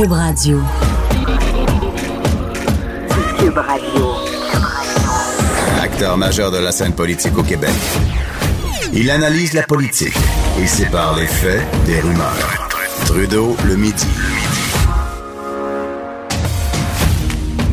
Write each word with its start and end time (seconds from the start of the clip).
Cube 0.00 0.12
Radio. 0.12 0.58
Cube 3.38 3.58
Radio. 3.58 4.14
Acteur 5.82 6.16
majeur 6.16 6.50
de 6.50 6.56
la 6.56 6.72
scène 6.72 6.94
politique 6.94 7.36
au 7.36 7.42
Québec. 7.42 7.74
Il 8.94 9.10
analyse 9.10 9.52
la 9.52 9.62
politique 9.62 10.16
et 10.58 10.66
sépare 10.66 11.16
les 11.16 11.26
faits 11.26 11.60
des 11.84 12.00
rumeurs. 12.00 12.70
Trudeau 13.04 13.54
le 13.66 13.76
midi. 13.76 14.06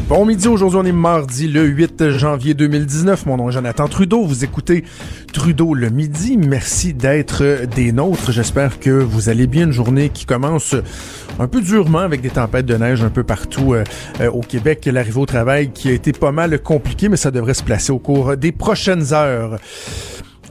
Bon 0.10 0.24
midi, 0.24 0.48
aujourd'hui 0.48 0.80
on 0.82 0.86
est 0.86 0.94
mardi 0.94 1.50
le 1.50 1.66
8 1.66 2.12
janvier 2.12 2.54
2019. 2.54 3.26
Mon 3.26 3.36
nom 3.36 3.50
est 3.50 3.52
Jonathan 3.52 3.90
Trudeau. 3.90 4.24
Vous 4.24 4.46
écoutez 4.46 4.86
Trudeau 5.34 5.74
le 5.74 5.90
midi. 5.90 6.38
Merci 6.38 6.94
d'être 6.94 7.66
des 7.76 7.92
nôtres. 7.92 8.32
J'espère 8.32 8.80
que 8.80 8.90
vous 8.90 9.28
allez 9.28 9.48
bien. 9.48 9.66
Une 9.66 9.74
journée 9.74 10.08
qui 10.08 10.26
commence 10.26 10.76
un 11.40 11.48
peu 11.50 11.60
durement 11.60 12.00
avec 12.00 12.22
des 12.22 12.30
tempêtes 12.30 12.66
de 12.66 12.76
neige 12.76 13.04
un 13.04 13.10
peu 13.10 13.26
partout 13.26 13.74
euh, 13.74 13.84
euh, 14.22 14.32
au 14.32 14.40
Québec. 14.40 14.86
L'arrivée 14.86 15.20
au 15.20 15.26
travail 15.26 15.72
qui 15.72 15.90
a 15.90 15.92
été 15.92 16.14
pas 16.14 16.32
mal 16.32 16.58
compliqué, 16.64 17.10
mais 17.10 17.18
ça 17.18 17.30
devrait 17.30 17.54
se 17.54 17.64
placer 17.64 17.92
au 17.92 18.00
cours 18.00 18.38
des 18.38 18.54
prochaines 18.54 19.14
heures. 19.14 19.60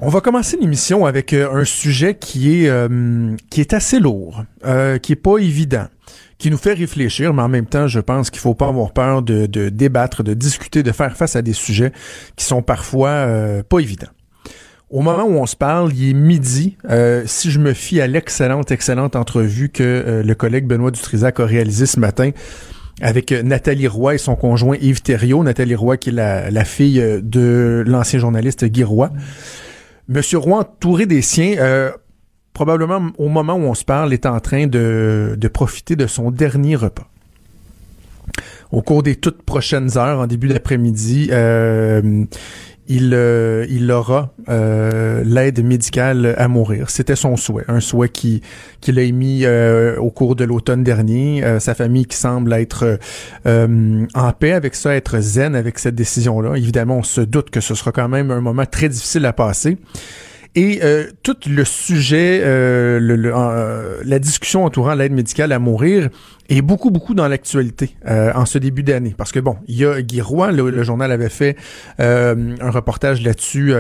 On 0.03 0.11
va 0.11 0.21
commencer 0.21 0.59
l'émission 0.61 1.07
avec 1.07 1.33
euh, 1.33 1.49
un 1.51 1.65
sujet 1.65 2.15
qui 2.15 2.67
est 2.67 2.71
qui 3.49 3.63
est 3.63 3.73
assez 3.73 4.01
lourd, 4.01 4.45
qui 5.01 5.13
est 5.13 5.17
pas 5.17 5.39
évident 5.39 5.87
qui 6.39 6.51
nous 6.51 6.59
fait 6.59 6.75
réfléchir, 6.75 7.33
mais 7.33 7.43
en 7.43 7.49
même 7.49 7.67
temps, 7.67 7.87
je 7.87 8.01
pense 8.01 8.31
qu'il 8.31 8.41
faut 8.41 8.55
pas 8.55 8.69
avoir 8.69 8.93
peur 8.93 9.23
de, 9.23 9.47
de, 9.47 9.69
débattre, 9.69 10.23
de 10.23 10.35
discuter, 10.35 10.83
de 10.83 10.93
faire 10.93 11.17
face 11.17 11.37
à 11.37 11.43
des 11.43 11.55
sujets 11.55 11.93
qui 12.37 12.45
sont 12.45 12.63
parfois 12.63 13.09
euh, 13.09 13.63
pas 13.63 13.79
évidents. 13.79 14.09
Au 14.91 15.01
moment 15.01 15.25
où 15.25 15.33
on 15.33 15.47
se 15.47 15.57
parle, 15.57 15.93
il 15.95 16.11
est 16.11 16.15
midi. 16.15 16.77
Euh, 16.89 17.25
si 17.27 17.51
je 17.51 17.59
me 17.59 17.73
fie 17.73 18.01
à 18.01 18.07
l'excellente, 18.07 18.71
excellente 18.71 19.17
entrevue 19.17 19.69
que 19.71 19.83
euh, 19.83 20.23
le 20.23 20.35
collègue 20.35 20.67
Benoît 20.67 20.91
Dutrisac 20.91 21.41
a 21.41 21.47
réalisée 21.47 21.87
ce 21.87 21.99
matin 21.99 22.31
avec 23.03 23.33
Nathalie 23.33 23.89
Roy 23.89 24.15
et 24.15 24.19
son 24.19 24.37
conjoint 24.37 24.77
Yves 24.81 25.03
Thériault. 25.03 25.43
Nathalie 25.43 25.75
Roy, 25.75 25.97
qui 25.97 26.11
est 26.11 26.13
la, 26.13 26.51
la 26.51 26.65
fille 26.65 27.03
de 27.23 27.83
l'ancien 27.87 28.19
journaliste 28.19 28.65
Guy 28.65 28.85
Roy. 28.85 29.11
Monsieur 30.09 30.39
Roy, 30.39 30.61
entouré 30.61 31.05
des 31.05 31.21
siens, 31.21 31.93
probablement 32.57 33.11
au 33.19 33.29
moment 33.29 33.53
où 33.53 33.65
on 33.65 33.75
se 33.75 33.85
parle, 33.85 34.15
est 34.15 34.25
en 34.25 34.41
train 34.41 34.67
de, 34.67 35.51
profiter 35.53 35.95
de 35.95 36.07
son 36.07 36.31
dernier 36.31 36.75
repas. 36.75 37.07
Au 38.73 38.81
cours 38.81 39.03
des 39.03 39.15
toutes 39.15 39.43
prochaines 39.43 39.99
heures, 39.99 40.21
en 40.21 40.27
début 40.27 40.49
d'après-midi, 40.49 41.29
euh, 41.33 42.25
il, 42.89 43.13
euh, 43.13 43.67
il 43.69 43.93
aura 43.93 44.33
euh, 44.49 45.23
l'aide 45.23 45.63
médicale 45.63 46.35
à 46.39 46.49
mourir. 46.49 46.89
C'était 46.89 47.15
son 47.15 47.37
souhait, 47.37 47.67
un 47.69 47.81
souhait 47.81 48.09
qui 48.09 48.41
qu'il 48.81 48.99
a 48.99 49.03
émis 49.03 49.45
au 49.99 50.11
cours 50.11 50.35
de 50.35 50.45
l'automne 50.45 50.83
dernier. 50.83 51.45
sa 51.61 51.75
famille 51.75 52.07
qui 52.07 52.17
semble 52.17 52.55
être 52.55 52.99
en 53.45 54.33
paix 54.33 54.53
avec 54.53 54.75
ça, 54.77 54.95
être 54.95 55.21
zen 55.21 55.55
avec 55.55 55.79
cette 55.79 55.95
décision-là. 55.95 56.57
Évidemment, 56.57 56.97
on 56.97 57.03
se 57.03 57.21
doute 57.21 57.51
que 57.51 57.61
ce 57.61 57.75
sera 57.75 57.93
quand 57.93 58.09
même 58.09 58.31
un 58.31 58.41
moment 58.41 58.65
très 58.65 58.89
difficile 58.89 59.27
à 59.27 59.35
passer. 59.35 59.77
Et 60.59 60.81
euh, 60.83 61.05
tout 61.23 61.37
le 61.47 61.67
sujet, 61.67 62.41
euh, 62.43 62.99
le, 62.99 63.31
euh, 63.37 64.01
la 64.03 64.19
discussion 64.19 64.65
entourant 64.65 64.95
l'aide 64.95 65.13
médicale 65.13 65.53
à 65.53 65.59
mourir 65.59 66.09
est 66.49 66.63
beaucoup, 66.63 66.91
beaucoup 66.91 67.13
dans 67.13 67.29
l'actualité 67.29 67.97
en 68.07 68.47
ce 68.47 68.57
début 68.59 68.85
d'année. 68.85 69.15
Parce 69.19 69.33
que 69.33 69.41
bon, 69.41 69.57
il 69.67 69.79
y 69.79 69.85
a 69.85 70.01
Guy 70.01 70.21
Roy, 70.21 70.53
le, 70.53 70.83
journal 70.85 71.11
avait 71.11 71.29
fait 71.29 71.57
un 71.99 72.71
reportage 72.71 73.21
là-dessus 73.21 73.75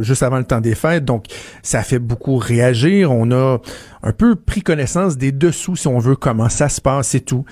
juste 0.00 0.22
avant 0.22 0.38
le 0.38 0.44
temps 0.44 0.60
des 0.60 0.76
fêtes, 0.76 1.04
donc 1.04 1.24
ça 1.64 1.80
a 1.80 1.82
fait 1.82 1.98
beaucoup 1.98 2.36
réagir. 2.36 3.10
On 3.10 3.32
a 3.32 3.58
un 4.04 4.12
peu 4.12 4.36
pris 4.36 4.62
connaissance 4.62 5.18
des 5.18 5.32
dessous, 5.32 5.74
si 5.74 5.88
on 5.88 5.98
veut, 5.98 6.14
comment 6.14 6.48
ça 6.48 6.68
se 6.68 6.80
passe 6.80 7.16
et 7.16 7.22
tout. 7.22 7.44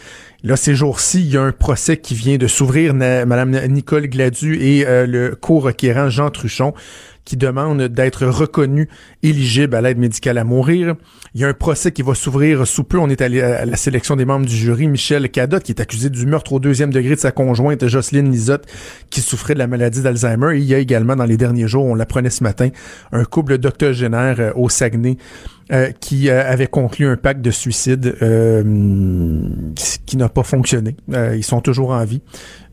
Là, 0.45 0.55
ces 0.55 0.77
jours-ci, 0.77 1.21
il 1.21 1.33
y 1.33 1.37
a 1.37 1.43
un 1.43 1.51
procès 1.51 1.97
qui 1.97 2.15
vient 2.15 2.37
de 2.37 2.47
s'ouvrir, 2.47 2.95
Madame 2.95 3.59
Nicole 3.67 4.07
Gladu 4.07 4.55
et 4.55 4.85
le 4.87 5.35
co-requérant 5.35 6.11
Jean 6.11 6.31
Truchon 6.31 6.75
qui 7.29 7.37
demande 7.37 7.83
d'être 7.83 8.25
reconnu 8.25 8.89
éligible 9.23 9.77
à 9.77 9.83
l'aide 9.83 9.99
médicale 9.99 10.39
à 10.39 10.45
mourir. 10.45 10.95
Il 11.35 11.43
y 11.43 11.45
a 11.45 11.49
un 11.49 11.53
procès 11.53 11.93
qui 11.93 12.01
va 12.01 12.15
s'ouvrir 12.15 12.67
sous 12.67 12.85
peu. 12.85 12.99
On 12.99 13.11
est 13.11 13.21
allé 13.21 13.43
à 13.43 13.67
la 13.67 13.77
sélection 13.77 14.17
des 14.17 14.25
membres 14.25 14.47
du 14.47 14.57
jury. 14.57 14.89
Michel 14.89 15.31
Cadotte, 15.31 15.63
qui 15.63 15.73
est 15.73 15.81
accusé 15.83 16.09
du 16.09 16.25
meurtre 16.25 16.55
au 16.55 16.59
deuxième 16.59 16.91
degré 16.91 17.17
de 17.17 17.21
sa 17.21 17.31
conjointe 17.31 17.87
Jocelyne 17.87 18.33
Lisotte, 18.33 18.65
qui 19.11 19.21
souffrait 19.21 19.53
de 19.53 19.59
la 19.59 19.67
maladie 19.67 20.01
d'Alzheimer. 20.01 20.57
il 20.57 20.65
y 20.65 20.73
a 20.73 20.79
également, 20.79 21.17
dans 21.17 21.27
les 21.27 21.37
derniers 21.37 21.69
jours, 21.69 21.85
on 21.85 21.95
l'apprenait 21.95 22.31
ce 22.31 22.43
matin, 22.43 22.71
un 23.13 23.25
couple 23.25 23.59
d'octogénaires 23.59 24.41
euh, 24.41 24.53
au 24.57 24.71
Saguenay 24.71 25.19
euh, 25.73 25.91
qui 26.01 26.29
euh, 26.29 26.51
avait 26.51 26.67
conclu 26.67 27.07
un 27.07 27.17
pacte 27.17 27.41
de 27.41 27.51
suicide 27.51 28.17
qui 30.07 30.17
n'a 30.17 30.29
pas 30.29 30.43
fonctionné. 30.43 30.97
ils 31.09 31.45
sont 31.45 31.61
toujours 31.61 31.91
en 31.91 32.05
vie. 32.05 32.23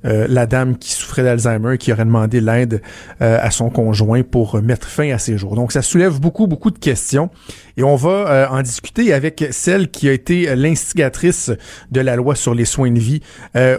Euh, 0.06 0.28
la 0.30 0.46
dame 0.46 0.78
qui 0.78 0.92
souffrait 0.92 1.24
d'Alzheimer 1.24 1.78
qui 1.78 1.92
aurait 1.92 2.06
demandé 2.06 2.40
l'aide 2.40 2.82
euh, 3.22 3.40
à 3.42 3.50
son 3.50 3.70
conjoint 3.70 4.22
pour 4.22 4.62
mettre 4.62 4.88
fin 4.88 5.12
à 5.12 5.18
ses 5.18 5.38
jours. 5.38 5.56
Donc 5.56 5.72
ça 5.72 5.82
soulève 5.82 6.20
beaucoup, 6.20 6.46
beaucoup 6.46 6.70
de 6.70 6.78
questions 6.78 7.32
et 7.76 7.84
on 7.84 7.96
va 7.96 8.10
euh, 8.10 8.48
en 8.50 8.62
discuter 8.62 9.14
avec 9.14 9.44
celle 9.50 9.90
qui 9.90 10.08
a 10.08 10.12
été 10.12 10.56
l'instigatrice 10.56 11.52
de 11.92 12.02
la 12.02 12.16
loi 12.16 12.36
sur 12.36 12.54
les 12.54 12.66
soins 12.66 12.92
de 12.92 13.00
vie 13.00 13.22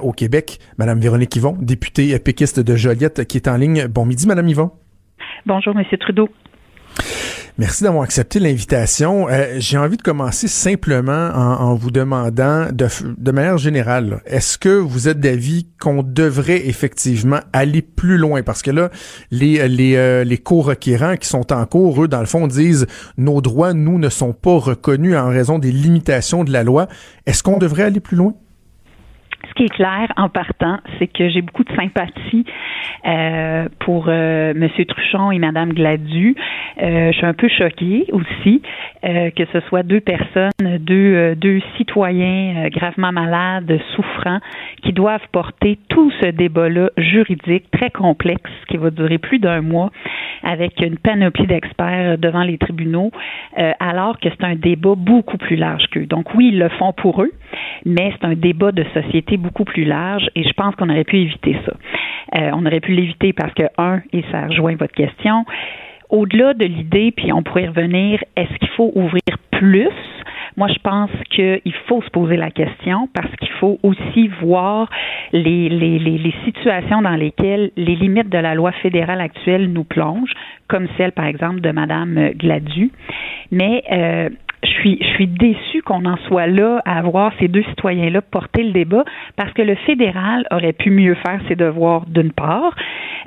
au 0.03 0.13
Québec, 0.13 0.59
Madame 0.79 1.01
Véronique 1.01 1.37
Yvon, 1.37 1.57
députée 1.61 2.19
péquiste 2.19 2.61
de 2.61 2.77
Joliette, 2.77 3.27
qui 3.27 3.37
est 3.37 3.49
en 3.49 3.57
ligne. 3.57 3.87
Bon 3.87 4.05
midi, 4.05 4.27
Madame 4.27 4.49
Yvon. 4.49 4.71
Bonjour, 5.45 5.75
Monsieur 5.75 5.99
Trudeau. 5.99 6.29
Merci 7.59 7.85
d'avoir 7.85 8.03
accepté 8.03 8.39
l'invitation. 8.39 9.31
Euh, 9.31 9.55
j'ai 9.57 9.79
envie 9.79 9.97
de 9.97 10.03
commencer 10.03 10.47
simplement 10.47 11.31
en, 11.35 11.75
vous 11.75 11.91
demandant, 11.91 12.67
de, 12.71 12.87
de 13.17 13.31
manière 13.31 13.57
générale, 13.57 14.21
est-ce 14.27 14.59
que 14.59 14.69
vous 14.69 15.09
êtes 15.09 15.21
d'avis 15.21 15.67
qu'on 15.81 16.03
devrait 16.03 16.69
effectivement 16.69 17.41
aller 17.55 17.81
plus 17.81 18.19
loin? 18.19 18.43
Parce 18.43 18.61
que 18.61 18.71
là, 18.71 18.91
les, 19.31 19.67
les, 19.69 19.97
euh, 19.97 20.23
les 20.23 20.37
co-requérants 20.37 21.17
qui 21.17 21.29
sont 21.29 21.51
en 21.51 21.65
cours, 21.65 22.05
eux, 22.05 22.09
dans 22.09 22.21
le 22.21 22.27
fond, 22.27 22.47
disent 22.47 22.87
nos 23.17 23.41
droits, 23.41 23.73
nous, 23.73 23.99
ne 23.99 24.11
sont 24.11 24.35
pas 24.35 24.59
reconnus 24.59 25.17
en 25.17 25.31
raison 25.31 25.59
des 25.59 25.73
limitations 25.73 26.45
de 26.45 26.53
la 26.53 26.63
loi. 26.63 26.89
Est-ce 27.25 27.43
qu'on 27.43 27.57
devrait 27.57 27.85
aller 27.85 28.01
plus 28.01 28.19
loin? 28.19 28.35
Ce 29.49 29.55
qui 29.55 29.65
est 29.65 29.75
clair 29.75 30.13
en 30.17 30.29
partant, 30.29 30.79
c'est 30.99 31.07
que 31.07 31.29
j'ai 31.29 31.43
beaucoup 31.43 31.65
de 31.65 31.75
sympathie 31.75 32.45
euh, 33.07 33.69
pour 33.81 34.07
euh, 34.09 34.53
Monsieur 34.55 34.85
Truchon 34.85 35.31
et 35.31 35.39
Madame 35.39 35.73
Gladu. 35.73 36.35
Euh, 36.83 37.13
je 37.13 37.17
suis 37.17 37.27
un 37.27 37.35
peu 37.35 37.49
choquée 37.49 38.07
aussi 38.13 38.63
euh, 39.05 39.31
que 39.31 39.45
ce 39.53 39.61
soit 39.69 39.83
deux 39.83 40.01
personnes, 40.01 40.79
deux, 40.81 41.15
euh, 41.15 41.35
deux 41.35 41.61
citoyens 41.77 42.69
gravement 42.69 43.13
malades, 43.13 43.79
souffrants, 43.95 44.41
qui 44.83 44.93
doivent 44.93 45.27
porter 45.33 45.79
tout 45.89 46.11
ce 46.21 46.27
débat-là 46.29 46.91
juridique 46.99 47.71
très 47.71 47.91
complexe 47.91 48.51
qui 48.69 48.77
va 48.77 48.91
durer 48.91 49.19
plus 49.19 49.39
d'un 49.39 49.61
mois 49.61 49.91
avec 50.43 50.81
une 50.81 50.99
panoplie 50.99 51.47
d'experts 51.47 52.19
devant 52.19 52.43
les 52.43 52.59
tribunaux, 52.59 53.11
alors 53.81 54.21
que 54.21 54.29
c'est 54.29 54.45
un 54.45 54.55
débat 54.55 54.95
beaucoup 54.97 55.39
plus 55.39 55.57
large 55.57 55.85
qu'eux. 55.91 56.07
Donc 56.07 56.35
oui, 56.35 56.51
ils 56.53 56.59
le 56.59 56.69
font 56.69 56.93
pour 56.93 57.23
eux, 57.23 57.33
mais 57.85 58.13
c'est 58.13 58.27
un 58.27 58.35
débat 58.35 58.73
de 58.73 58.85
société 58.95 59.37
beaucoup 59.37 59.65
plus 59.65 59.85
large 59.85 60.29
et 60.35 60.43
je 60.43 60.53
pense 60.53 60.75
qu'on 60.77 60.89
aurait 60.91 61.05
pu 61.05 61.19
éviter 61.19 61.57
ça. 61.65 61.73
Euh, 62.39 62.51
on 62.55 62.67
aurait 62.67 62.81
pu 62.81 62.93
l'éviter 62.93 63.33
parce 63.33 63.55
que, 63.55 63.65
un, 63.79 64.01
et 64.13 64.25
ça 64.31 64.47
rejoint 64.47 64.75
votre 64.77 64.95
question, 64.95 65.45
au-delà 66.11 66.55
de 66.55 66.65
l'idée, 66.65 67.13
puis 67.17 67.33
on 67.33 67.43
pourrait 67.43 67.69
revenir, 67.69 68.23
est-ce 68.37 68.55
qu'il 68.59 68.69
faut 68.71 68.93
ouvrir 68.95 69.23
plus? 69.51 69.91
Moi, 70.57 70.69
je 70.69 70.79
pense 70.83 71.11
qu'il 71.31 71.75
faut 71.87 72.01
se 72.01 72.09
poser 72.11 72.37
la 72.37 72.51
question 72.51 73.09
parce 73.13 73.31
qu'il 73.37 73.51
faut 73.61 73.79
aussi 73.83 74.29
voir 74.41 74.89
les, 75.33 75.69
les, 75.69 75.99
les, 75.99 76.35
situations 76.45 77.03
dans 77.03 77.15
lesquelles 77.17 77.73
les 77.77 77.95
limites 77.95 78.31
de 78.31 78.39
la 78.39 78.55
loi 78.55 78.73
fédérale 78.73 79.21
actuelle 79.21 79.71
nous 79.71 79.85
plongent, 79.85 80.33
comme 80.69 80.89
celle, 80.97 81.13
par 81.13 81.27
exemple, 81.27 81.61
de 81.61 81.71
Mme 81.71 82.31
Gladu. 82.37 82.91
Mais 83.51 83.83
euh, 83.93 84.31
je 84.67 84.73
suis, 84.81 84.99
je 85.01 85.25
déçue 85.25 85.83
qu'on 85.83 86.05
en 86.05 86.17
soit 86.29 86.47
là 86.47 86.81
à 86.85 86.99
avoir 86.99 87.33
ces 87.39 87.49
deux 87.49 87.63
citoyens-là 87.65 88.21
porter 88.23 88.63
le 88.63 88.73
débat 88.73 89.05
parce 89.37 89.53
que 89.53 89.63
le 89.63 89.75
fédéral 89.75 90.47
aurait 90.51 90.73
pu 90.73 90.91
mieux 90.91 91.15
faire 91.15 91.41
ses 91.49 91.57
devoirs 91.57 92.05
d'une 92.07 92.33
part. 92.33 92.75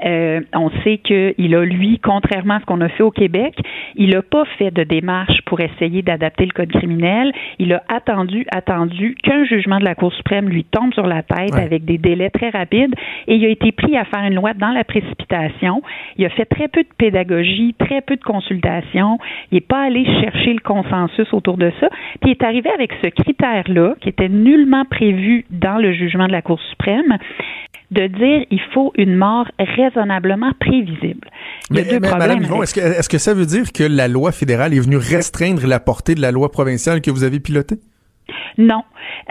Euh, 0.05 0.41
on 0.53 0.69
sait 0.83 0.97
qu'il 0.97 1.55
a, 1.55 1.65
lui, 1.65 1.99
contrairement 1.99 2.55
à 2.55 2.59
ce 2.61 2.65
qu'on 2.65 2.81
a 2.81 2.89
fait 2.89 3.03
au 3.03 3.11
Québec, 3.11 3.55
il 3.95 4.11
n'a 4.11 4.21
pas 4.21 4.45
fait 4.57 4.71
de 4.71 4.83
démarche 4.83 5.38
pour 5.49 5.59
essayer 5.59 6.03
d'adapter 6.03 6.45
le 6.45 6.51
code 6.51 6.71
criminel. 6.71 7.33
Il 7.57 7.73
a 7.73 7.81
attendu, 7.89 8.45
attendu 8.51 9.15
qu'un 9.21 9.43
jugement 9.45 9.79
de 9.79 9.83
la 9.83 9.95
Cour 9.95 10.13
suprême 10.13 10.47
lui 10.47 10.63
tombe 10.63 10.93
sur 10.93 11.07
la 11.07 11.23
tête 11.23 11.55
avec 11.55 11.83
des 11.85 11.97
délais 11.97 12.29
très 12.29 12.49
rapides 12.49 12.93
et 13.27 13.35
il 13.35 13.45
a 13.45 13.49
été 13.49 13.71
pris 13.71 13.97
à 13.97 14.05
faire 14.05 14.23
une 14.23 14.35
loi 14.35 14.53
dans 14.53 14.69
la 14.69 14.83
précipitation. 14.83 15.81
Il 16.17 16.25
a 16.25 16.29
fait 16.29 16.45
très 16.45 16.67
peu 16.67 16.83
de 16.83 16.89
pédagogie, 16.97 17.75
très 17.79 18.01
peu 18.01 18.15
de 18.15 18.23
consultation. 18.23 19.17
Il 19.51 19.55
n'est 19.55 19.61
pas 19.61 19.81
allé 19.81 20.05
chercher 20.21 20.53
le 20.53 20.59
consensus 20.59 21.33
autour 21.33 21.57
de 21.57 21.71
ça. 21.79 21.89
Puis 22.21 22.29
il 22.29 22.31
est 22.31 22.43
arrivé 22.43 22.69
avec 22.69 22.91
ce 23.01 23.07
critère-là, 23.07 23.95
qui 24.01 24.09
était 24.09 24.29
nullement 24.29 24.85
prévu 24.85 25.45
dans 25.49 25.77
le 25.77 25.93
jugement 25.93 26.27
de 26.27 26.31
la 26.31 26.43
Cour 26.43 26.59
suprême, 26.69 27.17
de 27.91 28.07
dire 28.07 28.45
il 28.51 28.61
faut 28.73 28.91
une 28.95 29.15
mort 29.15 29.47
raisonnablement 29.57 30.51
prévisible. 30.59 31.29
mais, 31.71 31.99
Madame 31.99 32.43
est-ce 32.61 32.73
que, 32.73 32.79
est-ce 32.79 33.09
que 33.09 33.17
ça 33.17 33.33
veut 33.33 33.45
dire 33.45 33.71
que 33.71 33.83
la 33.83 34.07
loi 34.07 34.31
fédérale 34.31 34.73
est 34.73 34.79
venue 34.79 34.97
restreindre 34.97 35.65
la 35.65 35.79
portée 35.79 36.15
de 36.15 36.21
la 36.21 36.31
loi 36.31 36.51
provinciale 36.51 37.01
que 37.01 37.11
vous 37.11 37.23
avez 37.23 37.39
pilotée? 37.39 37.79
Non. 38.57 38.83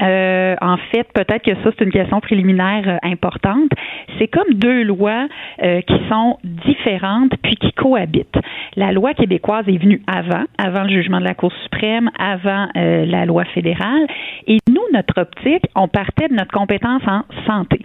Euh, 0.03 0.57
en 0.61 0.77
fait, 0.91 1.07
peut-être 1.13 1.43
que 1.43 1.55
ça, 1.63 1.71
c'est 1.77 1.85
une 1.85 1.91
question 1.91 2.21
préliminaire 2.21 2.85
euh, 2.87 2.97
importante. 3.03 3.71
C'est 4.19 4.29
comme 4.29 4.55
deux 4.55 4.83
lois 4.83 5.27
euh, 5.63 5.81
qui 5.83 6.01
sont 6.09 6.39
différentes 6.45 7.33
puis 7.43 7.57
qui 7.57 7.73
cohabitent. 7.73 8.39
La 8.77 8.93
loi 8.93 9.15
québécoise 9.15 9.69
est 9.69 9.79
venue 9.79 10.03
avant, 10.07 10.45
avant 10.59 10.83
le 10.83 10.91
jugement 10.91 11.21
de 11.21 11.25
la 11.25 11.35
Cour 11.35 11.53
suprême, 11.65 12.11
avant 12.19 12.69
la 12.75 13.27
loi 13.27 13.45
fédérale. 13.47 14.07
Et 14.47 14.59
nous, 14.69 14.83
notre 14.93 15.21
optique, 15.21 15.65
on 15.75 15.89
partait 15.89 16.29
de 16.29 16.35
notre 16.35 16.53
compétence 16.53 17.03
en 17.07 17.23
santé. 17.47 17.85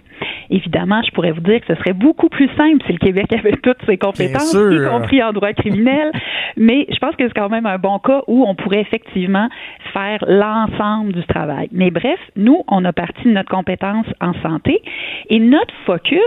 Évidemment, 0.50 1.02
je 1.02 1.10
pourrais 1.12 1.32
vous 1.32 1.40
dire 1.40 1.60
que 1.60 1.74
ce 1.74 1.80
serait 1.80 1.92
beaucoup 1.92 2.28
plus 2.28 2.48
simple 2.56 2.84
si 2.86 2.92
le 2.92 2.98
Québec 2.98 3.26
avait 3.32 3.56
toutes 3.62 3.84
ses 3.86 3.96
compétences, 3.96 4.54
y 4.54 4.88
compris 4.88 5.22
en 5.22 5.32
droit 5.32 5.52
criminel. 5.52 6.12
Mais 6.56 6.86
je 6.90 6.98
pense 6.98 7.16
que 7.16 7.26
c'est 7.26 7.34
quand 7.34 7.48
même 7.48 7.66
un 7.66 7.78
bon 7.78 7.98
cas 7.98 8.22
où 8.28 8.44
on 8.46 8.54
pourrait 8.54 8.80
effectivement 8.80 9.48
faire 9.92 10.18
l'ensemble 10.26 11.03
du 11.12 11.24
travail. 11.24 11.68
Mais 11.72 11.90
bref, 11.90 12.18
nous, 12.36 12.62
on 12.68 12.84
a 12.84 12.92
parti 12.92 13.24
de 13.24 13.30
notre 13.30 13.50
compétence 13.50 14.06
en 14.20 14.32
santé 14.42 14.82
et 15.28 15.38
notre 15.38 15.74
focus, 15.86 16.20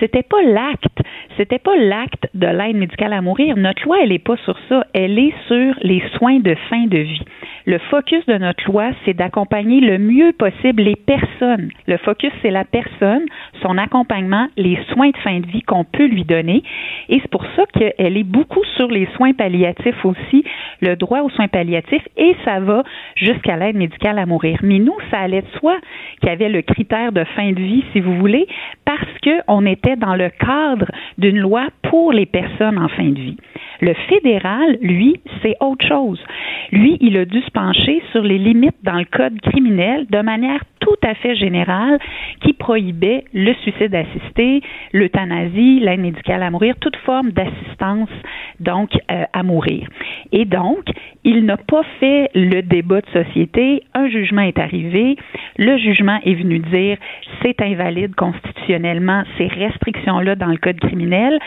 c'était 0.00 0.22
pas 0.22 0.42
l'acte, 0.42 1.02
c'était 1.36 1.58
pas 1.58 1.76
l'acte 1.76 2.28
de 2.34 2.46
l'aide 2.46 2.76
médicale 2.76 3.12
à 3.12 3.20
mourir. 3.20 3.56
Notre 3.56 3.84
loi, 3.84 3.98
elle 4.02 4.12
est 4.12 4.18
pas 4.18 4.36
sur 4.44 4.58
ça, 4.68 4.86
elle 4.92 5.18
est 5.18 5.34
sur 5.46 5.74
les 5.82 6.02
soins 6.16 6.40
de 6.40 6.54
fin 6.68 6.86
de 6.86 6.98
vie. 6.98 7.22
Le 7.66 7.78
focus 7.78 8.24
de 8.26 8.36
notre 8.36 8.64
loi, 8.66 8.90
c'est 9.04 9.14
d'accompagner 9.14 9.80
le 9.80 9.98
mieux 9.98 10.32
possible 10.32 10.82
les 10.82 10.96
personnes. 10.96 11.70
Le 11.86 11.96
focus, 11.96 12.30
c'est 12.42 12.50
la 12.50 12.64
personne, 12.64 13.24
son 13.62 13.78
accompagnement, 13.78 14.48
les 14.56 14.78
soins 14.92 15.10
de 15.10 15.16
fin 15.18 15.40
de 15.40 15.46
vie 15.46 15.62
qu'on 15.62 15.84
peut 15.84 16.06
lui 16.06 16.24
donner. 16.24 16.62
Et 17.08 17.20
c'est 17.20 17.30
pour 17.30 17.44
ça 17.56 17.64
qu'elle 17.72 18.16
est 18.16 18.24
beaucoup 18.24 18.64
sur 18.76 18.88
les 18.88 19.06
soins 19.16 19.32
palliatifs 19.32 20.04
aussi, 20.04 20.44
le 20.80 20.96
droit 20.96 21.20
aux 21.20 21.30
soins 21.30 21.48
palliatifs, 21.48 22.06
et 22.16 22.36
ça 22.44 22.60
va 22.60 22.82
jusqu'à 23.16 23.56
l'aide 23.56 23.76
médicale 23.76 24.18
à 24.18 24.26
mourir. 24.26 24.58
Mais 24.62 24.78
nous, 24.78 24.96
ça 25.10 25.18
allait 25.20 25.42
de 25.42 25.58
soi 25.58 25.76
qu'il 26.20 26.28
y 26.28 26.32
avait 26.32 26.48
le 26.48 26.62
critère 26.62 27.12
de 27.12 27.24
fin 27.24 27.50
de 27.52 27.60
vie, 27.60 27.84
si 27.92 28.00
vous 28.00 28.16
voulez, 28.16 28.46
parce 28.84 29.08
qu'on 29.22 29.64
était 29.66 29.83
dans 29.96 30.16
le 30.16 30.30
cadre 30.30 30.90
d'une 31.18 31.38
loi 31.38 31.68
pour 31.82 32.12
les 32.12 32.26
personnes 32.26 32.78
en 32.78 32.88
fin 32.88 33.08
de 33.08 33.20
vie. 33.20 33.36
Le 33.80 33.94
fédéral, 34.08 34.78
lui, 34.80 35.20
c'est 35.42 35.56
autre 35.60 35.86
chose. 35.86 36.20
Lui, 36.72 36.96
il 37.00 37.16
a 37.16 37.24
dû 37.24 37.40
se 37.42 37.50
pencher 37.50 38.02
sur 38.12 38.22
les 38.22 38.38
limites 38.38 38.76
dans 38.82 38.98
le 38.98 39.04
code 39.04 39.40
criminel 39.40 40.06
de 40.08 40.20
manière 40.20 40.64
tout 40.84 41.08
à 41.08 41.14
fait 41.14 41.34
générale 41.34 41.98
qui 42.42 42.52
prohibait 42.52 43.24
le 43.32 43.54
suicide 43.54 43.94
assisté, 43.94 44.60
l'euthanasie, 44.92 45.80
l'aide 45.80 46.00
médicale 46.00 46.42
à 46.42 46.50
mourir, 46.50 46.74
toute 46.78 46.96
forme 46.96 47.30
d'assistance 47.30 48.10
donc 48.60 48.90
euh, 49.10 49.24
à 49.32 49.42
mourir. 49.42 49.88
Et 50.32 50.44
donc, 50.44 50.84
il 51.24 51.46
n'a 51.46 51.56
pas 51.56 51.82
fait 52.00 52.30
le 52.34 52.60
débat 52.60 53.00
de 53.00 53.24
société. 53.24 53.82
Un 53.94 54.08
jugement 54.08 54.42
est 54.42 54.58
arrivé. 54.58 55.16
Le 55.56 55.78
jugement 55.78 56.18
est 56.24 56.34
venu 56.34 56.58
dire 56.58 56.98
c'est 57.42 57.60
invalide 57.62 58.14
constitutionnellement 58.14 59.24
ces 59.38 59.46
restrictions-là 59.46 60.34
dans 60.34 60.48
le 60.48 60.58
code 60.58 60.80
criminel 60.80 61.38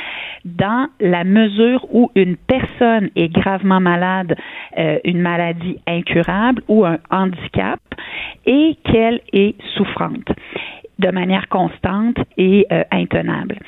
dans 0.46 0.88
la 1.00 1.24
mesure 1.24 1.86
où 1.94 2.10
une 2.16 2.38
personne 2.38 3.10
est 3.16 3.30
gravement 3.30 3.80
malade, 3.80 4.36
euh, 4.78 5.00
une 5.04 5.20
maladie 5.20 5.78
incurable 5.86 6.64
ou 6.68 6.86
un 6.86 6.98
handicap 7.12 7.80
et 8.46 8.78
qu'elle 8.86 9.20
est 9.34 9.56
souffrante 9.76 10.30
de 11.00 11.10
manière 11.12 11.48
constante 11.50 12.18
et 12.38 12.66
euh, 12.72 12.84
intenable. 12.92 13.60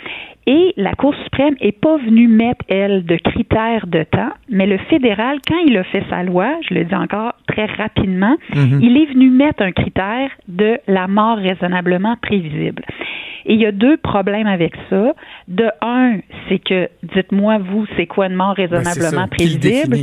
Et 0.47 0.73
la 0.77 0.93
Cour 0.93 1.13
suprême 1.23 1.55
n'est 1.61 1.71
pas 1.71 1.97
venue 1.97 2.27
mettre, 2.27 2.65
elle, 2.69 3.05
de 3.05 3.17
critères 3.17 3.85
de 3.85 4.03
temps, 4.03 4.31
mais 4.49 4.65
le 4.65 4.79
fédéral, 4.89 5.37
quand 5.47 5.59
il 5.67 5.77
a 5.77 5.83
fait 5.83 6.03
sa 6.09 6.23
loi, 6.23 6.55
je 6.67 6.73
le 6.73 6.85
dis 6.85 6.95
encore 6.95 7.33
très 7.47 7.65
rapidement, 7.65 8.35
mhm. 8.55 8.79
il 8.81 8.97
est 8.97 9.13
venu 9.13 9.29
mettre 9.29 9.61
un 9.61 9.71
critère 9.71 10.31
de 10.47 10.79
la 10.87 11.07
mort 11.07 11.37
raisonnablement 11.37 12.15
prévisible. 12.19 12.83
Et 13.45 13.53
il 13.53 13.59
y 13.59 13.65
a 13.65 13.71
deux 13.71 13.97
problèmes 13.97 14.47
avec 14.47 14.73
ça. 14.89 15.13
De 15.47 15.69
un, 15.81 16.17
c'est 16.47 16.59
que, 16.59 16.89
dites-moi, 17.03 17.59
vous, 17.59 17.85
c'est 17.95 18.07
quoi 18.07 18.27
une 18.27 18.35
mort 18.35 18.55
ben, 18.55 18.67
raisonnablement 18.67 19.27
prévisible? 19.27 19.97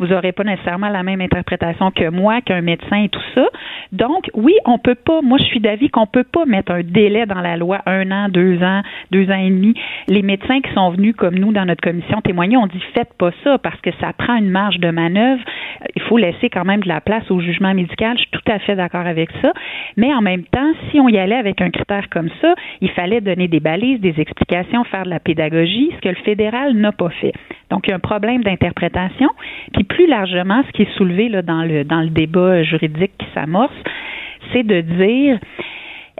Vous 0.00 0.06
n'aurez 0.06 0.32
pas 0.32 0.44
nécessairement 0.44 0.88
la 0.88 1.02
même 1.02 1.20
interprétation 1.20 1.90
que 1.90 2.08
moi, 2.08 2.40
qu'un 2.40 2.62
médecin 2.62 3.04
et 3.04 3.08
tout 3.10 3.20
ça. 3.34 3.46
Donc, 3.92 4.30
oui, 4.34 4.54
on 4.64 4.78
peut 4.78 4.94
pas, 4.94 5.20
moi 5.20 5.36
je 5.38 5.44
suis 5.44 5.60
d'avis 5.60 5.90
qu'on 5.90 6.06
peut 6.06 6.24
pas 6.24 6.46
mettre 6.46 6.72
un 6.72 6.82
délai 6.82 7.26
dans 7.26 7.40
la 7.40 7.58
loi, 7.58 7.80
un 7.84 8.10
an, 8.10 8.28
deux 8.30 8.62
ans, 8.62 8.80
deux 9.10 9.30
ans 9.30 9.38
et 9.38 9.50
demi. 9.50 9.74
Les 10.08 10.22
médecins 10.22 10.60
qui 10.62 10.72
sont 10.72 10.90
venus 10.90 11.14
comme 11.14 11.34
nous 11.34 11.52
dans 11.52 11.66
notre 11.66 11.82
commission 11.82 12.22
témoigner, 12.22 12.56
on 12.56 12.66
dit 12.66 12.82
faites 12.94 13.12
pas 13.18 13.30
ça 13.44 13.58
parce 13.58 13.80
que 13.82 13.90
ça 14.00 14.14
prend 14.14 14.36
une 14.36 14.50
marge 14.50 14.78
de 14.78 14.90
manœuvre. 14.90 15.42
Il 15.94 16.02
faut 16.02 16.16
laisser 16.16 16.48
quand 16.48 16.64
même 16.64 16.80
de 16.80 16.88
la 16.88 17.02
place 17.02 17.30
au 17.30 17.40
jugement 17.40 17.74
médical. 17.74 18.16
Je 18.16 18.22
suis 18.22 18.30
tout 18.30 18.50
à 18.50 18.58
fait 18.58 18.76
d'accord 18.76 19.06
avec 19.06 19.30
ça. 19.42 19.52
Mais 19.98 20.14
en 20.14 20.22
même 20.22 20.44
temps, 20.44 20.72
si 20.90 20.98
on 20.98 21.08
y 21.08 21.18
allait 21.18 21.36
avec 21.36 21.60
un 21.60 21.70
critère 21.70 22.08
comme 22.08 22.30
ça, 22.40 22.54
il 22.80 22.90
fallait 22.90 23.20
donner 23.20 23.48
des 23.48 23.60
balises, 23.60 24.00
des 24.00 24.18
explications, 24.18 24.84
faire 24.84 25.04
de 25.04 25.10
la 25.10 25.20
pédagogie, 25.20 25.90
ce 25.96 26.00
que 26.00 26.08
le 26.08 26.22
fédéral 26.24 26.72
n'a 26.74 26.92
pas 26.92 27.10
fait. 27.10 27.34
Donc, 27.70 27.86
il 27.86 27.90
y 27.90 27.92
a 27.92 27.96
un 27.96 28.00
problème 28.00 28.42
d'interprétation. 28.42 29.28
Puis 29.72 29.84
plus 29.84 30.06
largement, 30.06 30.62
ce 30.66 30.72
qui 30.72 30.82
est 30.82 30.96
soulevé 30.96 31.28
là, 31.28 31.42
dans, 31.42 31.62
le, 31.62 31.84
dans 31.84 32.00
le 32.00 32.10
débat 32.10 32.62
juridique 32.62 33.12
qui 33.18 33.26
s'amorce, 33.34 33.72
c'est 34.52 34.64
de 34.64 34.80
dire 34.80 35.38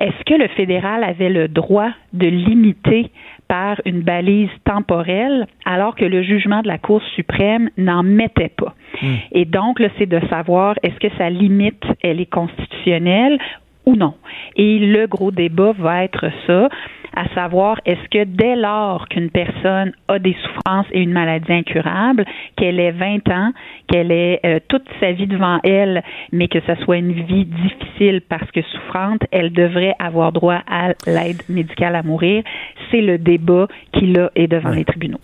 est-ce 0.01 0.25
que 0.25 0.35
le 0.35 0.49
fédéral 0.49 1.05
avait 1.05 1.29
le 1.29 1.47
droit 1.49 1.91
de 2.15 2.27
limiter 2.27 3.11
par 3.49 3.81
une 3.85 4.01
balise 4.01 4.49
temporelle 4.65 5.47
alors 5.67 5.95
que 5.95 6.07
le 6.07 6.23
jugement 6.23 6.63
de 6.63 6.69
la 6.69 6.79
Cour 6.79 7.03
suprême 7.15 7.69
n'en 7.77 8.03
mettait 8.03 8.53
pas? 8.57 8.75
Hmm. 9.03 9.17
Et 9.33 9.45
donc, 9.45 9.79
là, 9.79 9.89
c'est 9.99 10.09
de 10.09 10.21
savoir 10.31 10.77
est-ce 10.83 10.99
que 11.01 11.15
sa 11.19 11.29
limite, 11.29 11.85
elle 12.03 12.21
est 12.21 12.31
constitutionnelle 12.31 13.39
ou 13.87 13.97
non. 13.97 14.15
Et 14.57 14.79
le 14.79 15.07
gros 15.07 15.31
débat 15.31 15.73
va 15.73 16.05
être 16.05 16.27
ça 16.47 16.69
à 17.15 17.29
savoir 17.35 17.81
est-ce 17.87 18.09
que 18.09 18.25
dès 18.25 18.57
lors 18.57 19.09
qu'une 19.09 19.31
personne 19.31 19.93
a 20.09 20.19
des 20.19 20.37
souffrances 20.43 20.87
et 20.93 21.01
une 21.01 21.13
maladie 21.13 21.53
incurable, 21.53 22.25
qu'elle 22.57 22.79
ait 22.79 22.93
20 22.93 23.29
ans, 23.29 23.53
qu'elle 23.89 24.13
ait 24.13 24.41
euh, 24.45 24.61
toute 24.69 24.87
sa 25.01 25.13
vie 25.13 25.27
devant 25.27 25.59
elle, 25.65 26.03
mais 26.33 26.49
que 26.49 26.61
ce 26.61 26.75
soit 26.85 26.99
une 26.99 27.13
vie 27.13 27.47
difficile 27.47 28.21
parce 28.29 28.49
que 28.53 28.63
souffrante, 28.63 29.23
elle 29.33 29.53
devrait 29.53 29.95
avoir 29.99 30.33
droit 30.33 30.63
à 30.71 30.93
l'aide 31.07 31.43
médicale 31.49 31.97
à 31.97 32.03
mourir. 32.03 32.43
C'est 32.91 33.01
le 33.01 33.19
débat 33.19 33.67
qui 33.93 34.07
là 34.07 34.31
est 34.35 34.47
devant 34.47 34.71
les 34.71 34.85
tribunaux. 34.85 35.21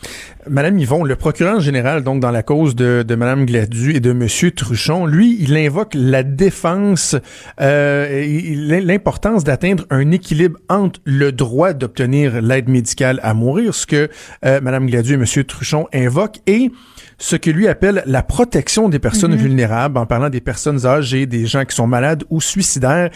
Madame 0.49 0.79
Yvon, 0.79 1.05
le 1.05 1.17
procureur 1.17 1.61
général, 1.61 2.03
donc 2.03 2.21
dans 2.21 2.31
la 2.31 2.43
cause 2.43 2.77
de, 2.77 3.05
de 3.07 3.15
Madame 3.15 3.47
Gladu 3.47 3.95
et 3.95 4.01
de 4.01 4.13
Monsieur 4.13 4.51
Truchon, 4.51 5.07
lui, 5.07 5.37
il 5.41 5.57
invoque 5.57 5.93
la 5.95 6.23
défense, 6.23 7.17
euh, 7.61 8.81
l'importance 8.81 9.45
d'atteindre 9.45 9.85
un 9.91 10.11
équilibre 10.13 10.59
entre 10.69 11.01
le 11.05 11.33
droit 11.33 11.73
d'obtenir 11.73 12.41
l'aide 12.43 12.69
médicale 12.69 13.19
à 13.23 13.35
mourir, 13.35 13.75
ce 13.75 13.87
que 13.87 14.09
euh, 14.45 14.61
Mme 14.61 14.87
Gladu 14.87 15.13
et 15.13 15.15
M. 15.15 15.45
Truchon 15.45 15.89
invoquent, 15.93 16.41
et 16.47 16.71
ce 17.19 17.37
que 17.37 17.51
lui 17.51 17.67
appelle 17.67 18.03
la 18.07 18.23
protection 18.23 18.89
des 18.89 18.99
personnes 18.99 19.35
mm-hmm. 19.35 19.39
vulnérables, 19.39 19.99
en 19.99 20.07
parlant 20.07 20.29
des 20.29 20.41
personnes 20.41 20.87
âgées, 20.87 21.27
des 21.27 21.47
gens 21.47 21.65
qui 21.65 21.75
sont 21.75 21.87
malades 21.87 22.25
ou 22.31 22.41
suicidaires. 22.41 23.11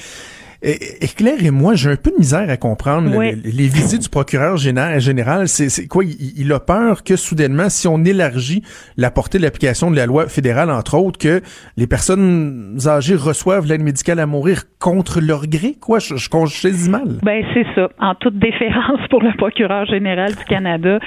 Éclairez-moi, 0.62 1.75
j'ai 1.75 1.90
un 1.90 1.97
peu 1.97 2.11
de 2.11 2.19
misère 2.19 2.50
à 2.50 2.57
comprendre 2.59 3.11
les, 3.19 3.69
visites 3.69 4.02
du 4.02 4.09
procureur 4.11 4.59
général. 4.59 5.49
C'est 5.49 5.88
quoi? 5.88 6.05
Il, 6.05 6.52
a 6.52 6.61
peur 6.61 7.02
que 7.02 7.17
soudainement, 7.17 7.71
si 7.71 7.88
on 7.88 8.05
élargit 8.05 8.62
la 8.99 9.11
portée 9.11 9.38
de 9.38 9.43
l'application 9.43 9.90
de 9.90 9.97
la 9.97 10.05
loi 10.05 10.26
fédérale, 10.26 10.71
entre 10.71 10.99
autres, 10.99 11.19
que 11.19 11.40
les 11.79 11.87
personnes 11.87 12.76
âgées 12.87 13.14
reçoivent 13.14 13.67
l'aide 13.67 13.83
médicale 13.83 14.21
à 14.21 14.26
mourir 14.26 14.64
contre 14.79 15.21
leur 15.21 15.47
gré? 15.47 15.76
Quoi? 15.81 15.99
Je, 15.99 16.17
je, 16.17 16.29
je 16.29 16.90
mal. 16.90 17.19
Ben, 17.23 17.43
c'est 17.55 17.67
ça. 17.75 17.88
En 17.99 18.14
toute 18.14 18.38
déférence 18.38 19.00
pour 19.09 19.23
le 19.23 19.33
procureur 19.38 19.87
général 19.87 20.35
du 20.35 20.45
Canada, 20.45 20.99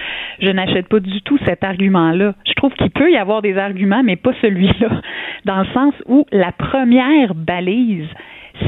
je 0.41 0.49
n'achète 0.49 0.87
pas 0.87 0.99
du 0.99 1.21
tout 1.21 1.37
cet 1.45 1.63
argument-là. 1.63 2.33
Je 2.47 2.53
trouve 2.53 2.73
qu'il 2.73 2.89
peut 2.89 3.11
y 3.11 3.17
avoir 3.17 3.43
des 3.43 3.57
arguments, 3.57 4.01
mais 4.03 4.15
pas 4.15 4.33
celui-là. 4.41 5.01
Dans 5.45 5.59
le 5.59 5.67
sens 5.73 5.93
où 6.07 6.25
la 6.31 6.51
première 6.51 7.35
balise 7.35 8.07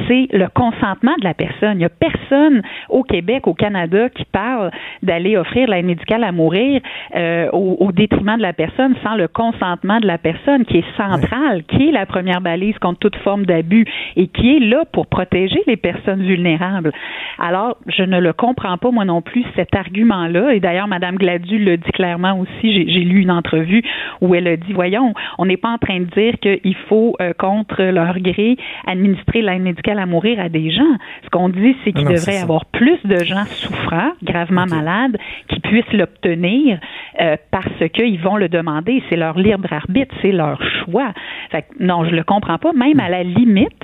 c'est 0.08 0.28
le 0.32 0.48
consentement 0.48 1.14
de 1.20 1.24
la 1.24 1.34
personne. 1.34 1.74
Il 1.74 1.78
n'y 1.78 1.86
a 1.86 1.90
personne 1.90 2.62
au 2.90 3.04
Québec, 3.04 3.48
au 3.48 3.54
Canada, 3.54 4.10
qui 4.10 4.26
parle 4.26 4.72
d'aller 5.04 5.38
offrir 5.38 5.70
l'aide 5.70 5.86
médicale 5.86 6.24
à 6.24 6.32
mourir 6.32 6.82
euh, 7.16 7.50
au, 7.52 7.92
détriment 7.92 8.38
de 8.38 8.42
la 8.42 8.54
personne 8.54 8.96
sans 9.04 9.16
le 9.16 9.28
consentement 9.28 10.00
de 10.00 10.08
la 10.08 10.18
personne, 10.18 10.66
qui 10.66 10.78
est 10.78 10.98
centrale, 10.98 11.64
qui 11.64 11.90
est 11.90 11.92
la 11.92 12.06
première 12.06 12.42
balise 12.42 12.78
contre 12.80 13.00
toute 13.00 13.16
forme 13.18 13.46
d'abus 13.46 13.86
et 14.16 14.28
qui 14.28 14.58
est 14.58 14.60
là 14.60 14.84
pour 14.92 15.08
protéger 15.08 15.62
les 15.68 15.78
personnes 15.78 16.24
vulnérables. 16.24 16.92
Alors, 17.40 17.78
je 17.88 18.04
ne 18.04 18.20
le 18.20 18.34
comprends 18.34 18.78
pas, 18.78 18.92
moi 18.92 19.06
non 19.06 19.22
plus, 19.22 19.46
cet 19.56 19.76
argument-là. 19.76 20.54
Et 20.54 20.60
d'ailleurs, 20.60 20.88
Mme 20.88 21.16
Gladu 21.16 21.60
le 21.60 21.78
dit 21.78 21.92
clairement 21.92 22.40
aussi. 22.40 22.74
J'ai 22.90 23.02
lu 23.02 23.22
une 23.22 23.32
entrevue 23.32 23.84
où 24.22 24.36
elle 24.36 24.48
a 24.48 24.58
dit, 24.58 24.74
voyons, 24.74 25.14
on 25.38 25.46
n'est 25.46 25.58
pas 25.58 25.70
en 25.70 25.78
train 25.78 26.00
de 26.00 26.06
dire 26.06 26.34
qu'il 26.40 26.76
faut, 26.90 27.16
euh, 27.22 27.34
contre 27.38 27.84
leur 27.84 28.20
gré, 28.20 28.58
administrer 28.88 29.42
l'aide 29.42 29.62
médicale 29.62 29.75
à 29.98 30.06
mourir 30.06 30.40
à 30.40 30.50
des 30.50 30.72
gens. 30.72 30.84
Ce 31.24 31.30
qu'on 31.30 31.50
dit, 31.50 31.76
c'est 31.84 31.92
qu'il 31.92 32.08
devrait 32.08 32.36
y 32.36 32.42
avoir 32.42 32.66
plus 32.66 33.00
de 33.06 33.24
gens 33.24 33.46
souffrants, 33.46 34.12
gravement 34.24 34.66
malades, 34.66 35.18
qui 35.50 35.60
puissent 35.60 35.94
l'obtenir 35.94 36.80
euh, 37.22 37.38
parce 37.52 37.90
qu'ils 37.94 38.20
vont 38.20 38.38
le 38.38 38.50
demander. 38.50 39.02
C'est 39.10 39.16
leur 39.16 39.38
libre 39.38 39.72
arbitre, 39.72 40.14
c'est 40.22 40.32
leur 40.32 40.62
choix. 40.84 41.14
Fait 41.52 41.66
non, 41.80 42.06
je 42.06 42.16
le 42.16 42.24
comprends 42.24 42.58
pas. 42.58 42.74
Même 42.74 43.00
à 43.00 43.10
la 43.10 43.24
limite, 43.24 43.84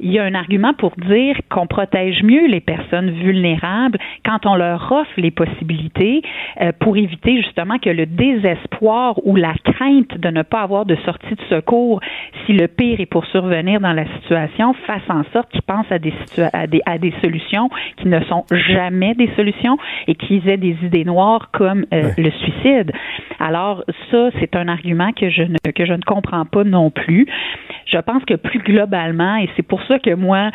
il 0.00 0.12
y 0.12 0.18
a 0.18 0.24
un 0.24 0.34
argument 0.34 0.74
pour 0.74 0.92
dire 0.96 1.36
qu'on 1.50 1.66
protège 1.66 2.22
mieux 2.22 2.46
les 2.46 2.60
personnes 2.60 3.10
vulnérables 3.10 3.98
quand 4.24 4.46
on 4.46 4.56
leur 4.56 4.92
offre 4.92 5.12
les 5.16 5.30
possibilités 5.30 6.22
euh, 6.60 6.72
pour 6.80 6.96
éviter 6.96 7.36
justement 7.42 7.78
que 7.78 7.90
le 7.90 8.06
désespoir 8.06 9.14
ou 9.24 9.36
la 9.36 9.54
crainte 9.64 10.18
de 10.18 10.28
ne 10.28 10.42
pas 10.42 10.62
avoir 10.62 10.84
de 10.86 10.96
sortie 10.96 11.34
de 11.34 11.42
secours 11.48 12.00
si 12.44 12.52
le 12.52 12.68
pire 12.68 13.00
est 13.00 13.06
pour 13.06 13.24
survenir 13.26 13.80
dans 13.80 13.92
la 13.92 14.06
situation 14.16 14.74
fasse 14.86 15.08
en 15.08 15.22
sorte 15.32 15.50
qu'ils 15.50 15.62
pensent 15.62 15.90
à 15.90 15.98
des, 15.98 16.12
à 16.52 16.66
des, 16.66 16.80
à 16.86 16.98
des 16.98 17.12
solutions 17.20 17.68
qui 17.96 18.08
ne 18.08 18.20
sont 18.24 18.44
jamais 18.50 19.14
des 19.14 19.30
solutions 19.36 19.78
et 20.06 20.14
qu'ils 20.14 20.48
aient 20.48 20.56
des 20.56 20.76
idées 20.82 21.04
noires 21.04 21.50
comme 21.52 21.86
euh, 21.92 22.10
le 22.16 22.30
suicide. 22.30 22.92
Alors 23.38 23.84
ça, 24.10 24.30
c'est 24.40 24.56
un 24.56 24.68
argument 24.68 25.12
que 25.12 25.30
je 25.30 25.42
ne 25.42 25.56
que 25.72 25.84
je 25.84 25.92
ne 25.92 26.02
comprends 26.02 26.44
pas 26.44 26.64
non 26.64 26.90
plus. 26.90 27.26
Je 27.86 27.98
pense 27.98 28.24
que 28.24 28.34
plus 28.34 28.58
globalement, 28.58 29.36
et 29.36 29.48
c'est 29.56 29.62
pour 29.66 29.82
ça 29.84 29.98
que 29.98 30.14
moi 30.14 30.50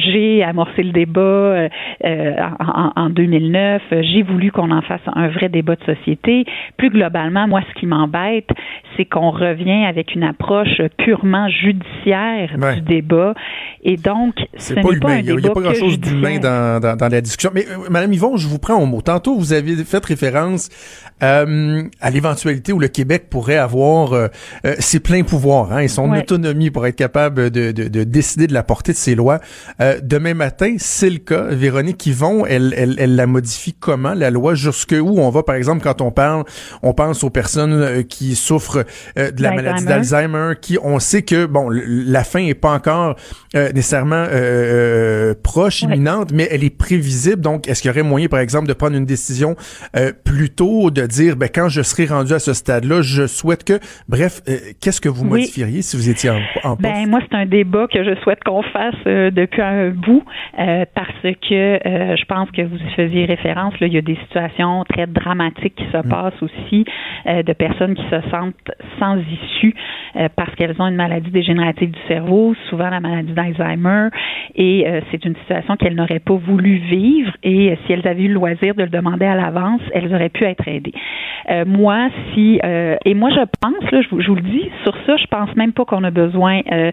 j'ai 0.00 0.42
amorcé 0.42 0.82
le 0.82 0.92
débat 0.92 1.20
euh, 1.20 1.68
euh, 2.04 2.34
en, 2.60 2.92
en, 2.96 3.10
2009, 3.10 3.82
j'ai 4.02 4.22
voulu 4.22 4.50
qu'on 4.50 4.70
en 4.70 4.82
fasse 4.82 5.00
un 5.14 5.28
vrai 5.28 5.48
débat 5.48 5.76
de 5.76 5.94
société. 5.94 6.44
Plus 6.76 6.90
globalement, 6.90 7.46
moi, 7.48 7.62
ce 7.68 7.80
qui 7.80 7.86
m'embête, 7.86 8.48
c'est 8.96 9.04
qu'on 9.04 9.30
revient 9.30 9.84
avec 9.84 10.14
une 10.14 10.24
approche 10.24 10.80
purement 10.98 11.48
judiciaire 11.48 12.56
du 12.74 12.80
débat. 12.82 13.34
Et 13.82 13.96
donc, 13.96 14.34
ce 14.56 14.74
n'est 14.74 14.82
pas, 14.82 15.10
un 15.10 15.18
Il 15.18 15.36
n'y 15.36 15.46
a, 15.46 15.52
pas 15.52 15.60
grand-chose 15.60 16.00
d'humain 16.00 16.38
dans, 16.38 16.80
dans, 16.80 16.96
dans, 16.96 17.08
la 17.08 17.20
discussion. 17.20 17.50
Mais, 17.54 17.64
euh, 17.70 17.88
Madame 17.90 18.12
Yvon, 18.12 18.36
je 18.36 18.48
vous 18.48 18.58
prends 18.58 18.80
au 18.80 18.86
mot. 18.86 19.00
Tantôt, 19.00 19.36
vous 19.36 19.52
avez 19.52 19.76
fait 19.84 20.04
référence 20.04 20.70
euh, 21.22 21.82
à 22.00 22.10
l'éventualité 22.10 22.74
où 22.74 22.78
le 22.78 22.88
Québec 22.88 23.28
pourrait 23.30 23.56
avoir 23.56 24.12
euh, 24.12 24.28
euh, 24.66 24.74
ses 24.80 25.00
pleins 25.00 25.22
pouvoirs 25.22 25.72
hein, 25.72 25.78
et 25.78 25.88
son 25.88 26.12
autonomie 26.12 26.70
pour 26.70 26.86
être 26.86 26.96
capable 26.96 27.50
de, 27.50 27.72
de, 27.72 27.88
de, 27.88 28.04
décider 28.04 28.46
de 28.46 28.52
la 28.52 28.62
portée 28.62 28.92
de 28.92 28.98
ses 28.98 29.14
lois. 29.14 29.40
Euh, 29.86 30.00
demain 30.02 30.34
matin, 30.34 30.74
c'est 30.78 31.10
le 31.10 31.18
cas. 31.18 31.44
Véronique 31.50 32.04
Yvon, 32.06 32.44
elle, 32.46 32.74
elle, 32.76 32.96
elle 32.98 33.14
la 33.14 33.26
modifie 33.26 33.72
comment, 33.72 34.14
la 34.14 34.30
loi? 34.30 34.54
Jusque 34.54 34.94
où 34.98 35.20
on 35.20 35.30
va, 35.30 35.42
par 35.42 35.54
exemple, 35.54 35.82
quand 35.82 36.00
on 36.00 36.10
parle, 36.10 36.44
on 36.82 36.92
pense 36.92 37.22
aux 37.22 37.30
personnes 37.30 38.04
qui 38.04 38.34
souffrent 38.34 38.84
de 39.16 39.42
la 39.42 39.52
maladie 39.52 39.84
d'Alzheimer, 39.84 40.54
qui, 40.60 40.78
on 40.82 40.98
sait 40.98 41.22
que, 41.22 41.46
bon, 41.46 41.68
la 41.70 42.24
fin 42.24 42.40
est 42.40 42.54
pas 42.54 42.72
encore 42.72 43.16
nécessairement 43.54 44.26
proche, 45.42 45.82
imminente, 45.82 46.32
mais 46.32 46.48
elle 46.50 46.64
est 46.64 46.76
prévisible. 46.76 47.40
Donc, 47.40 47.68
est-ce 47.68 47.82
qu'il 47.82 47.90
y 47.90 47.92
aurait 47.92 48.02
moyen, 48.02 48.28
par 48.28 48.40
exemple, 48.40 48.66
de 48.66 48.72
prendre 48.72 48.96
une 48.96 49.06
décision 49.06 49.56
plus 50.24 50.50
tôt, 50.50 50.90
de 50.90 51.06
dire, 51.06 51.36
ben, 51.36 51.48
quand 51.52 51.68
je 51.68 51.82
serai 51.82 52.06
rendu 52.06 52.32
à 52.32 52.38
ce 52.38 52.52
stade-là, 52.52 53.02
je 53.02 53.26
souhaite 53.26 53.64
que, 53.64 53.78
bref, 54.08 54.42
euh, 54.48 54.56
qu'est-ce 54.80 55.00
que 55.00 55.08
vous 55.08 55.24
modifieriez 55.24 55.82
si 55.82 55.96
vous 55.96 56.08
étiez 56.08 56.30
en, 56.30 56.40
en 56.64 56.76
Ben, 56.76 57.08
moi, 57.08 57.20
c'est 57.28 57.36
un 57.36 57.46
débat 57.46 57.86
que 57.92 58.02
je 58.04 58.14
souhaite 58.22 58.42
qu'on 58.44 58.62
fasse 58.62 58.94
euh, 59.06 59.30
depuis 59.30 59.62
un 59.68 59.90
bout, 59.90 60.24
euh, 60.58 60.84
parce 60.94 61.22
que 61.22 61.78
je 62.16 62.24
pense 62.26 62.50
que 62.50 62.62
vous 62.62 62.76
y 62.76 62.90
faisiez 62.94 63.24
référence, 63.24 63.78
là, 63.80 63.86
il 63.86 63.94
y 63.94 63.98
a 63.98 64.02
des 64.02 64.16
situations 64.16 64.84
très 64.84 65.06
dramatiques 65.06 65.74
qui 65.74 65.86
se 65.92 65.98
mm. 65.98 66.08
passent 66.08 66.42
aussi, 66.42 66.84
de 67.26 67.52
personnes 67.52 67.94
qui 67.94 68.04
se 68.04 68.20
sentent 68.30 68.70
sans 68.98 69.18
issue 69.18 69.74
parce 70.36 70.54
qu'elles 70.54 70.80
ont 70.80 70.86
une 70.86 70.96
maladie 70.96 71.30
dégénérative 71.30 71.90
du 71.90 72.00
cerveau, 72.08 72.54
souvent 72.68 72.88
la 72.88 73.00
maladie 73.00 73.32
d'Alzheimer, 73.32 74.08
et 74.54 74.86
c'est 75.10 75.24
une 75.24 75.36
situation 75.36 75.76
qu'elles 75.76 75.94
n'auraient 75.94 76.20
pas 76.20 76.36
voulu 76.36 76.76
vivre, 76.76 77.32
et 77.42 77.76
si 77.86 77.92
elles 77.92 78.06
avaient 78.06 78.24
eu 78.24 78.28
le 78.28 78.34
loisir 78.34 78.74
de 78.74 78.82
le 78.82 78.88
demander 78.88 79.26
à 79.26 79.34
l'avance, 79.34 79.80
elles 79.92 80.14
auraient 80.14 80.28
pu 80.28 80.44
être 80.44 80.66
aidées. 80.68 80.94
Euh, 81.50 81.64
moi, 81.64 82.08
si 82.32 82.60
euh, 82.64 82.96
et 83.04 83.14
moi 83.14 83.30
je 83.30 83.44
pense, 83.60 83.90
là, 83.92 84.00
je, 84.02 84.08
vous, 84.08 84.20
je, 84.20 84.28
vous, 84.28 84.34
le 84.34 84.42
dis, 84.42 84.68
sur 84.82 84.94
ça, 85.06 85.16
je 85.16 85.26
pense 85.26 85.54
même 85.54 85.72
pas 85.72 85.84
qu'on 85.84 86.02
a 86.02 86.10
besoin 86.10 86.60
euh, 86.72 86.90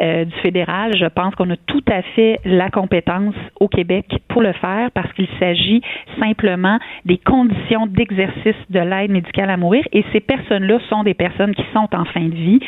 euh, 0.00 0.24
du 0.24 0.34
fédéral. 0.42 0.94
Je 0.96 1.06
pense 1.06 1.34
qu'on 1.34 1.48
a 1.50 1.56
tout 1.56 1.84
à 1.90 2.02
fait 2.14 2.40
la 2.44 2.70
compétence 2.70 3.34
au 3.60 3.68
Québec 3.68 4.06
pour 4.28 4.42
le 4.42 4.52
faire 4.52 4.90
parce 4.92 5.12
qu'il 5.12 5.28
s'agit 5.38 5.82
simplement 6.18 6.78
des 7.04 7.18
conditions 7.18 7.86
d'exercice 7.86 8.56
de 8.70 8.80
l'aide 8.80 9.10
médicale 9.10 9.50
à 9.50 9.56
mourir 9.56 9.84
et 9.92 10.04
ces 10.12 10.20
personnes-là 10.20 10.78
sont 10.88 11.02
des 11.02 11.14
personnes 11.14 11.54
qui 11.54 11.64
sont 11.72 11.88
en 11.92 12.04
fin 12.04 12.24
de 12.24 12.34
vie 12.34 12.60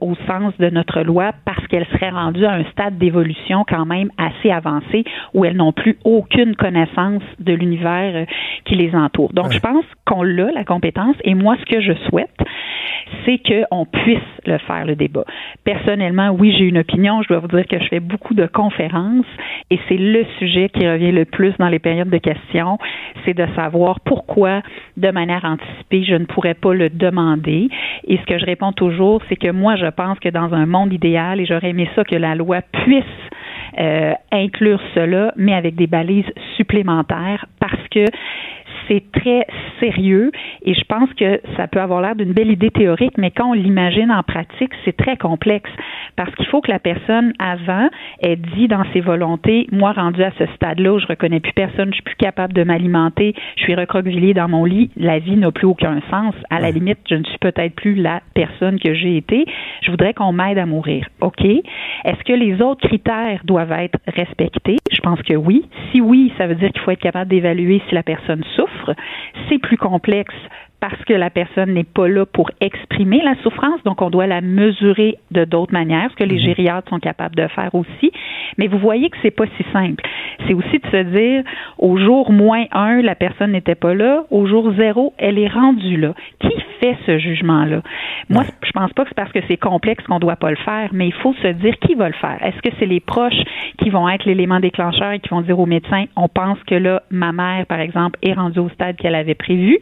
au 0.00 0.14
sens 0.26 0.56
de 0.58 0.70
notre 0.70 1.02
loi 1.02 1.32
parce 1.44 1.66
qu'elles 1.66 1.86
seraient 1.86 2.10
rendues 2.10 2.46
à 2.46 2.52
un 2.52 2.64
stade 2.64 2.98
d'évolution 2.98 3.64
quand 3.68 3.86
même 3.86 4.10
assez 4.18 4.50
avancé 4.50 5.04
où 5.34 5.44
elles 5.44 5.56
n'ont 5.56 5.72
plus 5.72 5.98
aucune 6.04 6.56
connaissance 6.56 7.22
de 7.38 7.52
l'univers 7.52 8.26
qui 8.64 8.74
les 8.74 8.94
entoure. 8.94 9.32
Donc, 9.32 9.52
je 9.52 9.58
pense 9.58 9.84
qu'on 10.04 10.22
l'a, 10.22 10.50
la 10.52 10.64
compétence. 10.64 11.16
Et 11.24 11.34
moi, 11.34 11.56
ce 11.60 11.64
que 11.64 11.80
je 11.80 11.92
souhaite, 12.08 12.36
c'est 13.24 13.38
qu'on 13.38 13.86
puisse 13.86 14.18
le 14.46 14.58
faire, 14.58 14.84
le 14.84 14.96
débat. 14.96 15.24
Personnellement, 15.64 16.30
oui, 16.30 16.54
j'ai 16.56 16.64
une 16.64 16.78
opinion. 16.78 17.22
Je 17.22 17.28
dois 17.28 17.38
vous 17.38 17.48
dire 17.48 17.66
que 17.66 17.78
je 17.78 17.86
fais 17.88 18.00
beaucoup 18.00 18.34
de 18.34 18.46
conférences 18.46 18.75
et 19.70 19.78
c'est 19.88 19.96
le 19.96 20.24
sujet 20.38 20.68
qui 20.68 20.88
revient 20.88 21.12
le 21.12 21.24
plus 21.24 21.52
dans 21.58 21.68
les 21.68 21.78
périodes 21.78 22.10
de 22.10 22.18
questions, 22.18 22.78
c'est 23.24 23.34
de 23.34 23.46
savoir 23.54 24.00
pourquoi, 24.00 24.62
de 24.96 25.10
manière 25.10 25.44
anticipée, 25.44 26.04
je 26.04 26.14
ne 26.14 26.24
pourrais 26.24 26.54
pas 26.54 26.74
le 26.74 26.90
demander. 26.90 27.68
Et 28.06 28.16
ce 28.18 28.22
que 28.24 28.38
je 28.38 28.46
réponds 28.46 28.72
toujours, 28.72 29.22
c'est 29.28 29.36
que 29.36 29.50
moi, 29.50 29.76
je 29.76 29.86
pense 29.86 30.18
que 30.18 30.28
dans 30.28 30.52
un 30.54 30.66
monde 30.66 30.92
idéal, 30.92 31.40
et 31.40 31.46
j'aurais 31.46 31.70
aimé 31.70 31.88
ça 31.94 32.04
que 32.04 32.16
la 32.16 32.34
loi 32.34 32.60
puisse 32.84 33.04
euh, 33.78 34.12
inclure 34.32 34.80
cela, 34.94 35.32
mais 35.36 35.54
avec 35.54 35.74
des 35.74 35.86
balises 35.86 36.30
supplémentaires, 36.56 37.46
parce 37.60 37.88
que 37.90 38.04
c'est 38.88 39.04
très 39.12 39.46
sérieux 39.80 40.30
et 40.62 40.74
je 40.74 40.84
pense 40.88 41.12
que 41.14 41.40
ça 41.56 41.66
peut 41.66 41.80
avoir 41.80 42.00
l'air 42.00 42.16
d'une 42.16 42.32
belle 42.32 42.50
idée 42.50 42.70
théorique, 42.70 43.16
mais 43.18 43.30
quand 43.30 43.50
on 43.50 43.52
l'imagine 43.52 44.10
en 44.10 44.22
pratique, 44.22 44.72
c'est 44.84 44.96
très 44.96 45.16
complexe 45.16 45.70
parce 46.16 46.34
qu'il 46.34 46.46
faut 46.46 46.60
que 46.60 46.70
la 46.70 46.78
personne 46.78 47.32
avant 47.38 47.88
ait 48.20 48.36
dit 48.36 48.68
dans 48.68 48.84
ses 48.92 49.00
volontés, 49.00 49.66
moi 49.72 49.92
rendu 49.92 50.22
à 50.22 50.30
ce 50.38 50.46
stade-là 50.54 50.98
je 50.98 51.06
reconnais 51.06 51.40
plus 51.40 51.52
personne, 51.52 51.88
je 51.90 51.94
suis 51.94 52.02
plus 52.02 52.16
capable 52.16 52.52
de 52.52 52.64
m'alimenter, 52.64 53.34
je 53.56 53.62
suis 53.62 53.74
recroquevillée 53.74 54.34
dans 54.34 54.48
mon 54.48 54.64
lit, 54.64 54.90
la 54.96 55.18
vie 55.18 55.36
n'a 55.36 55.50
plus 55.50 55.66
aucun 55.66 56.00
sens. 56.10 56.34
À 56.50 56.60
la 56.60 56.70
limite, 56.70 56.98
je 57.08 57.16
ne 57.16 57.24
suis 57.24 57.38
peut-être 57.38 57.74
plus 57.74 57.94
la 57.94 58.20
personne 58.34 58.78
que 58.78 58.94
j'ai 58.94 59.16
été. 59.16 59.46
Je 59.82 59.90
voudrais 59.90 60.14
qu'on 60.14 60.32
m'aide 60.32 60.58
à 60.58 60.66
mourir. 60.66 61.06
OK. 61.20 61.44
Est-ce 61.44 62.22
que 62.24 62.32
les 62.32 62.60
autres 62.62 62.86
critères 62.86 63.40
doivent 63.44 63.72
être 63.72 63.98
respectés? 64.06 64.76
Je 64.90 65.00
pense 65.00 65.20
que 65.22 65.34
oui. 65.34 65.64
Si 65.92 66.00
oui, 66.00 66.32
ça 66.38 66.46
veut 66.46 66.54
dire 66.54 66.70
qu'il 66.70 66.80
faut 66.82 66.90
être 66.90 67.00
capable 67.00 67.30
d'évaluer 67.30 67.82
si 67.88 67.94
la 67.94 68.02
personne 68.02 68.44
souffre 68.56 68.94
c'est 69.48 69.58
plus 69.58 69.76
complexe 69.76 70.34
parce 70.80 71.02
que 71.04 71.14
la 71.14 71.30
personne 71.30 71.72
n'est 71.72 71.84
pas 71.84 72.06
là 72.06 72.26
pour 72.26 72.50
exprimer 72.60 73.22
la 73.22 73.34
souffrance, 73.42 73.82
donc 73.84 74.02
on 74.02 74.10
doit 74.10 74.26
la 74.26 74.40
mesurer 74.40 75.16
de 75.30 75.44
d'autres 75.44 75.72
manières, 75.72 76.10
ce 76.10 76.16
que 76.16 76.24
les 76.24 76.36
mhm. 76.36 76.54
gériatres 76.54 76.90
sont 76.90 77.00
capables 77.00 77.34
de 77.34 77.48
faire 77.48 77.74
aussi. 77.74 78.12
Mais 78.58 78.66
vous 78.66 78.78
voyez 78.78 79.08
que 79.10 79.16
c'est 79.22 79.30
pas 79.30 79.46
si 79.56 79.64
simple. 79.72 80.04
C'est 80.46 80.54
aussi 80.54 80.78
de 80.78 80.86
se 80.90 81.02
dire, 81.02 81.44
au 81.78 81.96
jour 81.96 82.30
moins 82.30 82.66
un, 82.72 83.00
la 83.00 83.14
personne 83.14 83.52
n'était 83.52 83.74
pas 83.74 83.94
là, 83.94 84.24
au 84.30 84.46
jour 84.46 84.72
zéro, 84.76 85.14
elle 85.18 85.38
est 85.38 85.48
rendue 85.48 85.96
là. 85.96 86.14
Qui 86.40 86.52
fait 86.80 86.96
ce 87.06 87.18
jugement-là? 87.18 87.82
Moi, 88.28 88.44
je 88.62 88.70
pense 88.72 88.92
pas 88.92 89.04
que 89.04 89.10
c'est 89.10 89.14
parce 89.14 89.32
que 89.32 89.40
c'est 89.48 89.56
complexe 89.56 90.04
qu'on 90.04 90.18
doit 90.18 90.36
pas 90.36 90.50
le 90.50 90.56
faire, 90.56 90.90
mais 90.92 91.08
il 91.08 91.14
faut 91.14 91.34
se 91.42 91.48
dire 91.48 91.74
qui 91.80 91.94
va 91.94 92.08
le 92.08 92.14
faire. 92.14 92.38
Est-ce 92.42 92.60
que 92.62 92.74
c'est 92.78 92.86
les 92.86 93.00
proches 93.00 93.42
qui 93.78 93.90
vont 93.90 94.08
être 94.08 94.24
l'élément 94.24 94.60
déclencheur 94.60 95.12
et 95.12 95.20
qui 95.20 95.28
vont 95.30 95.40
dire 95.40 95.58
au 95.58 95.66
médecin, 95.66 96.04
on 96.16 96.28
pense 96.28 96.58
que 96.64 96.74
là, 96.74 97.02
ma 97.10 97.32
mère, 97.32 97.66
par 97.66 97.80
exemple, 97.80 98.18
est 98.22 98.32
rendue 98.32 98.60
au 98.60 98.68
stade 98.70 98.96
qu'elle 98.96 99.14
avait 99.14 99.34
prévu, 99.34 99.78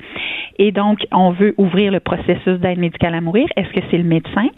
et 0.58 0.72
donc 0.72 1.04
on 1.12 1.30
veut 1.30 1.54
ouvrir 1.58 1.90
le 1.90 2.00
processus 2.00 2.58
d'aide 2.60 2.78
médicale 2.78 3.14
à 3.14 3.20
mourir. 3.20 3.48
Est-ce 3.56 3.72
que 3.72 3.80
c'est 3.90 3.98
le 3.98 4.04
médecin? 4.04 4.48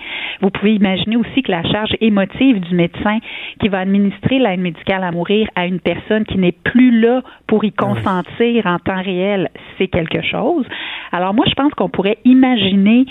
Vous 0.40 0.50
pouvez 0.50 0.74
imaginer 0.74 1.16
aussi 1.16 1.42
que 1.42 1.50
la 1.50 1.62
charge 1.62 1.96
émotive 2.00 2.60
du 2.60 2.74
médecin 2.74 3.18
qui 3.60 3.68
va 3.68 3.80
administrer 3.80 4.38
l'aide 4.38 4.60
médicale 4.60 5.04
à 5.04 5.10
mourir 5.10 5.48
à 5.54 5.66
une 5.66 5.80
personne 5.80 6.24
qui 6.24 6.38
n'est 6.38 6.52
plus 6.52 7.00
là 7.00 7.22
pour 7.46 7.64
y 7.64 7.72
consentir 7.72 8.66
en 8.66 8.78
temps 8.78 9.02
réel, 9.02 9.48
c'est 9.78 9.88
quelque 9.88 10.22
chose. 10.22 10.66
Alors 11.12 11.34
moi, 11.34 11.44
je 11.48 11.54
pense 11.54 11.72
qu'on 11.74 11.88
pourrait 11.88 12.18
imaginer 12.26 13.06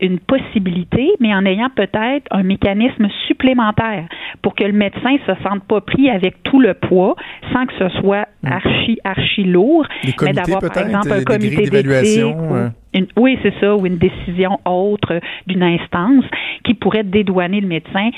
une 0.00 0.18
possibilité, 0.20 1.10
mais 1.20 1.34
en 1.34 1.44
ayant 1.44 1.70
peut-être 1.74 2.26
un 2.30 2.42
mécanisme 2.42 3.08
supplémentaire 3.26 4.06
pour 4.42 4.54
que 4.54 4.64
le 4.64 4.72
médecin 4.72 5.16
se 5.26 5.32
sente 5.42 5.64
pas 5.64 5.80
pris 5.80 6.10
avec 6.10 6.42
tout 6.44 6.60
le 6.60 6.74
poids, 6.74 7.16
sans 7.52 7.66
que 7.66 7.72
ce 7.78 7.88
soit 8.00 8.28
mm. 8.42 8.52
archi, 8.52 8.98
archi 9.04 9.44
lourd, 9.44 9.86
mais 10.22 10.32
d'avoir 10.32 10.60
par 10.60 10.86
exemple 10.86 11.12
un 11.12 11.24
comité 11.24 11.64
d'évaluation 11.64 12.70
oui, 13.16 13.38
c'est 13.42 13.54
ça, 13.60 13.76
ou 13.76 13.86
une 13.86 13.98
décision 13.98 14.58
autre 14.64 15.20
d'une 15.46 15.62
instance 15.62 16.24
qui 16.64 16.74
pourrait 16.74 17.04
dédouaner 17.04 17.60
le 17.60 17.68
médecin. 17.68 18.10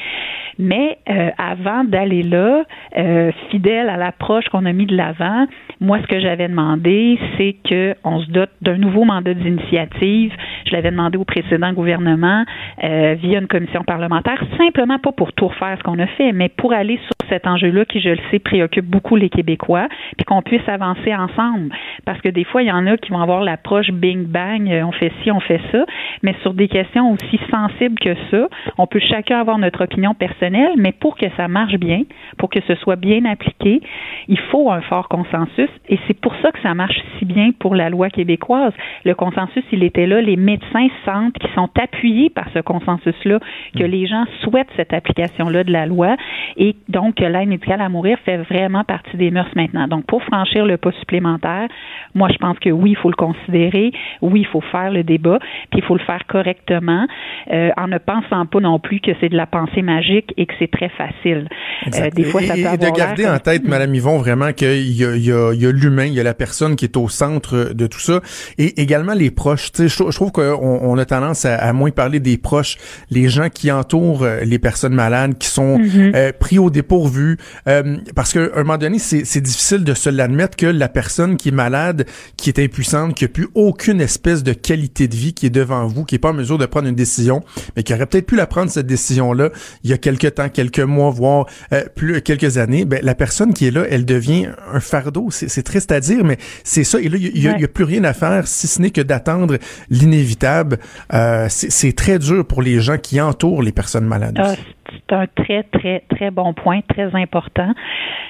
Mais 0.59 0.99
euh, 1.09 1.31
avant 1.39 1.85
d'aller 1.85 2.23
là, 2.23 2.65
euh, 2.97 3.33
fidèle 3.51 3.89
à 3.89 3.97
l'approche 3.97 4.45
qu'on 4.51 4.67
a 4.67 4.73
mis 4.73 4.87
de 4.87 4.95
l'avant, 4.95 5.47
moi, 5.81 5.99
ce 6.03 6.07
que 6.07 6.21
j'avais 6.21 6.49
demandé, 6.49 7.19
c'est 7.39 7.57
qu'on 7.67 8.21
se 8.21 8.31
dote 8.31 8.51
d'un 8.61 8.77
nouveau 8.77 9.05
mandat 9.05 9.33
d'initiative. 9.33 10.33
Je 10.67 10.73
l'avais 10.73 10.91
demandé 10.91 11.17
au 11.17 11.25
précédent 11.25 11.73
gouvernement 11.73 12.45
euh, 12.85 13.15
via 13.15 13.39
une 13.39 13.47
commission 13.47 13.83
parlementaire, 13.85 14.43
simplement 14.59 14.99
pas 14.99 15.13
pour 15.13 15.33
tout 15.33 15.49
refaire 15.49 15.77
ce 15.79 15.83
qu'on 15.83 15.99
a 15.99 16.07
fait, 16.07 16.33
mais 16.33 16.51
pour 16.51 16.73
aller 16.75 16.99
sur 16.99 17.29
cet 17.31 17.47
enjeu-là 17.47 17.87
qui, 17.87 18.01
je 18.01 18.11
le 18.11 18.19
sais, 18.31 18.39
préoccupe 18.39 18.85
beaucoup 18.85 19.17
les 19.17 19.31
Québécois, 19.31 19.89
puis 20.19 20.27
qu'on 20.27 20.43
puisse 20.43 20.69
avancer 20.69 21.15
ensemble. 21.15 21.71
Parce 22.05 22.21
que 22.21 22.29
des 22.29 22.45
fois, 22.45 22.63
il 22.63 22.69
y 22.69 22.73
en 22.73 22.87
a 22.87 22.97
qui 22.99 23.11
vont 23.11 23.21
avoir 23.21 23.43
l'approche 23.43 23.91
bing 23.91 24.25
bang 24.25 24.60
campagne, 24.61 24.85
on 24.85 24.93
fait 24.93 25.13
ci, 25.23 25.31
on 25.31 25.41
fait 25.41 25.61
ça, 25.73 25.85
mais 26.23 26.35
sur 26.43 26.55
des 26.55 26.69
questions 26.69 27.13
aussi 27.13 27.41
sensibles 27.51 27.99
que 27.99 28.15
ça, 28.31 28.49
on 28.79 28.87
peut 28.87 29.01
chacun 29.01 29.41
avoir 29.41 29.59
notre 29.59 29.85
opinion 29.85 30.15
personnelle, 30.15 30.73
mais 30.77 30.93
pour 30.93 31.17
que 31.17 31.27
ça 31.37 31.49
marche 31.49 31.77
bien, 31.77 32.03
pour 32.39 32.51
que 32.51 32.61
ce 32.67 32.75
soit 32.77 32.97
bien 32.97 33.25
appliqué, 33.25 33.81
il 34.29 34.39
faut 34.39 34.71
un 34.71 34.81
fort 34.83 35.09
consensus. 35.09 35.69
Et 35.89 35.99
c'est 36.07 36.19
pour 36.21 36.35
ça 36.43 36.53
que 36.53 36.61
ça 36.61 36.75
marche 36.75 37.01
si 37.19 37.25
bien 37.25 37.51
pour 37.59 37.75
la 37.75 37.91
loi 37.91 38.11
québécoise. 38.11 38.73
Le 39.05 39.15
consensus, 39.15 39.65
il 39.73 39.83
était 39.83 40.07
là, 40.07 40.21
les 40.21 40.37
médecins 40.37 40.89
sentent 41.05 41.35
qu'ils 41.39 41.51
sont 41.55 41.71
appuyés 41.81 42.31
par 42.31 42.47
ce 42.55 42.61
consensus-là, 42.61 43.41
que 43.77 43.85
les 43.85 44.07
gens 44.07 44.25
souhaitent 44.43 44.71
cette 44.77 44.93
application-là 44.93 45.65
de 45.65 45.73
la 45.73 45.87
loi. 45.87 46.17
Et 46.57 46.77
donc 46.89 47.17
que 47.17 47.25
l'aide 47.25 47.49
médicale 47.49 47.81
à 47.81 47.89
mourir 47.89 48.19
fait 48.25 48.39
vraiment 48.39 48.85
partie 48.85 49.17
des 49.17 49.31
mœurs 49.31 49.51
maintenant. 49.55 49.89
Donc 49.89 50.07
pour 50.07 50.23
franchir 50.23 50.65
le 50.65 50.77
pas 50.77 50.93
supplémentaire, 50.93 51.69
moi 52.15 52.29
je 52.31 52.39
pense 52.39 52.59
que 52.59 52.71
oui, 52.71 52.91
il 52.91 52.97
faut 52.97 53.11
le 53.11 53.17
considérer, 53.17 53.93
oui, 54.23 54.47
faut 54.51 54.61
faire 54.61 54.91
le 54.91 55.03
débat, 55.03 55.39
puis 55.71 55.81
il 55.81 55.85
faut 55.85 55.97
le 55.97 56.05
faire 56.05 56.23
correctement 56.29 57.07
euh, 57.53 57.71
en 57.77 57.89
ne 57.89 57.99
pensant 57.99 58.47
pas 58.47 58.61
non 58.61 58.79
plus 58.79 59.01
que 59.01 59.13
c'est 59.21 59.29
de 59.29 59.37
la 59.37 59.47
pensée 59.47 59.83
magique 59.83 60.33
et 60.37 60.47
que 60.47 60.53
c'est 60.59 60.71
très 60.71 60.91
facile. 60.91 61.49
Euh, 61.95 62.11
des 62.11 62.25
fois, 62.25 62.43
ça 62.43 62.55
peut 62.55 62.61
et, 62.61 62.77
de 62.77 62.97
garder 62.97 63.27
en 63.27 63.39
tête, 63.39 63.65
Madame 63.65 63.95
Yvon, 63.95 64.19
vraiment 64.19 64.53
qu'il 64.53 64.93
y 64.93 65.05
a, 65.05 65.17
y 65.17 65.33
a, 65.33 65.53
y 65.53 65.67
a 65.67 65.73
l'humain, 65.73 66.07
il 66.07 66.15
y 66.15 66.21
a 66.21 66.25
la 66.25 66.35
personne 66.35 66.77
qui 66.77 66.85
est 66.85 66.97
au 66.97 67.09
centre 67.09 67.73
de 67.75 67.87
tout 67.87 68.01
ça, 68.01 68.21
et 68.59 68.81
également 68.81 69.15
les 69.15 69.31
proches. 69.31 69.71
Je, 69.79 69.87
je 69.89 70.15
trouve 70.15 70.33
qu'on 70.33 70.43
on 70.61 70.99
a 70.99 71.05
tendance 71.05 71.45
à, 71.45 71.57
à, 71.57 71.73
moins 71.73 71.91
parler 71.91 72.21
des 72.21 72.39
proches, 72.39 72.77
les 73.11 73.29
gens 73.29 73.49
qui 73.49 73.71
entourent 73.71 74.23
euh, 74.23 74.41
les 74.45 74.59
personnes 74.59 74.95
malades, 74.95 75.39
qui 75.39 75.49
sont 75.49 75.79
mm-hmm. 75.79 76.15
euh, 76.15 76.33
pris 76.39 76.59
au 76.59 76.71
dépourvu, 76.71 77.39
euh, 77.69 77.97
parce 78.15 78.33
qu'à 78.33 78.41
un 78.55 78.59
moment 78.59 78.79
donné, 78.79 78.99
c'est 78.99 79.41
difficile 79.41 79.85
de 79.85 79.95
se 79.95 80.11
l'admettre 80.11 80.57
que 80.57 80.67
la 80.67 80.89
personne 80.89 81.37
qui 81.37 81.49
est 81.49 81.53
malade, 81.53 82.07
qui 82.37 82.51
est 82.51 82.59
impuissante, 82.59 83.15
qui 83.15 83.25
a 83.25 83.29
plus 83.29 83.49
aucune 83.55 84.01
espèce 84.01 84.40
de 84.43 84.53
qualité 84.53 85.09
de 85.09 85.17
vie, 85.17 85.35
qui 85.35 85.47
est 85.47 85.51
devant 85.51 85.87
vous, 85.87 86.05
qui 86.05 86.17
est 86.17 86.19
pas 86.19 86.31
en 86.31 86.35
mesure 86.35 86.59
de 86.59 86.67
prendre 86.67 86.89
une 86.89 86.95
décision, 86.95 87.43
mais 87.77 87.83
qui 87.83 87.95
aurait 87.95 88.07
peut-être 88.07 88.27
pu 88.27 88.37
la 88.37 88.47
prendre 88.47 88.71
cette 88.71 88.87
décision-là 88.87 89.51
il 89.85 89.91
y 89.91 89.93
a 89.93 89.99
quelques 89.99 90.35
temps, 90.35 90.49
quelques 90.49 90.81
mois, 90.81 91.11
voire 91.11 91.47
euh, 91.73 91.85
plus 91.95 92.21
quelques 92.23 92.59
années, 92.59 92.85
ben, 92.85 93.01
la 93.03 93.15
personne 93.15 93.55
qui 93.55 93.67
est 93.67 93.71
là, 93.71 93.85
elle 93.89 94.05
devient 94.05 94.49
un 94.73 94.81
fardeau. 94.81 95.29
C'est 95.31 95.63
triste 95.63 95.93
à 95.93 96.01
dire, 96.01 96.25
mais 96.25 96.39
c'est 96.65 96.85
ça. 96.85 97.01
Et 97.01 97.09
là, 97.09 97.17
il 97.19 97.41
n'y 97.41 97.65
a, 97.65 97.69
plus 97.69 97.85
rien 97.85 98.05
à 98.05 98.13
faire 98.13 98.47
si 98.47 98.67
ce 98.67 98.81
n'est 98.81 98.91
que 98.91 99.01
d'attendre 99.01 99.59
l'inévitable. 99.89 100.79
Euh, 101.13 101.47
c'est 101.49 101.95
très 101.95 102.19
dur 102.19 102.47
pour 102.47 102.63
les 102.63 102.81
gens 102.81 102.99
qui 102.99 103.21
entourent 103.21 103.63
les 103.63 103.73
personnes 103.73 104.07
malades. 104.07 104.37
Ah, 104.39 104.55
c'est 104.93 105.15
un 105.15 105.27
très, 105.27 105.63
très, 105.65 106.03
très 106.09 106.31
bon 106.31 106.53
point, 106.53 106.81
très 106.89 107.15
important. 107.15 107.73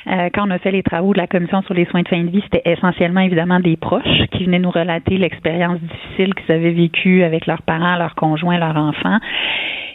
Euh, 0.07 0.29
quand 0.33 0.47
on 0.47 0.51
a 0.51 0.59
fait 0.59 0.71
les 0.71 0.83
travaux 0.83 1.13
de 1.13 1.19
la 1.19 1.27
Commission 1.27 1.63
sur 1.63 1.75
les 1.75 1.85
soins 1.87 2.03
de 2.03 2.09
fin 2.09 2.23
de 2.23 2.31
vie, 2.31 2.43
c'était 2.43 2.71
essentiellement, 2.71 3.21
évidemment, 3.21 3.61
des 3.61 3.77
proches 3.77 4.27
qui 4.33 4.45
venaient 4.45 4.59
nous 4.59 4.71
relater 4.71 5.19
l'expérience 5.19 5.81
difficile 5.81 6.35
qu'ils 6.35 6.55
avaient 6.55 6.73
vécue 6.73 7.23
avec 7.23 7.47
leurs 7.47 7.63
parents, 7.63 7.97
leurs 7.97 8.15
conjoints, 8.15 8.59
leurs 8.59 8.77
enfants. 8.77 9.19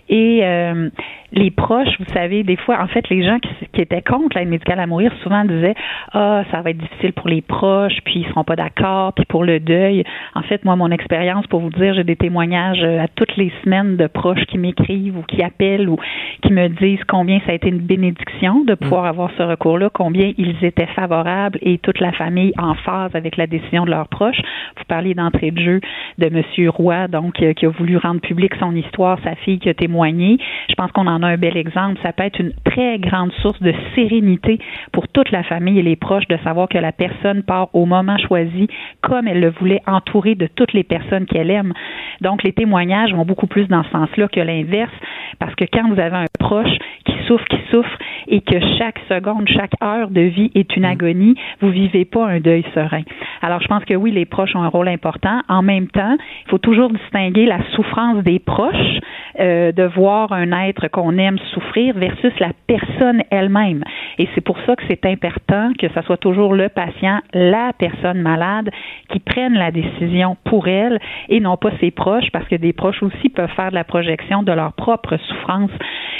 Et 0.08 0.42
euh, 0.44 0.90
les 1.32 1.50
proches, 1.50 2.00
vous 2.00 2.14
savez, 2.14 2.44
des 2.44 2.58
fois, 2.58 2.80
en 2.82 2.88
fait, 2.88 3.10
les 3.10 3.24
gens 3.26 3.40
qui, 3.40 3.50
qui 3.74 3.82
étaient 3.82 4.04
contre 4.04 4.38
l'aide 4.38 4.50
médicale 4.50 4.80
à 4.80 4.86
mourir 4.86 5.12
souvent 5.24 5.44
disaient 5.44 5.74
ah 6.14 6.44
ça 6.52 6.62
va 6.62 6.70
être 6.70 6.78
difficile 6.78 7.14
pour 7.14 7.28
les 7.28 7.42
proches, 7.42 7.98
puis 8.06 8.20
ils 8.20 8.28
seront 8.28 8.44
pas 8.44 8.56
d'accord, 8.56 9.14
puis 9.14 9.26
pour 9.26 9.44
le 9.44 9.60
deuil. 9.60 10.04
En 10.36 10.44
fait, 10.44 10.64
moi, 10.64 10.76
mon 10.76 10.92
expérience, 10.92 11.48
pour 11.48 11.62
vous 11.62 11.72
dire, 11.72 11.96
j'ai 11.96 12.04
des 12.04 12.16
témoignages 12.16 12.84
euh, 12.84 13.02
à 13.02 13.08
toutes 13.08 13.36
les 13.36 13.52
semaines 13.64 13.98
de 13.98 14.06
proches 14.06 14.46
qui 14.46 14.60
m'écrivent 14.60 15.18
ou 15.18 15.24
qui 15.24 15.42
appellent 15.42 15.90
ou 15.90 15.98
qui 16.44 16.54
me 16.54 16.68
disent 16.68 17.04
combien 17.08 17.40
ça 17.46 17.52
a 17.52 17.56
été 17.56 17.70
une 17.70 17.80
bénédiction 17.80 18.64
de 18.64 18.76
pouvoir 18.76 19.06
avoir 19.06 19.32
ce 19.38 19.44
recours-là, 19.44 19.90
combien 19.92 20.32
ils 20.38 20.64
étaient 20.64 20.88
favorables 20.88 21.58
et 21.64 21.80
toute 21.80 22.00
la 22.00 22.12
famille 22.12 22.54
en 22.58 22.76
phase 22.76 23.16
avec 23.16 23.38
la 23.38 23.48
décision 23.48 23.86
de 23.86 23.90
leurs 23.90 24.08
proches. 24.08 24.42
Vous 24.78 24.84
parliez 24.88 25.16
d'entrée 25.16 25.52
de 25.52 25.60
jeu 25.60 25.82
de 26.20 26.30
Monsieur 26.30 26.70
Roy, 26.70 27.08
donc 27.08 27.42
euh, 27.42 27.54
qui 27.54 27.66
a 27.66 27.70
voulu 27.70 27.98
rendre 27.98 28.22
public 28.22 28.54
son 28.60 28.76
histoire, 28.76 29.18
sa 29.24 29.36
fille 29.36 29.58
qui 29.58 29.70
a 29.70 29.74
témoigné 29.74 29.95
je 30.04 30.76
pense 30.76 30.92
qu'on 30.92 31.08
en 31.08 31.24
a 31.24 31.28
un 31.28 31.38
bel 31.38 31.58
exemple. 31.58 32.00
Ça 32.04 32.14
peut 32.14 32.24
être 32.24 32.40
une 32.40 32.54
très 32.66 33.00
grande 33.00 33.32
source 33.42 33.62
de 33.62 33.74
sérénité 33.96 34.60
pour 34.92 35.08
toute 35.08 35.32
la 35.32 35.44
famille 35.44 35.80
et 35.80 35.84
les 35.84 35.96
proches 35.96 36.28
de 36.28 36.38
savoir 36.44 36.68
que 36.68 36.78
la 36.78 36.92
personne 36.92 37.44
part 37.44 37.70
au 37.74 37.86
moment 37.86 38.18
choisi 38.18 38.68
comme 39.02 39.28
elle 39.28 39.40
le 39.40 39.52
voulait, 39.52 39.82
entourée 39.88 40.36
de 40.36 40.48
toutes 40.48 40.74
les 40.74 40.84
personnes 40.84 41.26
qu'elle 41.26 41.52
aime. 41.52 41.74
Donc, 42.22 42.44
les 42.44 42.54
témoignages 42.54 43.14
vont 43.14 43.26
beaucoup 43.26 43.48
plus 43.48 43.68
dans 43.68 43.84
ce 43.84 43.90
sens-là 43.92 44.28
que 44.28 44.40
l'inverse, 44.40 44.94
parce 45.40 45.56
que 45.56 45.66
quand 45.72 45.88
vous 45.90 46.00
avez 46.00 46.16
un 46.16 46.26
proche 46.40 46.78
qui 47.06 47.14
souffre, 47.28 47.46
qui 47.46 47.60
souffre, 47.72 47.98
et 48.28 48.42
que 48.42 48.60
chaque 48.78 49.00
seconde, 49.08 49.48
chaque 49.50 49.74
heure 49.84 50.10
de 50.10 50.22
vie 50.22 50.52
est 50.56 50.76
une 50.76 50.84
mm. 50.84 50.92
agonie, 50.92 51.36
vous 51.62 51.70
vivez 51.70 52.06
pas 52.06 52.26
un 52.26 52.40
deuil 52.40 52.64
serein. 52.74 53.04
Alors, 53.42 53.62
je 53.62 53.68
pense 53.68 53.86
que 53.86 53.94
oui, 53.94 54.12
les 54.12 54.26
proches 54.26 54.56
ont 54.56 54.64
un 54.64 54.68
rôle 54.68 54.88
important. 54.88 55.42
En 55.48 55.62
même 55.62 55.88
temps, 55.88 56.18
il 56.46 56.50
faut 56.50 56.58
toujours 56.58 56.90
distinguer 56.90 57.46
la 57.46 57.60
souffrance 57.76 58.24
des 58.24 58.40
proches, 58.40 59.00
euh, 59.40 59.72
de 59.72 59.84
voir 59.88 60.32
un 60.32 60.52
être 60.68 60.88
qu'on 60.90 61.18
aime 61.18 61.38
souffrir 61.54 61.96
versus 61.96 62.34
la 62.40 62.52
personne 62.68 63.22
elle-même. 63.30 63.84
Et 64.18 64.28
c'est 64.34 64.42
pour 64.42 64.58
ça 64.66 64.76
que 64.76 64.84
c'est 64.88 65.06
important 65.06 65.72
que 65.78 65.88
ce 65.90 66.02
soit 66.02 66.18
toujours 66.18 66.54
le 66.54 66.70
patient, 66.70 67.20
la 67.34 67.72
personne 67.78 68.22
malade 68.22 68.70
qui 69.10 69.20
prenne 69.20 69.54
la 69.54 69.72
décision 69.72 70.38
pour 70.46 70.68
elle 70.68 71.00
et 71.30 71.40
non 71.40 71.58
pas 71.58 71.72
ses 71.80 71.92
proches, 71.92 72.30
parce 72.32 72.48
que 72.48 72.56
des 72.56 72.74
proches 72.74 73.02
aussi 73.04 73.30
peuvent 73.30 73.52
faire 73.56 73.70
de 73.70 73.76
la 73.76 73.84
projection 73.84 74.44
de 74.44 74.52
leur 74.52 74.74
propre 74.74 75.18
souffrance 75.18 75.72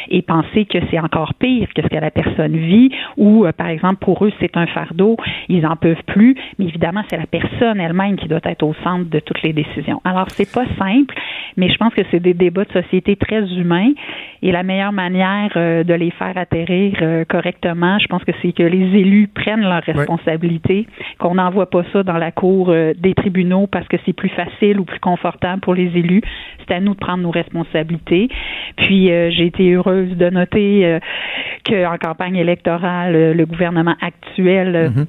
et 0.10 0.22
penser 0.22 0.66
que 0.66 0.78
c'est 0.90 1.00
encore 1.00 1.34
pire 1.36 1.68
que 1.74 1.82
ce 1.82 1.88
que 1.88 1.96
la 1.96 2.12
personne 2.12 2.56
vit 2.56 2.92
ou, 3.18 3.46
euh, 3.46 3.52
par 3.52 3.68
exemple, 3.68 3.98
pour 3.98 4.24
eux, 4.26 4.32
c'est 4.40 4.56
un 4.58 4.68
fardeau, 4.68 5.18
ils 5.50 5.66
en 5.66 5.76
peuvent 5.76 6.04
plus, 6.08 6.36
mais 6.60 6.66
évidemment, 6.66 7.02
c'est 7.10 7.18
la 7.18 7.26
personne 7.26 7.80
elle-même 7.80 8.16
qui 8.18 8.28
doit 8.28 8.40
être 8.44 8.64
au 8.64 8.74
centre 8.84 9.10
de 9.10 9.20
toutes 9.20 9.42
les 9.42 9.54
décisions. 9.54 10.02
Alors, 10.04 10.30
c'est 10.30 10.52
pas 10.52 10.66
simple, 10.78 11.16
mais 11.58 11.70
je 11.70 11.78
pense 11.78 11.94
que 11.94 12.02
c'est 12.12 12.20
des 12.20 12.34
débats 12.34 12.66
de 12.66 12.72
société 12.72 13.16
très 13.16 13.42
humains 13.58 13.92
et 14.42 14.52
la 14.52 14.64
meilleure 14.64 14.92
manière 14.92 15.52
euh, 15.56 15.84
de 15.84 15.94
les 15.94 16.12
faire 16.12 16.38
atterrir 16.38 16.98
euh, 17.02 17.26
correctement, 17.26 17.98
je 18.00 18.08
pense 18.08 18.24
que 18.24 18.32
c'est 18.42 18.52
que 18.52 18.64
les 18.64 19.00
élus 19.00 19.28
prennent 19.28 19.62
leurs 19.62 19.84
responsabilités, 19.84 20.88
qu'on 21.20 21.36
n'envoie 21.36 21.70
pas 21.70 21.84
ça 21.92 22.04
dans 22.04 22.18
la 22.18 22.32
cour 22.32 22.74
des 22.74 23.14
tribunaux 23.14 23.68
parce 23.68 23.88
que 23.88 23.98
c'est 24.06 24.14
plus 24.14 24.30
facile 24.30 24.80
ou 24.80 24.86
plus 24.86 25.00
confortable 25.00 25.62
pour 25.62 25.74
les 25.74 25.88
élus. 25.98 26.22
C'est 26.68 26.74
à 26.74 26.80
nous 26.80 26.94
de 26.94 27.00
prendre 27.00 27.24
nos 27.24 27.32
responsabilités. 27.32 28.30
Puis, 28.78 29.08
j'ai 29.08 29.46
été 29.46 29.74
heureuse 29.74 30.16
de 30.18 30.30
noter 30.30 31.00
qu'en 31.66 31.98
campagne 31.98 32.36
électorale, 32.36 33.16
euh, 33.16 33.34
le 33.34 33.46
gouvernement 33.46 33.96
actuel 34.02 34.76
euh, 34.76 34.90
mhm. 34.90 35.06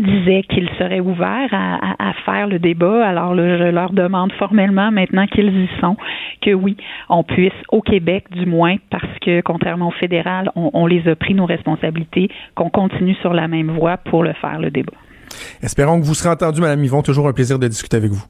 Disait 0.00 0.42
qu'il 0.42 0.68
serait 0.78 1.00
ouvert 1.00 1.48
à, 1.52 2.12
faire 2.24 2.46
le 2.46 2.58
débat. 2.58 3.06
Alors, 3.06 3.34
je 3.34 3.70
leur 3.70 3.92
demande 3.92 4.32
formellement, 4.32 4.90
maintenant 4.90 5.26
qu'ils 5.26 5.64
y 5.64 5.68
sont, 5.80 5.96
que 6.42 6.52
oui, 6.52 6.76
on 7.08 7.22
puisse, 7.22 7.52
au 7.70 7.82
Québec 7.82 8.26
du 8.30 8.46
moins, 8.46 8.76
parce 8.90 9.18
que 9.20 9.40
contrairement 9.42 9.88
au 9.88 9.92
fédéral, 9.92 10.50
on, 10.54 10.86
les 10.86 11.06
a 11.08 11.14
pris 11.14 11.34
nos 11.34 11.46
responsabilités, 11.46 12.28
qu'on 12.54 12.70
continue 12.70 13.14
sur 13.16 13.32
la 13.32 13.48
même 13.48 13.70
voie 13.70 13.96
pour 13.96 14.22
le 14.22 14.32
faire, 14.34 14.58
le 14.58 14.70
débat. 14.70 14.92
Espérons 15.62 16.00
que 16.00 16.06
vous 16.06 16.14
serez 16.14 16.30
entendu, 16.30 16.60
Madame 16.60 16.82
Yvon. 16.84 17.02
Toujours 17.02 17.28
un 17.28 17.32
plaisir 17.32 17.58
de 17.58 17.68
discuter 17.68 17.96
avec 17.96 18.10
vous. 18.10 18.24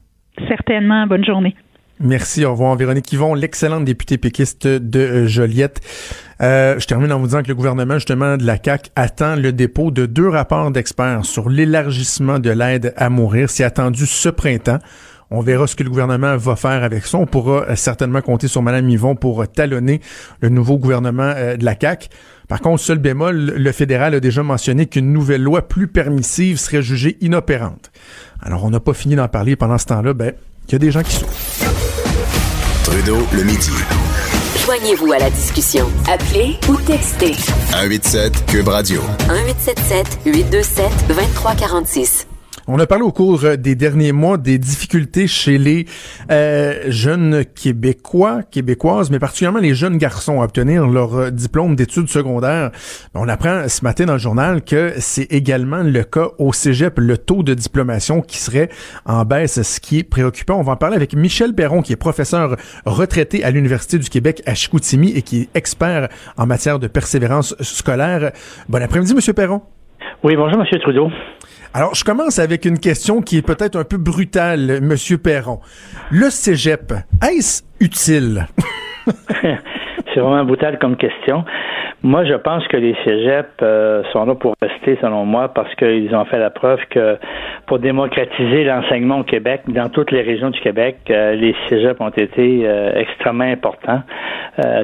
Certainement. 0.47 1.07
Bonne 1.07 1.25
journée. 1.25 1.55
Merci, 1.99 2.45
au 2.45 2.51
revoir. 2.51 2.75
Véronique 2.75 3.11
Yvon, 3.11 3.33
l'excellente 3.33 3.83
députée 3.83 4.19
péquiste 4.19 4.67
de 4.67 4.99
euh, 4.99 5.27
Joliette. 5.27 5.81
Euh, 6.43 6.77
je 6.77 6.85
termine 6.85 7.11
en 7.11 7.19
vous 7.19 7.25
disant 7.25 7.41
que 7.41 7.47
le 7.47 7.55
gouvernement, 7.55 7.95
justement, 7.95 8.37
de 8.37 8.45
la 8.45 8.57
CAQ 8.63 8.91
attend 8.95 9.35
le 9.35 9.51
dépôt 9.51 9.89
de 9.89 10.05
deux 10.05 10.29
rapports 10.29 10.69
d'experts 10.69 11.25
sur 11.25 11.49
l'élargissement 11.49 12.37
de 12.37 12.51
l'aide 12.51 12.93
à 12.97 13.09
mourir. 13.09 13.49
C'est 13.49 13.63
attendu 13.63 14.05
ce 14.05 14.29
printemps. 14.29 14.77
On 15.31 15.41
verra 15.41 15.65
ce 15.65 15.75
que 15.75 15.81
le 15.83 15.89
gouvernement 15.89 16.37
va 16.37 16.55
faire 16.55 16.83
avec 16.83 17.07
ça. 17.07 17.17
On 17.17 17.25
pourra 17.25 17.63
euh, 17.63 17.75
certainement 17.75 18.21
compter 18.21 18.47
sur 18.47 18.61
Mme 18.61 18.87
Yvon 18.91 19.15
pour 19.15 19.47
talonner 19.47 19.99
le 20.41 20.49
nouveau 20.49 20.77
gouvernement 20.77 21.33
de 21.33 21.65
la 21.65 21.75
CAQ. 21.79 22.09
Par 22.47 22.61
contre, 22.61 22.79
seul 22.79 22.99
bémol, 22.99 23.35
le 23.35 23.71
fédéral 23.71 24.13
a 24.13 24.19
déjà 24.19 24.43
mentionné 24.43 24.85
qu'une 24.85 25.11
nouvelle 25.11 25.41
loi 25.41 25.67
plus 25.67 25.87
permissive 25.87 26.57
serait 26.57 26.83
jugée 26.83 27.17
inopérante. 27.21 27.91
Alors, 28.39 28.63
on 28.63 28.69
n'a 28.69 28.79
pas 28.79 28.93
fini 28.93 29.15
d'en 29.15 29.27
parler 29.27 29.55
pendant 29.55 29.79
ce 29.79 29.87
temps-là. 29.87 30.13
Ben, 30.13 30.33
il 30.67 30.73
y 30.73 30.75
a 30.75 30.79
des 30.79 30.91
gens 30.91 31.01
qui 31.03 31.13
souffrent. 31.13 31.73
Trudeau, 32.83 33.19
le 33.33 33.43
midi. 33.43 33.71
Joignez-vous 34.65 35.13
à 35.13 35.19
la 35.19 35.29
discussion. 35.29 35.89
Appelez 36.11 36.57
ou 36.67 36.75
textez. 36.81 37.33
187 37.71 38.45
Cube 38.47 38.67
Radio. 38.67 39.01
1877 39.29 40.19
827 40.25 40.91
2346. 41.07 42.27
On 42.69 42.79
a 42.79 42.85
parlé 42.85 43.05
au 43.05 43.13
cours 43.13 43.45
euh, 43.45 43.55
des 43.55 43.75
derniers 43.75 44.11
mois 44.11 44.37
des 44.37 44.57
difficultés 44.57 45.25
chez 45.25 45.57
les 45.57 45.85
euh, 46.29 46.83
jeunes 46.89 47.45
Québécois, 47.45 48.43
Québécoises, 48.43 49.09
mais 49.09 49.19
particulièrement 49.19 49.59
les 49.59 49.73
jeunes 49.73 49.97
garçons 49.97 50.41
à 50.41 50.43
obtenir 50.43 50.85
leur 50.85 51.15
euh, 51.15 51.29
diplôme 51.31 51.77
d'études 51.77 52.09
secondaires. 52.09 52.71
On 53.15 53.29
apprend 53.29 53.69
ce 53.69 53.85
matin 53.85 54.03
dans 54.03 54.13
le 54.13 54.19
journal 54.19 54.65
que 54.65 54.91
c'est 54.97 55.31
également 55.31 55.81
le 55.81 56.03
cas 56.03 56.27
au 56.39 56.51
Cégep, 56.51 56.99
le 56.99 57.17
taux 57.17 57.41
de 57.41 57.53
diplomation 57.53 58.19
qui 58.19 58.37
serait 58.37 58.67
en 59.05 59.23
baisse, 59.23 59.61
ce 59.61 59.79
qui 59.79 59.99
est 59.99 60.03
préoccupant. 60.03 60.55
On 60.59 60.63
va 60.63 60.73
en 60.73 60.77
parler 60.77 60.97
avec 60.97 61.13
Michel 61.13 61.53
Perron, 61.55 61.81
qui 61.81 61.93
est 61.93 61.95
professeur 61.95 62.57
retraité 62.85 63.45
à 63.45 63.51
l'Université 63.51 63.97
du 63.97 64.09
Québec 64.09 64.43
à 64.45 64.55
Chicoutimi 64.55 65.13
et 65.15 65.21
qui 65.21 65.43
est 65.43 65.49
expert 65.55 66.09
en 66.35 66.45
matière 66.45 66.79
de 66.79 66.87
persévérance 66.87 67.55
scolaire. 67.61 68.33
Bon 68.67 68.83
après-midi, 68.83 69.15
Monsieur 69.15 69.31
Perron. 69.31 69.61
Oui, 70.23 70.35
bonjour, 70.35 70.59
Monsieur 70.59 70.79
Trudeau. 70.79 71.09
Alors, 71.73 71.95
je 71.95 72.03
commence 72.03 72.39
avec 72.39 72.65
une 72.65 72.79
question 72.79 73.21
qui 73.21 73.37
est 73.37 73.41
peut-être 73.41 73.75
un 73.77 73.83
peu 73.83 73.97
brutale, 73.97 74.79
Monsieur 74.81 75.17
Perron. 75.17 75.59
Le 76.09 76.29
cégep, 76.29 76.93
est-ce 77.21 77.63
utile? 77.79 78.47
C'est 80.13 80.19
vraiment 80.19 80.45
brutal 80.45 80.79
comme 80.79 80.97
question. 80.97 81.45
Moi, 82.03 82.25
je 82.25 82.35
pense 82.35 82.67
que 82.67 82.77
les 82.77 82.95
cégeps 83.03 83.49
euh, 83.63 84.03
sont 84.13 84.25
là 84.25 84.35
pour 84.35 84.53
rester, 84.61 84.97
selon 85.01 85.25
moi, 85.25 85.47
parce 85.49 85.73
qu'ils 85.75 86.13
ont 86.15 86.25
fait 86.25 86.37
la 86.37 86.51
preuve 86.51 86.79
que 86.91 87.17
pour 87.65 87.79
démocratiser 87.79 88.63
l'enseignement 88.63 89.19
au 89.19 89.23
Québec, 89.23 89.61
dans 89.67 89.89
toutes 89.89 90.11
les 90.11 90.21
régions 90.21 90.51
du 90.51 90.59
Québec, 90.59 90.97
euh, 91.09 91.33
les 91.33 91.55
cégeps 91.67 91.99
ont 91.99 92.09
été 92.09 92.61
euh, 92.65 92.93
extrêmement 92.95 93.45
importants. 93.45 94.01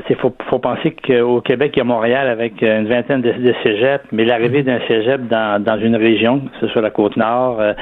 Il 0.07 0.15
faut, 0.17 0.31
faut, 0.51 0.59
penser 0.59 0.91
qu'au 0.91 1.41
Québec, 1.41 1.71
il 1.75 1.79
y 1.79 1.81
a 1.81 1.83
Montréal 1.83 2.27
avec 2.27 2.61
une 2.61 2.87
vingtaine 2.87 3.21
de, 3.21 3.31
de 3.31 3.55
cégeps, 3.63 4.05
mais 4.11 4.23
l'arrivée 4.23 4.61
d'un 4.61 4.79
cégep 4.87 5.27
dans, 5.27 5.63
dans 5.63 5.79
une 5.79 5.95
région, 5.95 6.41
que 6.41 6.59
ce 6.61 6.67
soit 6.67 6.83
la 6.83 6.91
Côte-Nord, 6.91 7.59
euh, 7.59 7.73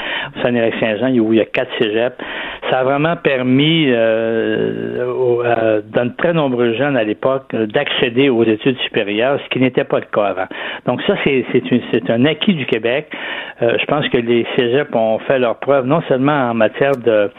Saint-Éric-Saint-Jean, 0.42 1.10
où 1.20 1.34
il 1.34 1.40
y 1.40 1.42
a 1.42 1.46
quatre 1.46 1.72
cégeps, 1.80 2.16
ça 2.70 2.80
a 2.80 2.84
vraiment 2.86 3.18
permis, 3.18 3.88
euh, 3.90 5.82
dans 5.94 6.06
de 6.06 6.16
très 6.16 6.32
nombreux 6.32 6.76
jeunes 6.76 6.96
à 6.96 7.04
l'époque, 7.04 7.54
d'accéder 7.54 8.30
aux 8.30 8.44
études 8.46 8.78
supérieures, 8.80 9.21
ce 9.22 9.50
qui 9.50 9.60
n'était 9.60 9.84
pas 9.84 10.00
le 10.00 10.06
cas 10.06 10.26
avant. 10.26 10.48
Donc 10.86 11.02
ça, 11.04 11.16
c'est 11.24 12.10
un 12.10 12.26
acquis 12.26 12.54
du 12.54 12.66
Québec. 12.66 13.08
Euh, 13.62 13.78
je 13.80 13.86
pense 13.86 14.08
que 14.10 14.18
les 14.18 14.46
cégeps 14.56 14.94
ont 14.94 15.20
fait 15.20 15.40
leur 15.40 15.58
preuve, 15.60 15.86
non 15.86 16.02
seulement 16.08 16.50
en 16.50 16.54
matière 16.54 16.94
de, 16.96 17.30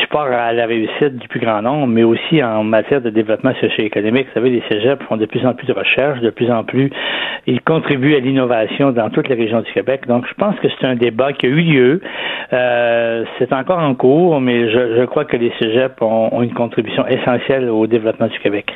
support 0.00 0.26
à 0.26 0.52
la 0.52 0.66
réussite 0.66 1.16
du 1.16 1.26
plus 1.28 1.40
grand 1.40 1.62
nombre, 1.62 1.86
mais 1.86 2.02
aussi 2.02 2.42
en 2.42 2.62
matière 2.64 3.00
de 3.00 3.08
développement 3.08 3.54
socio-économique. 3.60 4.26
Vous 4.28 4.34
savez, 4.34 4.50
les 4.50 4.62
cégeps 4.68 5.02
font 5.06 5.16
de 5.16 5.24
plus 5.24 5.46
en 5.46 5.54
plus 5.54 5.66
de 5.66 5.72
recherches, 5.72 6.20
de 6.20 6.28
plus 6.28 6.50
en 6.50 6.64
plus, 6.64 6.90
ils 7.46 7.62
contribuent 7.62 8.14
à 8.14 8.20
l'innovation 8.20 8.92
dans 8.92 9.08
toutes 9.08 9.28
les 9.28 9.36
régions 9.36 9.62
du 9.62 9.72
Québec. 9.72 10.06
Donc, 10.06 10.26
je 10.28 10.34
pense 10.34 10.54
que 10.56 10.68
c'est 10.68 10.86
un 10.86 10.96
débat 10.96 11.32
qui 11.32 11.46
a 11.46 11.48
eu 11.48 11.62
lieu. 11.62 12.00
Euh, 12.52 13.24
c'est 13.38 13.52
encore 13.54 13.78
en 13.78 13.94
cours, 13.94 14.38
mais 14.40 14.70
je, 14.70 15.04
crois 15.06 15.24
que 15.24 15.38
les 15.38 15.52
cégeps 15.58 15.96
ont 16.02 16.42
une 16.42 16.52
contribution 16.52 17.06
essentielle 17.06 17.70
au 17.70 17.86
développement 17.86 18.26
du 18.26 18.38
Québec. 18.40 18.66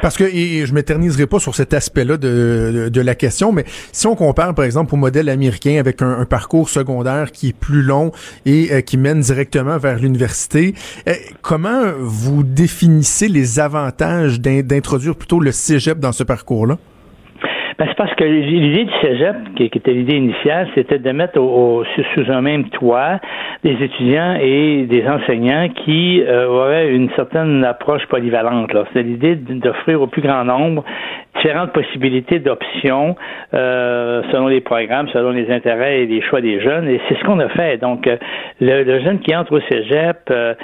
Parce 0.00 0.16
que, 0.16 0.24
et 0.24 0.66
je 0.66 0.74
m'éterniserai 0.74 1.26
pas 1.26 1.38
sur 1.38 1.54
cet 1.54 1.74
aspect-là 1.74 2.16
de, 2.16 2.90
de, 2.92 3.00
la 3.00 3.14
question, 3.14 3.52
mais 3.52 3.64
si 3.92 4.06
on 4.06 4.14
compare, 4.14 4.54
par 4.54 4.64
exemple, 4.64 4.94
au 4.94 4.96
modèle 4.96 5.28
américain 5.28 5.76
avec 5.78 6.02
un, 6.02 6.24
parcours 6.24 6.68
secondaire 6.68 7.32
qui 7.32 7.48
est 7.48 7.52
plus 7.52 7.82
long 7.82 8.12
et 8.46 8.72
euh, 8.72 8.80
qui 8.80 8.96
mène 8.96 9.20
directement 9.20 9.78
vers 9.78 9.98
l'université, 9.98 10.74
euh, 11.08 11.14
comment 11.42 11.82
vous 11.98 12.42
définissez 12.42 13.28
les 13.28 13.60
avantages 13.60 14.40
d'introduire 14.40 15.16
plutôt 15.16 15.40
le 15.40 15.52
cégep 15.52 15.98
dans 15.98 16.12
ce 16.12 16.22
parcours-là? 16.22 16.78
Ben, 17.82 17.88
c'est 17.88 17.96
parce 17.96 18.14
que 18.14 18.22
l'idée 18.22 18.84
du 18.84 18.92
cégep, 19.00 19.54
qui, 19.56 19.64
était 19.64 19.90
l'idée 19.90 20.14
initiale, 20.14 20.68
c'était 20.76 21.00
de 21.00 21.10
mettre 21.10 21.40
sous 22.14 22.30
un 22.30 22.40
même 22.40 22.68
toit 22.68 23.18
des 23.64 23.72
étudiants 23.72 24.36
et 24.40 24.86
des 24.88 25.04
enseignants 25.08 25.68
qui 25.68 26.22
euh, 26.22 26.46
auraient 26.46 26.94
une 26.94 27.10
certaine 27.16 27.64
approche 27.64 28.06
polyvalente. 28.06 28.70
C'est 28.92 29.02
l'idée 29.02 29.34
d'offrir 29.34 30.00
au 30.00 30.06
plus 30.06 30.22
grand 30.22 30.44
nombre 30.44 30.84
différentes 31.36 31.72
possibilités 31.72 32.38
d'options 32.38 33.16
euh, 33.54 34.22
selon 34.30 34.48
les 34.48 34.60
programmes, 34.60 35.08
selon 35.12 35.30
les 35.30 35.50
intérêts 35.50 36.02
et 36.02 36.06
les 36.06 36.22
choix 36.22 36.40
des 36.40 36.60
jeunes. 36.60 36.88
Et 36.88 37.00
c'est 37.08 37.18
ce 37.18 37.24
qu'on 37.24 37.38
a 37.40 37.48
fait. 37.48 37.78
Donc, 37.78 38.06
euh, 38.06 38.16
le, 38.60 39.00
jeune 39.00 39.18
qui 39.20 39.34
entre 39.34 39.56
au 39.56 39.60
cégep, 39.70 40.30
euh, 40.30 40.54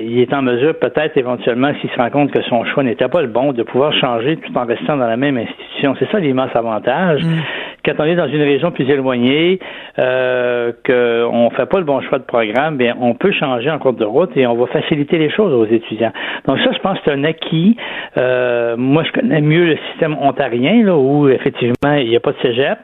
il 0.00 0.20
est 0.20 0.32
en 0.32 0.42
mesure 0.42 0.78
peut-être 0.78 1.16
éventuellement, 1.16 1.72
s'il 1.80 1.90
se 1.90 1.96
rend 1.96 2.10
compte 2.10 2.30
que 2.30 2.42
son 2.42 2.64
choix 2.64 2.82
n'était 2.82 3.08
pas 3.08 3.22
le 3.22 3.28
bon, 3.28 3.52
de 3.52 3.62
pouvoir 3.62 3.92
changer 3.94 4.36
tout 4.36 4.56
en 4.56 4.64
restant 4.64 4.96
dans 4.96 5.08
la 5.08 5.16
même 5.16 5.36
institution. 5.36 5.94
C'est 5.98 6.10
ça 6.10 6.18
l'immense 6.18 6.54
avantage. 6.54 7.22
Mm. 7.22 7.40
Quand 7.84 7.94
on 7.98 8.04
est 8.04 8.14
dans 8.14 8.28
une 8.28 8.42
région 8.42 8.70
plus 8.70 8.88
éloignée, 8.90 9.58
euh, 9.98 10.72
qu'on 10.86 11.44
ne 11.46 11.50
fait 11.56 11.66
pas 11.66 11.78
le 11.78 11.84
bon 11.84 12.00
choix 12.02 12.18
de 12.18 12.24
programme, 12.24 12.76
bien, 12.76 12.94
on 13.00 13.14
peut 13.14 13.32
changer 13.32 13.70
en 13.70 13.78
cours 13.78 13.94
de 13.94 14.04
route 14.04 14.30
et 14.36 14.46
on 14.46 14.54
va 14.54 14.66
faciliter 14.66 15.18
les 15.18 15.30
choses 15.30 15.52
aux 15.52 15.64
étudiants. 15.64 16.12
Donc 16.46 16.58
ça, 16.58 16.72
je 16.72 16.78
pense 16.78 16.98
que 16.98 17.04
c'est 17.06 17.12
un 17.12 17.24
acquis. 17.24 17.76
Euh, 18.18 18.76
moi, 18.76 19.02
je 19.04 19.12
connais 19.12 19.39
mieux 19.40 19.64
le 19.64 19.78
système 19.90 20.16
ontarien, 20.20 20.84
là, 20.84 20.96
où 20.96 21.28
effectivement, 21.28 21.94
il 21.96 22.08
n'y 22.08 22.16
a 22.16 22.20
pas 22.20 22.32
de 22.32 22.38
cégep, 22.42 22.78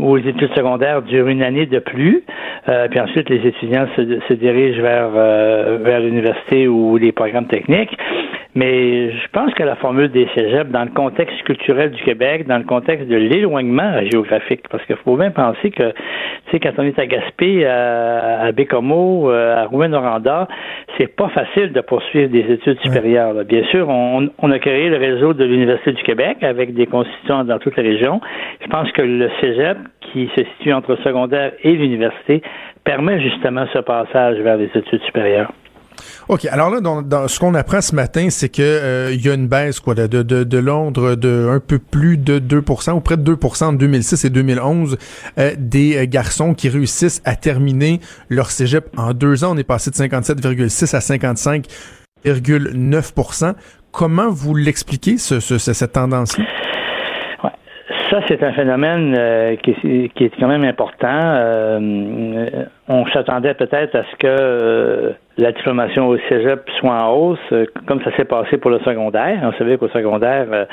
où 0.00 0.16
les 0.16 0.28
études 0.28 0.52
secondaires 0.54 1.02
durent 1.02 1.28
une 1.28 1.42
année 1.42 1.66
de 1.66 1.78
plus, 1.78 2.22
euh, 2.68 2.88
puis 2.88 3.00
ensuite 3.00 3.28
les 3.28 3.46
étudiants 3.46 3.86
se, 3.96 4.20
se 4.28 4.34
dirigent 4.34 4.80
vers, 4.82 5.10
euh, 5.14 5.78
vers 5.82 6.00
l'université 6.00 6.68
ou 6.68 6.96
les 6.96 7.12
programmes 7.12 7.46
techniques. 7.46 7.96
Mais 8.54 9.12
je 9.12 9.28
pense 9.32 9.54
que 9.54 9.62
la 9.62 9.76
formule 9.76 10.10
des 10.10 10.26
cégeps, 10.34 10.70
dans 10.70 10.82
le 10.82 10.90
contexte 10.90 11.40
culturel 11.44 11.92
du 11.92 12.02
Québec, 12.02 12.48
dans 12.48 12.58
le 12.58 12.64
contexte 12.64 13.06
de 13.06 13.14
l'éloignement 13.14 14.00
géographique, 14.10 14.62
parce 14.68 14.84
qu'il 14.86 14.96
faut 14.96 15.16
bien 15.16 15.30
penser 15.30 15.70
que, 15.70 15.90
tu 15.90 16.50
sais, 16.50 16.58
quand 16.58 16.72
on 16.78 16.82
est 16.82 16.98
à 16.98 17.06
Gaspé, 17.06 17.64
à, 17.64 18.40
à 18.40 18.52
Bécomo, 18.52 19.30
euh, 19.30 19.62
à 19.62 19.66
Rouen-Noranda, 19.66 20.48
c'est 20.98 21.14
pas 21.14 21.28
facile 21.28 21.72
de 21.72 21.80
poursuivre 21.80 22.30
des 22.30 22.52
études 22.52 22.80
supérieures. 22.80 23.44
Bien 23.44 23.64
sûr, 23.66 23.88
on, 23.88 24.28
on, 24.38 24.50
a 24.50 24.58
créé 24.58 24.88
le 24.88 24.96
réseau 24.96 25.32
de 25.32 25.44
l'Université 25.44 25.92
du 25.92 26.02
Québec 26.02 26.38
avec 26.42 26.74
des 26.74 26.86
constituants 26.86 27.44
dans 27.44 27.58
toutes 27.60 27.76
les 27.76 27.84
régions. 27.84 28.20
Je 28.62 28.66
pense 28.66 28.90
que 28.90 29.02
le 29.02 29.30
cégep, 29.40 29.78
qui 30.12 30.28
se 30.36 30.42
situe 30.56 30.72
entre 30.72 30.92
le 30.92 30.98
secondaire 30.98 31.52
et 31.62 31.72
l'université, 31.72 32.42
permet 32.84 33.20
justement 33.20 33.66
ce 33.72 33.78
passage 33.78 34.38
vers 34.38 34.56
les 34.56 34.70
études 34.74 35.02
supérieures. 35.02 35.52
OK. 36.28 36.44
Alors 36.46 36.70
là, 36.70 36.80
dans, 36.80 37.28
ce 37.28 37.38
qu'on 37.38 37.54
apprend 37.54 37.80
ce 37.80 37.94
matin, 37.94 38.28
c'est 38.30 38.48
que 38.48 38.62
euh, 38.62 39.12
il 39.12 39.24
y 39.24 39.28
a 39.28 39.34
une 39.34 39.48
baisse 39.48 39.80
quoi, 39.80 39.94
de, 39.94 40.06
de, 40.06 40.44
de 40.44 40.58
Londres 40.58 41.14
de 41.14 41.48
un 41.50 41.60
peu 41.60 41.78
plus 41.78 42.16
de 42.16 42.38
2% 42.38 42.92
ou 42.92 43.00
près 43.00 43.16
de 43.16 43.34
2% 43.34 43.64
en 43.64 43.72
2006 43.72 44.24
et 44.24 44.30
2011 44.30 44.96
euh, 45.38 45.52
des 45.58 45.96
euh, 45.96 46.06
garçons 46.08 46.54
qui 46.54 46.68
réussissent 46.68 47.20
à 47.24 47.36
terminer 47.36 48.00
leur 48.28 48.50
cégep 48.50 48.86
en 48.96 49.12
deux 49.12 49.44
ans. 49.44 49.54
On 49.54 49.58
est 49.58 49.64
passé 49.64 49.90
de 49.90 49.96
57,6 49.96 50.96
à 50.96 51.00
55,9% 51.00 53.54
Comment 53.92 54.30
vous 54.30 54.54
l'expliquez, 54.54 55.18
ce, 55.18 55.40
cette 55.40 55.92
tendance-là? 55.92 56.44
Ça, 58.10 58.20
c'est 58.26 58.42
un 58.42 58.52
phénomène 58.52 59.56
qui, 59.62 60.10
qui, 60.14 60.24
est 60.24 60.32
quand 60.40 60.48
même 60.48 60.64
important. 60.64 61.78
on 62.88 63.06
s'attendait 63.12 63.54
peut-être 63.54 63.94
à 63.94 64.02
ce 64.02 64.16
que 64.16 65.14
la 65.40 65.52
diplomation 65.52 66.08
au 66.08 66.18
cégep 66.28 66.68
soit 66.78 66.90
en 66.90 67.12
hausse, 67.12 67.38
euh, 67.52 67.66
comme 67.86 68.00
ça 68.02 68.14
s'est 68.16 68.24
passé 68.24 68.58
pour 68.58 68.70
le 68.70 68.78
secondaire. 68.80 69.38
On 69.42 69.52
savait 69.52 69.78
qu'au 69.78 69.88
secondaire, 69.88 70.46
euh, 70.52 70.64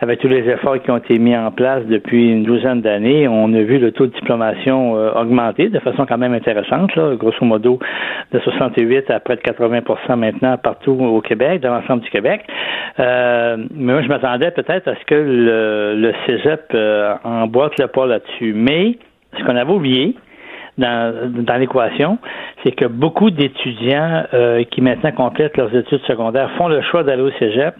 avec 0.00 0.20
tous 0.20 0.28
les 0.28 0.48
efforts 0.48 0.80
qui 0.82 0.90
ont 0.90 0.96
été 0.96 1.18
mis 1.18 1.36
en 1.36 1.50
place 1.50 1.84
depuis 1.86 2.30
une 2.30 2.42
douzaine 2.44 2.80
d'années, 2.80 3.28
on 3.28 3.52
a 3.54 3.60
vu 3.62 3.78
le 3.78 3.92
taux 3.92 4.06
de 4.06 4.12
diplomation 4.12 4.96
euh, 4.96 5.12
augmenter 5.12 5.68
de 5.68 5.78
façon 5.80 6.06
quand 6.06 6.18
même 6.18 6.34
intéressante, 6.34 6.94
là, 6.96 7.14
grosso 7.16 7.44
modo 7.44 7.78
de 8.32 8.38
68 8.38 9.10
à 9.10 9.20
près 9.20 9.36
de 9.36 9.42
80% 9.42 10.16
maintenant 10.16 10.56
partout 10.56 10.92
au 10.92 11.20
Québec, 11.20 11.60
dans 11.60 11.74
l'ensemble 11.74 12.02
du 12.02 12.10
Québec. 12.10 12.42
mais 12.98 13.56
moi, 13.70 14.02
je 14.02 14.08
m'attendais 14.08 14.50
peut-être 14.50 14.88
à 14.88 14.94
ce 14.94 15.04
que 15.06 15.14
le, 15.14 15.94
le 15.96 16.12
cégep 16.26 16.76
emboîte 17.24 17.78
le 17.78 17.86
pas 17.86 18.06
là-dessus. 18.06 18.52
Mais 18.54 18.96
ce 19.38 19.44
qu'on 19.44 19.56
avait 19.56 19.72
oublié, 19.72 20.16
dans, 20.78 21.32
dans 21.32 21.56
l'équation, 21.56 22.18
c'est 22.64 22.72
que 22.72 22.86
beaucoup 22.86 23.30
d'étudiants 23.30 24.24
euh, 24.34 24.64
qui 24.64 24.80
maintenant 24.80 25.12
complètent 25.12 25.56
leurs 25.56 25.74
études 25.74 26.02
secondaires 26.06 26.50
font 26.58 26.68
le 26.68 26.82
choix 26.82 27.02
d'aller 27.02 27.22
au 27.22 27.32
cégep. 27.38 27.74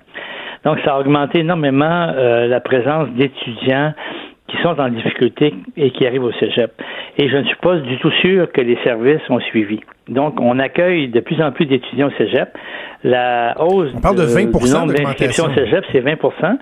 Donc, 0.64 0.78
ça 0.84 0.94
a 0.94 1.00
augmenté 1.00 1.40
énormément 1.40 2.12
euh, 2.16 2.46
la 2.46 2.60
présence 2.60 3.08
d'étudiants 3.10 3.92
qui 4.48 4.56
sont 4.62 4.78
en 4.80 4.88
difficulté 4.88 5.54
et 5.76 5.90
qui 5.90 6.06
arrivent 6.06 6.24
au 6.24 6.32
cégep. 6.32 6.72
Et 7.18 7.28
je 7.28 7.36
ne 7.36 7.44
suis 7.44 7.56
pas 7.56 7.76
du 7.76 7.98
tout 7.98 8.10
sûr 8.22 8.50
que 8.52 8.60
les 8.60 8.78
services 8.84 9.22
ont 9.28 9.40
suivi. 9.40 9.80
Donc, 10.08 10.40
on 10.40 10.58
accueille 10.60 11.08
de 11.08 11.20
plus 11.20 11.40
en 11.42 11.50
plus 11.50 11.66
d'étudiants 11.66 12.08
au 12.08 12.16
cégep. 12.16 12.56
La 13.02 13.54
hausse 13.58 13.90
on 13.96 14.00
parle 14.00 14.16
de, 14.16 14.22
20 14.22 14.44
du 14.44 14.72
nombre 14.72 14.92
d'inscriptions 14.92 15.46
au 15.46 15.54
cégep, 15.54 15.84
c'est 15.92 16.00
20% 16.00 16.58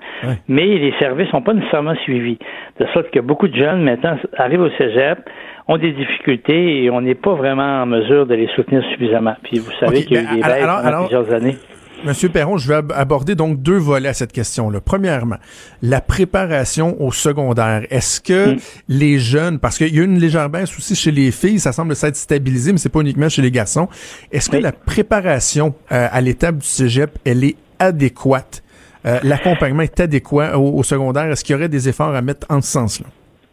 mais 0.47 0.65
les 0.65 0.93
services 0.99 1.31
n'ont 1.31 1.41
pas 1.41 1.53
nécessairement 1.53 1.95
suivi. 2.03 2.37
De 2.79 2.85
sorte 2.93 3.09
que 3.11 3.19
beaucoup 3.19 3.47
de 3.47 3.55
jeunes, 3.55 3.83
maintenant, 3.83 4.17
arrivent 4.37 4.61
au 4.61 4.69
cégep, 4.71 5.19
ont 5.67 5.77
des 5.77 5.93
difficultés 5.93 6.83
et 6.83 6.89
on 6.89 7.01
n'est 7.01 7.15
pas 7.15 7.33
vraiment 7.33 7.81
en 7.81 7.85
mesure 7.85 8.27
de 8.27 8.35
les 8.35 8.47
soutenir 8.55 8.83
suffisamment. 8.91 9.35
Puis 9.43 9.59
vous 9.59 9.71
savez 9.79 10.05
qu'il 10.05 10.17
y 10.17 10.19
a 10.19 10.21
eu 10.21 10.25
ben, 10.25 10.35
des 10.35 10.41
baisses 10.41 10.65
pendant 10.65 11.01
plusieurs 11.01 11.33
années. 11.33 11.57
Monsieur 12.03 12.29
Perron, 12.29 12.57
je 12.57 12.67
vais 12.67 12.81
aborder 12.93 13.33
donc 13.33 13.61
deux 13.61 13.77
volets 13.77 14.09
à 14.09 14.13
cette 14.13 14.31
question-là. 14.31 14.79
Premièrement, 14.79 15.37
la 15.81 16.01
préparation 16.01 17.01
au 17.01 17.11
secondaire. 17.11 17.87
Est-ce 17.89 18.21
que 18.21 18.53
mm. 18.53 18.57
les 18.89 19.17
jeunes, 19.17 19.59
parce 19.59 19.77
qu'il 19.77 19.95
y 19.95 19.99
a 19.99 20.03
une 20.03 20.19
légère 20.19 20.49
baisse 20.49 20.77
aussi 20.77 20.95
chez 20.95 21.11
les 21.11 21.31
filles, 21.31 21.59
ça 21.59 21.71
semble 21.71 21.95
s'être 21.95 22.15
stabilisé, 22.15 22.73
mais 22.73 22.77
c'est 22.77 22.89
pas 22.89 22.99
uniquement 22.99 23.29
chez 23.29 23.41
les 23.41 23.49
garçons. 23.49 23.87
Est-ce 24.31 24.49
que 24.49 24.57
la 24.57 24.71
préparation 24.71 25.73
euh, 25.91 26.07
à 26.11 26.21
l'étape 26.21 26.57
du 26.57 26.67
cégep, 26.67 27.17
elle 27.25 27.43
est 27.43 27.55
adéquate? 27.79 28.61
Euh, 29.05 29.19
l'accompagnement 29.23 29.81
est 29.81 29.99
adéquat 29.99 30.59
au, 30.59 30.77
au 30.77 30.83
secondaire? 30.83 31.31
Est-ce 31.31 31.43
qu'il 31.43 31.53
y 31.53 31.55
aurait 31.57 31.69
des 31.69 31.89
efforts 31.89 32.13
à 32.13 32.21
mettre 32.21 32.45
en 32.49 32.61
ce 32.61 32.71
sens-là? 32.71 33.07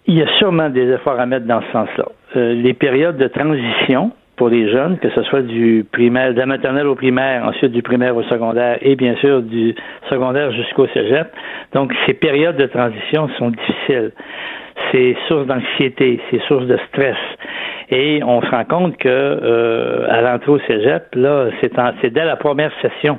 Il 0.06 0.18
y 0.18 0.22
a 0.22 0.26
sûrement 0.38 0.68
des 0.68 0.90
efforts 0.90 1.20
à 1.20 1.26
mettre 1.26 1.46
dans 1.46 1.60
ce 1.62 1.72
sens-là. 1.72 2.06
Euh, 2.36 2.54
les 2.54 2.74
périodes 2.74 3.18
de 3.18 3.28
transition 3.28 4.10
pour 4.36 4.48
les 4.48 4.68
jeunes, 4.70 4.98
que 4.98 5.10
ce 5.10 5.22
soit 5.22 5.42
du 5.42 5.86
primaire, 5.92 6.34
de 6.34 6.38
la 6.38 6.46
maternelle 6.46 6.88
au 6.88 6.96
primaire, 6.96 7.44
ensuite 7.44 7.70
du 7.70 7.82
primaire 7.82 8.16
au 8.16 8.22
secondaire 8.24 8.78
et 8.80 8.96
bien 8.96 9.14
sûr 9.16 9.42
du 9.42 9.74
secondaire 10.10 10.50
jusqu'au 10.52 10.86
cégep. 10.88 11.28
Donc, 11.74 11.92
ces 12.06 12.14
périodes 12.14 12.56
de 12.56 12.66
transition 12.66 13.28
sont 13.38 13.50
difficiles. 13.50 14.12
c'est 14.90 15.16
source 15.28 15.46
d'anxiété, 15.46 16.20
c'est 16.30 16.40
source 16.48 16.66
de 16.66 16.78
stress. 16.88 17.16
Et 17.90 18.22
on 18.24 18.40
se 18.42 18.50
rend 18.50 18.64
compte 18.64 18.96
que 18.96 19.08
euh, 19.08 20.06
à 20.08 20.22
l'entrée 20.22 20.52
au 20.52 20.58
cégep, 20.60 21.14
là, 21.14 21.50
c'est 21.60 22.10
dès 22.10 22.24
la 22.24 22.36
première 22.36 22.72
session 22.80 23.18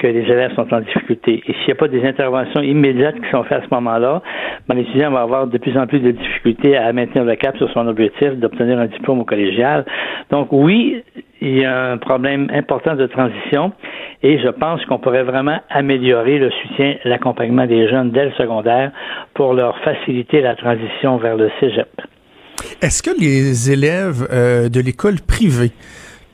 que 0.00 0.06
les 0.06 0.22
élèves 0.22 0.54
sont 0.54 0.72
en 0.72 0.80
difficulté. 0.80 1.42
Et 1.46 1.52
s'il 1.52 1.66
n'y 1.66 1.72
a 1.72 1.74
pas 1.74 1.88
des 1.88 2.04
interventions 2.04 2.62
immédiates 2.62 3.20
qui 3.20 3.30
sont 3.30 3.44
faites 3.44 3.62
à 3.62 3.66
ce 3.68 3.74
moment-là, 3.74 4.22
ben, 4.68 4.74
l'étudiant 4.74 5.10
va 5.10 5.20
avoir 5.20 5.46
de 5.46 5.58
plus 5.58 5.76
en 5.76 5.86
plus 5.86 6.00
de 6.00 6.12
difficultés 6.12 6.76
à 6.76 6.92
maintenir 6.92 7.24
le 7.24 7.36
cap 7.36 7.56
sur 7.58 7.70
son 7.72 7.86
objectif 7.86 8.32
d'obtenir 8.36 8.78
un 8.78 8.86
diplôme 8.86 9.20
au 9.20 9.24
collégial. 9.24 9.84
Donc 10.30 10.48
oui, 10.52 11.02
il 11.40 11.58
y 11.58 11.64
a 11.64 11.92
un 11.92 11.98
problème 11.98 12.48
important 12.52 12.94
de 12.96 13.06
transition 13.06 13.72
et 14.22 14.38
je 14.38 14.48
pense 14.48 14.84
qu'on 14.86 14.98
pourrait 14.98 15.24
vraiment 15.24 15.58
améliorer 15.68 16.38
le 16.38 16.50
soutien, 16.50 16.96
l'accompagnement 17.04 17.66
des 17.66 17.88
jeunes 17.88 18.10
dès 18.10 18.26
le 18.26 18.32
secondaire 18.32 18.92
pour 19.34 19.54
leur 19.54 19.78
faciliter 19.80 20.40
la 20.40 20.54
transition 20.54 21.18
vers 21.18 21.36
le 21.36 21.50
cégep. 21.60 21.88
Est-ce 22.82 23.02
que 23.02 23.10
les 23.18 23.70
élèves 23.72 24.26
euh, 24.32 24.68
de 24.68 24.80
l'école 24.80 25.20
privée 25.26 25.72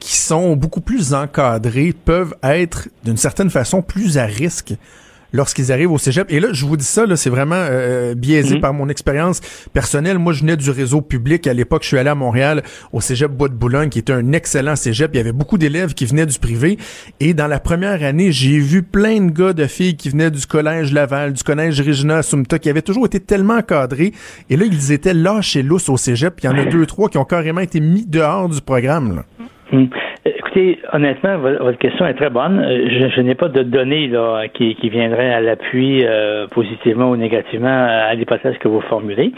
qui 0.06 0.14
sont 0.14 0.54
beaucoup 0.54 0.80
plus 0.80 1.14
encadrés 1.14 1.92
peuvent 1.92 2.36
être 2.44 2.88
d'une 3.02 3.16
certaine 3.16 3.50
façon 3.50 3.82
plus 3.82 4.18
à 4.18 4.24
risque 4.24 4.72
lorsqu'ils 5.32 5.72
arrivent 5.72 5.90
au 5.90 5.98
cégep. 5.98 6.30
Et 6.30 6.38
là, 6.38 6.50
je 6.52 6.64
vous 6.64 6.76
dis 6.76 6.84
ça, 6.84 7.06
là, 7.06 7.16
c'est 7.16 7.28
vraiment 7.28 7.56
euh, 7.58 8.14
biaisé 8.14 8.54
mhm. 8.54 8.60
par 8.60 8.72
mon 8.72 8.88
expérience 8.88 9.40
personnelle. 9.72 10.20
Moi, 10.20 10.32
je 10.32 10.42
venais 10.42 10.56
du 10.56 10.70
réseau 10.70 11.00
public. 11.00 11.48
À 11.48 11.54
l'époque, 11.54 11.82
je 11.82 11.88
suis 11.88 11.98
allé 11.98 12.08
à 12.08 12.14
Montréal, 12.14 12.62
au 12.92 13.00
cégep 13.00 13.32
Bois 13.32 13.48
de 13.48 13.54
Boulogne, 13.54 13.88
qui 13.88 13.98
était 13.98 14.12
un 14.12 14.30
excellent 14.30 14.76
cégep. 14.76 15.10
Il 15.12 15.16
y 15.16 15.20
avait 15.20 15.32
beaucoup 15.32 15.58
d'élèves 15.58 15.92
qui 15.92 16.06
venaient 16.06 16.24
du 16.24 16.38
privé. 16.38 16.78
Et 17.18 17.34
dans 17.34 17.48
la 17.48 17.58
première 17.58 18.04
année, 18.04 18.30
j'ai 18.30 18.60
vu 18.60 18.84
plein 18.84 19.20
de 19.20 19.32
gars, 19.32 19.54
de 19.54 19.66
filles 19.66 19.96
qui 19.96 20.10
venaient 20.10 20.30
du 20.30 20.46
collège 20.46 20.92
Laval, 20.92 21.32
du 21.32 21.42
collège 21.42 21.80
Regina 21.80 22.22
Sumta, 22.22 22.60
qui 22.60 22.70
avaient 22.70 22.80
toujours 22.80 23.06
été 23.06 23.18
tellement 23.18 23.56
encadrés. 23.56 24.12
Et 24.50 24.56
là, 24.56 24.66
ils 24.66 24.92
étaient 24.92 25.14
lâchés 25.14 25.64
lousses 25.64 25.88
au 25.88 25.96
cégep. 25.96 26.38
Il 26.44 26.46
y 26.46 26.48
en 26.48 26.56
a 26.56 26.64
deux, 26.64 26.86
trois 26.86 27.08
qui 27.08 27.18
ont 27.18 27.24
carrément 27.24 27.60
été 27.60 27.80
mis 27.80 28.06
dehors 28.06 28.48
du 28.48 28.60
programme. 28.60 29.16
Là. 29.16 29.24
Hmm. 29.72 29.86
Écoutez, 30.24 30.78
honnêtement, 30.92 31.38
votre 31.38 31.78
question 31.78 32.06
est 32.06 32.14
très 32.14 32.30
bonne. 32.30 32.60
Euh, 32.60 33.10
je, 33.10 33.20
n'ai 33.20 33.34
pas 33.34 33.48
de 33.48 33.64
données 33.64 34.10
qui 34.54 34.88
viendraient 34.88 35.32
à 35.32 35.40
l'appui 35.40 36.04
euh, 36.04 36.46
positivement 36.46 37.10
ou 37.10 37.16
négativement 37.16 37.68
à 37.68 38.14
l'hypothèse 38.14 38.56
que 38.58 38.68
vous 38.68 38.80
formulez. 38.82 39.32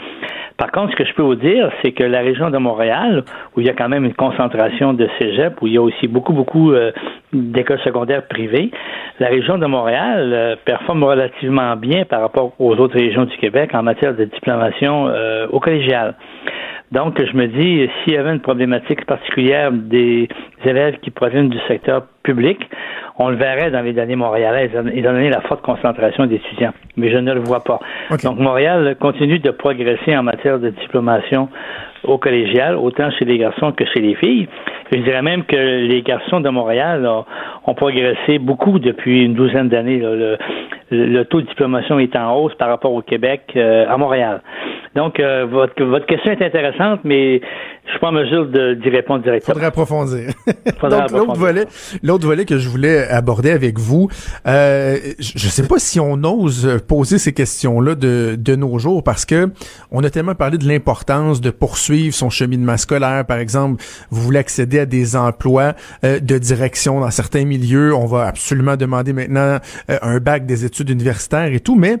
Par 0.57 0.71
contre, 0.71 0.91
ce 0.91 0.97
que 0.97 1.05
je 1.05 1.13
peux 1.15 1.23
vous 1.23 1.35
dire, 1.35 1.71
c'est 1.81 1.93
que 1.93 2.03
la 2.03 2.19
région 2.19 2.51
de 2.51 2.57
Montréal, 2.59 3.23
où 3.55 3.61
il 3.61 3.65
y 3.65 3.69
a 3.71 3.73
quand 3.73 3.89
même 3.89 4.05
une 4.05 4.13
concentration 4.13 4.93
de 4.93 5.07
cégep, 5.17 5.59
où 5.61 5.67
il 5.67 5.73
y 5.73 5.77
a 5.77 5.81
aussi 5.81 6.07
beaucoup, 6.07 6.33
beaucoup 6.33 6.73
euh, 6.73 6.91
d'écoles 7.33 7.79
secondaires 7.79 8.27
privées, 8.27 8.69
la 9.19 9.29
région 9.29 9.57
de 9.57 9.65
Montréal 9.65 10.57
performe 10.63 11.03
relativement 11.03 11.75
bien 11.75 12.05
par 12.05 12.21
rapport 12.21 12.53
aux 12.59 12.75
autres 12.75 12.95
régions 12.95 13.25
du 13.25 13.35
Québec 13.37 13.71
en 13.73 13.81
matière 13.83 14.13
de 14.13 14.25
diplomation 14.25 15.11
au 15.51 15.59
collégial. 15.59 16.15
Donc, 16.91 17.23
je 17.23 17.37
me 17.37 17.47
dis, 17.47 17.87
s'il 18.03 18.13
y 18.13 18.17
avait 18.17 18.31
une 18.31 18.39
problématique 18.39 19.05
particulière 19.05 19.71
des 19.71 20.27
élèves 20.65 20.97
qui 21.01 21.11
proviennent 21.11 21.49
du 21.49 21.59
secteur 21.67 22.03
public, 22.23 22.57
on 23.19 23.29
le 23.29 23.35
verrait 23.35 23.69
dans 23.69 23.81
les 23.81 23.93
données 23.93 24.15
montréalaises, 24.15 24.71
étant 24.93 25.11
donné 25.11 25.29
la 25.29 25.41
forte 25.41 25.61
concentration 25.61 26.25
d'étudiants. 26.25 26.73
Mais 26.97 27.11
je 27.11 27.17
ne 27.17 27.33
le 27.33 27.41
vois 27.41 27.63
pas. 27.63 27.79
Donc, 28.23 28.39
Montréal 28.39 28.95
continue 28.99 29.39
de 29.39 29.51
progresser 29.51 30.17
en 30.17 30.23
matière 30.23 30.57
de 30.57 30.69
diplomation 30.69 31.49
au 32.03 32.17
collégial, 32.17 32.75
autant 32.75 33.09
chez 33.11 33.25
les 33.25 33.37
garçons 33.37 33.71
que 33.71 33.85
chez 33.85 34.01
les 34.01 34.15
filles. 34.15 34.47
Je 34.91 34.99
dirais 34.99 35.21
même 35.21 35.43
que 35.43 35.55
les 35.55 36.01
garçons 36.01 36.39
de 36.39 36.49
Montréal 36.49 37.07
ont 37.65 37.73
progressé 37.73 38.39
beaucoup 38.39 38.79
depuis 38.79 39.23
une 39.23 39.33
douzaine 39.33 39.69
d'années. 39.69 40.01
Le, 40.91 41.23
taux 41.25 41.41
de 41.41 41.47
diplomation 41.47 41.99
est 41.99 42.15
en 42.15 42.35
hausse 42.35 42.55
par 42.55 42.69
rapport 42.69 42.93
au 42.93 43.03
Québec 43.03 43.41
euh, 43.55 43.85
à 43.87 43.97
Montréal. 43.97 44.41
Donc, 44.95 45.19
euh, 45.19 45.45
votre, 45.45 45.83
votre 45.83 46.07
question 46.07 46.31
est 46.31 46.41
intéressante, 46.41 47.01
mais 47.03 47.41
je 47.89 47.93
suis 47.93 48.01
pas 48.01 48.09
en 48.09 48.11
mesure 48.11 48.45
d'y 48.75 48.89
répondre 48.89 49.23
directement. 49.23 49.55
Faudrait 49.55 49.67
approfondir. 49.67 50.29
Donc, 50.81 51.11
l'autre 51.11 51.35
volet, 51.35 51.65
l'autre 52.03 52.27
volet 52.27 52.45
que 52.45 52.59
je 52.59 52.69
voulais 52.69 53.07
aborder 53.07 53.49
avec 53.49 53.79
vous, 53.79 54.09
euh, 54.47 54.97
je 55.17 55.47
sais 55.47 55.67
pas 55.67 55.79
si 55.79 55.99
on 55.99 56.23
ose 56.23 56.79
poser 56.87 57.17
ces 57.17 57.33
questions-là 57.33 57.95
de, 57.95 58.35
de 58.37 58.55
nos 58.55 58.77
jours 58.77 59.03
parce 59.03 59.25
que 59.25 59.49
on 59.89 60.03
a 60.03 60.11
tellement 60.11 60.35
parlé 60.35 60.59
de 60.59 60.67
l'importance 60.67 61.41
de 61.41 61.49
poursuivre 61.49 62.13
son 62.13 62.29
cheminement 62.29 62.77
scolaire. 62.77 63.25
Par 63.25 63.39
exemple, 63.39 63.83
vous 64.11 64.21
voulez 64.21 64.39
accéder 64.39 64.77
à 64.77 64.85
des 64.85 65.15
emplois 65.15 65.73
euh, 66.03 66.19
de 66.19 66.37
direction 66.37 66.99
dans 66.99 67.09
certains 67.09 67.45
milieux. 67.45 67.95
On 67.95 68.05
va 68.05 68.27
absolument 68.27 68.77
demander 68.77 69.13
maintenant 69.13 69.57
euh, 69.89 69.97
un 70.03 70.19
bac 70.19 70.45
des 70.45 70.63
études 70.63 70.91
universitaires 70.91 71.51
et 71.51 71.59
tout, 71.59 71.75
mais 71.75 71.97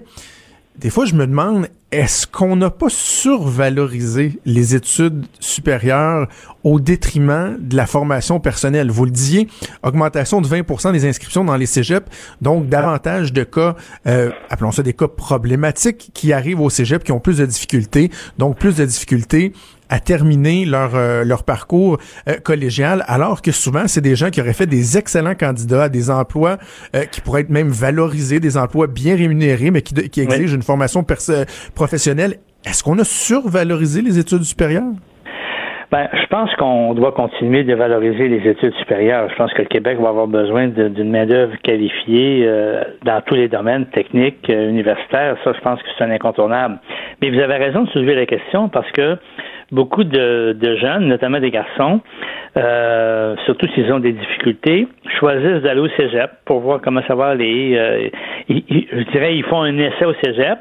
des 0.79 0.89
fois, 0.89 1.03
je 1.03 1.13
me 1.13 1.27
demande, 1.27 1.67
est-ce 1.91 2.25
qu'on 2.25 2.55
n'a 2.55 2.69
pas 2.69 2.87
survalorisé 2.89 4.39
les 4.45 4.75
études 4.75 5.25
supérieures 5.41 6.27
au 6.63 6.79
détriment 6.79 7.57
de 7.59 7.75
la 7.75 7.85
formation 7.85 8.39
personnelle? 8.39 8.89
Vous 8.89 9.03
le 9.03 9.11
disiez, 9.11 9.49
augmentation 9.83 10.39
de 10.39 10.47
20% 10.47 10.93
des 10.93 11.05
inscriptions 11.05 11.43
dans 11.43 11.57
les 11.57 11.65
cégeps, 11.65 12.07
donc 12.41 12.69
davantage 12.69 13.33
de 13.33 13.43
cas, 13.43 13.75
euh, 14.07 14.31
appelons 14.49 14.71
ça 14.71 14.81
des 14.81 14.93
cas 14.93 15.09
problématiques 15.09 16.11
qui 16.13 16.31
arrivent 16.31 16.61
au 16.61 16.69
cégep, 16.69 17.03
qui 17.03 17.11
ont 17.11 17.19
plus 17.19 17.39
de 17.39 17.45
difficultés, 17.45 18.09
donc 18.37 18.57
plus 18.57 18.77
de 18.77 18.85
difficultés 18.85 19.51
à 19.89 19.99
terminer 19.99 20.65
leur, 20.65 20.95
euh, 20.95 21.23
leur 21.23 21.43
parcours 21.43 21.97
euh, 22.27 22.35
collégial, 22.43 23.03
alors 23.07 23.41
que 23.41 23.51
souvent, 23.51 23.87
c'est 23.87 24.01
des 24.01 24.15
gens 24.15 24.29
qui 24.29 24.39
auraient 24.39 24.53
fait 24.53 24.67
des 24.67 24.97
excellents 24.97 25.35
candidats 25.35 25.83
à 25.83 25.89
des 25.89 26.09
emplois 26.09 26.57
euh, 26.95 27.03
qui 27.05 27.21
pourraient 27.21 27.41
être 27.41 27.49
même 27.49 27.69
valorisés, 27.69 28.39
des 28.39 28.57
emplois 28.57 28.87
bien 28.87 29.15
rémunérés, 29.15 29.71
mais 29.71 29.81
qui, 29.81 29.93
qui 30.09 30.21
exigent 30.21 30.55
une 30.55 30.61
formation 30.61 31.03
professionnelle. 31.75 32.35
Est-ce 32.65 32.83
qu'on 32.83 32.99
a 32.99 33.03
survalorisé 33.03 34.01
les 34.01 34.19
études 34.19 34.43
supérieures? 34.43 34.93
Ben, 35.91 36.07
je 36.13 36.27
pense 36.27 36.53
qu'on 36.57 36.93
doit 36.93 37.13
continuer 37.13 37.63
de 37.63 37.73
valoriser 37.73 38.27
les 38.27 38.47
études 38.47 38.75
supérieures. 38.75 39.27
Je 39.31 39.35
pense 39.35 39.51
que 39.53 39.63
le 39.63 39.67
Québec 39.67 39.97
va 39.99 40.09
avoir 40.09 40.27
besoin 40.27 40.67
d'une 40.67 41.09
main-d'œuvre 41.09 41.55
qualifiée 41.63 42.47
dans 43.03 43.21
tous 43.21 43.33
les 43.33 43.47
domaines 43.47 43.87
techniques, 43.87 44.47
universitaires. 44.49 45.35
Ça, 45.43 45.51
je 45.51 45.59
pense 45.61 45.81
que 45.81 45.87
c'est 45.97 46.03
un 46.03 46.11
incontournable. 46.11 46.77
Mais 47.23 47.31
vous 47.31 47.39
avez 47.39 47.55
raison 47.55 47.85
de 47.85 47.89
soulever 47.89 48.13
la 48.13 48.27
question 48.27 48.69
parce 48.69 48.91
que 48.91 49.17
beaucoup 49.71 50.03
de, 50.03 50.75
jeunes, 50.81 51.07
notamment 51.07 51.39
des 51.39 51.51
garçons, 51.51 52.01
euh, 52.57 53.35
surtout 53.45 53.67
s'ils 53.73 53.91
ont 53.91 53.99
des 53.99 54.13
difficultés, 54.13 54.87
choisissent 55.19 55.61
d'aller 55.61 55.81
au 55.81 55.89
cégep 55.89 56.31
pour 56.45 56.59
voir 56.59 56.81
comment 56.81 57.01
ça 57.07 57.15
va 57.15 57.27
aller. 57.27 57.75
Euh, 57.77 58.09
je 58.49 59.11
dirais, 59.11 59.35
ils 59.35 59.43
font 59.43 59.61
un 59.61 59.77
essai 59.77 60.05
au 60.05 60.13
cégep, 60.23 60.59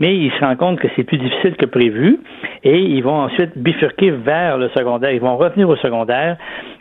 mais 0.00 0.16
ils 0.16 0.32
se 0.32 0.40
rendent 0.40 0.56
compte 0.56 0.80
que 0.80 0.88
c'est 0.96 1.04
plus 1.04 1.18
difficile 1.18 1.56
que 1.56 1.66
prévu 1.66 2.18
et 2.64 2.78
ils 2.78 3.02
vont 3.02 3.20
ensuite 3.20 3.56
bifurquer 3.56 4.10
vers 4.10 4.56
le 4.56 4.70
secondaire. 4.70 5.12
Ils 5.12 5.20
vont 5.20 5.36
revenir 5.36 5.68
au 5.68 5.76
secondaire 5.76 6.36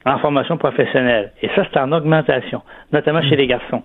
en 0.05 0.17
formation 0.19 0.57
professionnelle. 0.57 1.31
Et 1.41 1.49
ça, 1.55 1.65
c'est 1.71 1.79
en 1.79 1.91
augmentation, 1.91 2.61
notamment 2.93 3.21
chez 3.21 3.35
les 3.35 3.45
garçons. 3.45 3.83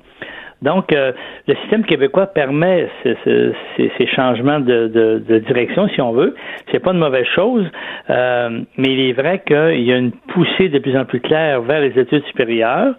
Donc, 0.63 0.93
euh, 0.93 1.13
le 1.47 1.55
système 1.57 1.85
québécois 1.85 2.27
permet 2.27 2.89
ces, 3.03 4.07
changements 4.15 4.61
de, 4.61 5.43
direction, 5.47 5.89
si 5.89 6.01
on 6.01 6.13
veut. 6.13 6.35
C'est 6.71 6.79
pas 6.79 6.93
une 6.93 6.99
mauvaise 6.99 7.27
chose, 7.35 7.67
euh, 8.11 8.61
mais 8.79 8.89
il 8.89 9.01
est 9.09 9.13
vrai 9.13 9.43
qu'il 9.47 9.83
y 9.83 9.93
a 9.93 9.97
une 9.97 10.13
poussée 10.13 10.69
de 10.69 10.79
plus 10.79 10.97
en 10.97 11.05
plus 11.05 11.21
claire 11.21 11.61
vers 11.63 11.81
les 11.81 11.99
études 11.99 12.25
supérieures. 12.27 12.95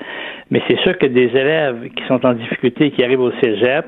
Mais 0.52 0.62
c'est 0.68 0.78
sûr 0.80 0.98
que 0.98 1.08
des 1.08 1.30
élèves 1.36 1.90
qui 1.96 2.04
sont 2.08 2.24
en 2.26 2.34
difficulté, 2.34 2.92
qui 2.92 3.04
arrivent 3.04 3.22
au 3.22 3.32
cégep, 3.42 3.86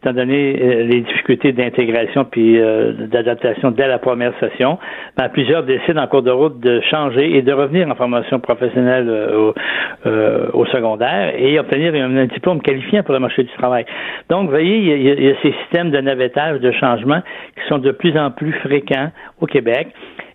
étant 0.00 0.12
donné 0.12 0.56
euh, 0.60 0.84
les 0.84 1.00
difficultés 1.02 1.52
d'intégration 1.52 2.24
puis 2.24 2.58
euh, 2.58 2.92
d'adaptation 3.08 3.72
dès 3.72 3.88
la 3.88 3.98
première 3.98 4.32
session, 4.38 4.78
ben, 5.16 5.28
plusieurs 5.28 5.64
décident 5.64 6.02
en 6.02 6.06
cours 6.06 6.22
de 6.22 6.30
route 6.30 6.60
de 6.60 6.80
changer 6.82 7.36
et 7.36 7.42
de 7.42 7.52
revenir 7.52 7.88
en 7.88 7.94
formation 7.94 8.40
professionnelle 8.40 9.06
euh, 9.08 10.48
au, 10.52 10.66
secondaire 10.66 11.34
et 11.36 11.58
obtenir 11.58 11.94
un, 11.94 12.26
diplôme 12.26 12.62
qualifiant 12.62 13.02
pour 13.02 13.12
le 13.14 13.20
marché 13.20 13.42
du 13.42 13.52
travail. 13.58 13.84
Donc, 14.30 14.44
vous 14.44 14.50
voyez, 14.50 14.78
il 14.78 15.02
y, 15.02 15.10
a, 15.10 15.14
y 15.14 15.30
a 15.30 15.34
ces 15.42 15.52
systèmes 15.62 15.90
de 15.90 15.98
navettage, 15.98 16.60
de 16.60 16.70
changement 16.72 17.20
qui 17.54 17.68
sont 17.68 17.78
de 17.78 17.90
plus 17.90 18.16
en 18.16 18.30
plus 18.30 18.52
fréquents 18.52 19.10
au 19.40 19.46
Québec. 19.46 19.88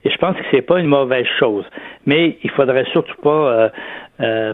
Et 0.06 0.10
je 0.10 0.18
pense 0.18 0.36
que 0.36 0.44
c'est 0.52 0.62
pas 0.62 0.80
une 0.80 0.88
mauvaise 0.88 1.26
chose. 1.40 1.66
Mais 2.06 2.38
il 2.44 2.50
faudrait 2.52 2.86
surtout 2.92 3.16
pas 3.22 3.30
euh, 3.30 3.70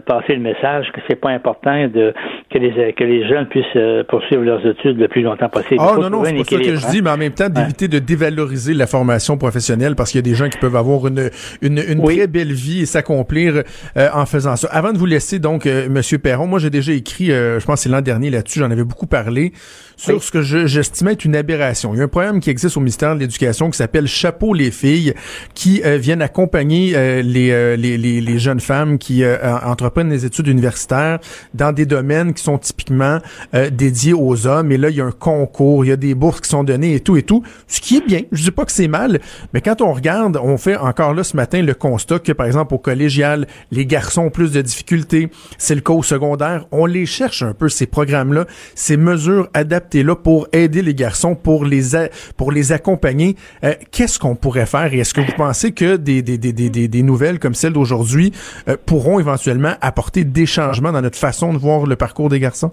passer 0.06 0.34
le 0.34 0.40
message 0.40 0.86
que 0.92 1.00
c'est 1.08 1.20
pas 1.20 1.30
important 1.30 1.88
de 1.88 2.12
que 2.50 2.58
les 2.58 2.92
que 2.94 3.04
les 3.04 3.28
jeunes 3.28 3.46
puissent 3.46 3.64
euh, 3.76 4.02
poursuivre 4.04 4.42
leurs 4.42 4.66
études 4.66 4.98
le 4.98 5.08
plus 5.08 5.22
longtemps 5.22 5.48
possible. 5.48 5.76
Ah 5.78 5.94
non 6.00 6.10
non, 6.10 6.24
c'est 6.24 6.34
pas 6.34 6.44
ça 6.44 6.56
que 6.56 6.76
je 6.76 6.90
dis, 6.90 7.02
mais 7.02 7.10
en 7.10 7.16
même 7.16 7.32
temps 7.32 7.48
d'éviter 7.48 7.88
de 7.88 7.98
dévaloriser 7.98 8.74
la 8.74 8.86
formation 8.86 9.36
professionnelle 9.36 9.94
parce 9.96 10.10
qu'il 10.10 10.18
y 10.18 10.24
a 10.26 10.28
des 10.30 10.34
gens 10.34 10.48
qui 10.48 10.58
peuvent 10.58 10.76
avoir 10.76 11.06
une 11.06 11.30
une, 11.62 11.78
une 11.88 12.02
très 12.02 12.26
belle 12.26 12.52
vie 12.52 12.82
et 12.82 12.86
s'accomplir 12.86 13.62
euh, 13.96 14.08
en 14.12 14.26
faisant 14.26 14.56
ça. 14.56 14.68
Avant 14.72 14.92
de 14.92 14.98
vous 14.98 15.06
laisser 15.06 15.38
donc 15.38 15.66
Monsieur 15.66 16.18
Perron, 16.18 16.46
moi 16.46 16.58
j'ai 16.58 16.70
déjà 16.70 16.92
écrit, 16.92 17.26
je 17.26 17.64
pense 17.64 17.80
c'est 17.80 17.88
l'an 17.88 18.00
dernier 18.00 18.30
là-dessus, 18.30 18.58
j'en 18.60 18.70
avais 18.70 18.84
beaucoup 18.84 19.06
parlé 19.06 19.52
sur 19.96 20.22
ce 20.22 20.30
que 20.30 20.42
j'estimais 20.42 21.12
être 21.12 21.24
une 21.24 21.36
aberration. 21.36 21.92
Il 21.94 21.98
y 21.98 22.00
a 22.00 22.04
un 22.04 22.08
programme 22.08 22.40
qui 22.40 22.50
existe 22.50 22.76
au 22.76 22.80
ministère 22.80 23.14
de 23.14 23.20
l'Éducation 23.20 23.70
qui 23.70 23.76
s'appelle 23.76 24.06
Chapeau 24.06 24.54
les 24.54 24.70
filles, 24.70 25.14
qui 25.54 25.82
viennent 25.84 26.22
accompagner 26.22 26.92
les, 27.22 27.76
les, 27.76 27.98
les, 27.98 28.20
les 28.20 28.38
jeunes 28.38 28.60
femmes 28.60 28.98
qui 28.98 29.22
entreprennent 29.64 30.08
des 30.08 30.24
études 30.24 30.48
universitaires 30.48 31.18
dans 31.54 31.72
des 31.72 31.86
domaines 31.86 32.34
qui 32.34 32.42
sont 32.42 32.58
typiquement 32.58 33.18
euh, 33.54 33.70
dédiés 33.70 34.14
aux 34.14 34.46
hommes. 34.46 34.72
Et 34.72 34.76
là, 34.76 34.90
il 34.90 34.96
y 34.96 35.00
a 35.00 35.04
un 35.04 35.12
concours, 35.12 35.84
il 35.84 35.88
y 35.88 35.92
a 35.92 35.96
des 35.96 36.14
bourses 36.14 36.40
qui 36.40 36.48
sont 36.48 36.64
données 36.64 36.94
et 36.94 37.00
tout 37.00 37.16
et 37.16 37.22
tout. 37.22 37.42
Ce 37.66 37.80
qui 37.80 37.96
est 37.98 38.06
bien. 38.06 38.22
Je 38.32 38.42
dis 38.44 38.50
pas 38.50 38.64
que 38.64 38.72
c'est 38.72 38.88
mal, 38.88 39.20
mais 39.52 39.60
quand 39.60 39.80
on 39.80 39.92
regarde, 39.92 40.38
on 40.42 40.56
fait 40.56 40.76
encore 40.76 41.14
là 41.14 41.24
ce 41.24 41.36
matin 41.36 41.62
le 41.62 41.74
constat 41.74 42.18
que, 42.18 42.32
par 42.32 42.46
exemple, 42.46 42.74
au 42.74 42.78
collégial, 42.78 43.46
les 43.70 43.86
garçons 43.86 44.22
ont 44.22 44.30
plus 44.30 44.52
de 44.52 44.62
difficultés. 44.62 45.30
C'est 45.58 45.74
le 45.74 45.80
cas 45.80 45.92
au 45.92 46.02
secondaire. 46.02 46.66
On 46.70 46.86
les 46.86 47.06
cherche 47.06 47.42
un 47.42 47.54
peu, 47.54 47.68
ces 47.68 47.86
programmes-là, 47.86 48.46
ces 48.74 48.96
mesures 48.96 49.48
adaptées-là 49.54 50.16
pour 50.16 50.48
aider 50.52 50.82
les 50.82 50.94
garçons, 50.94 51.34
pour 51.34 51.64
les, 51.64 51.82
pour 52.36 52.52
les 52.52 52.72
accompagner. 52.72 53.36
Euh, 53.64 53.74
qu'est-ce 53.90 54.18
qu'on 54.18 54.36
pourrait 54.36 54.66
faire? 54.66 54.92
Et 54.92 54.98
est-ce 54.98 55.14
que 55.14 55.20
vous 55.20 55.32
pensez 55.36 55.72
que 55.72 55.96
des, 55.96 56.22
des, 56.22 56.38
des, 56.38 56.52
des, 56.52 56.88
des 56.88 57.02
nouvelles 57.02 57.38
comme 57.38 57.54
celle 57.54 57.72
d'aujourd'hui 57.72 58.32
euh, 58.68 58.76
pourront 58.84 59.18
éventuellement 59.18 59.39
apporter 59.80 60.24
des 60.24 60.46
changements 60.46 60.92
dans 60.92 61.02
notre 61.02 61.18
façon 61.18 61.52
de 61.52 61.58
voir 61.58 61.86
le 61.86 61.96
parcours 61.96 62.28
des 62.28 62.40
garçons? 62.40 62.72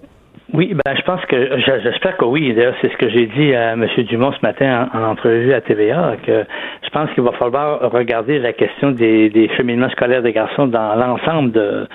Oui, 0.54 0.72
ben 0.72 0.96
je 0.96 1.02
pense 1.02 1.22
que 1.26 1.58
j'espère 1.84 2.16
que 2.16 2.24
oui. 2.24 2.54
D'ailleurs, 2.54 2.74
c'est 2.80 2.90
ce 2.90 2.96
que 2.96 3.10
j'ai 3.10 3.26
dit 3.26 3.54
à 3.54 3.72
M. 3.72 3.86
Dumont 4.08 4.32
ce 4.32 4.40
matin 4.40 4.88
en, 4.94 5.02
entrevue 5.02 5.52
à 5.52 5.60
TVA, 5.60 6.16
que 6.26 6.44
je 6.82 6.88
pense 6.88 7.10
qu'il 7.12 7.22
va 7.22 7.32
falloir 7.32 7.80
regarder 7.92 8.38
la 8.38 8.54
question 8.54 8.92
des, 8.92 9.28
des 9.28 9.50
cheminements 9.56 9.90
scolaires 9.90 10.22
des 10.22 10.32
garçons 10.32 10.66
dans 10.66 10.94
l'ensemble 10.94 11.52
de, 11.52 11.86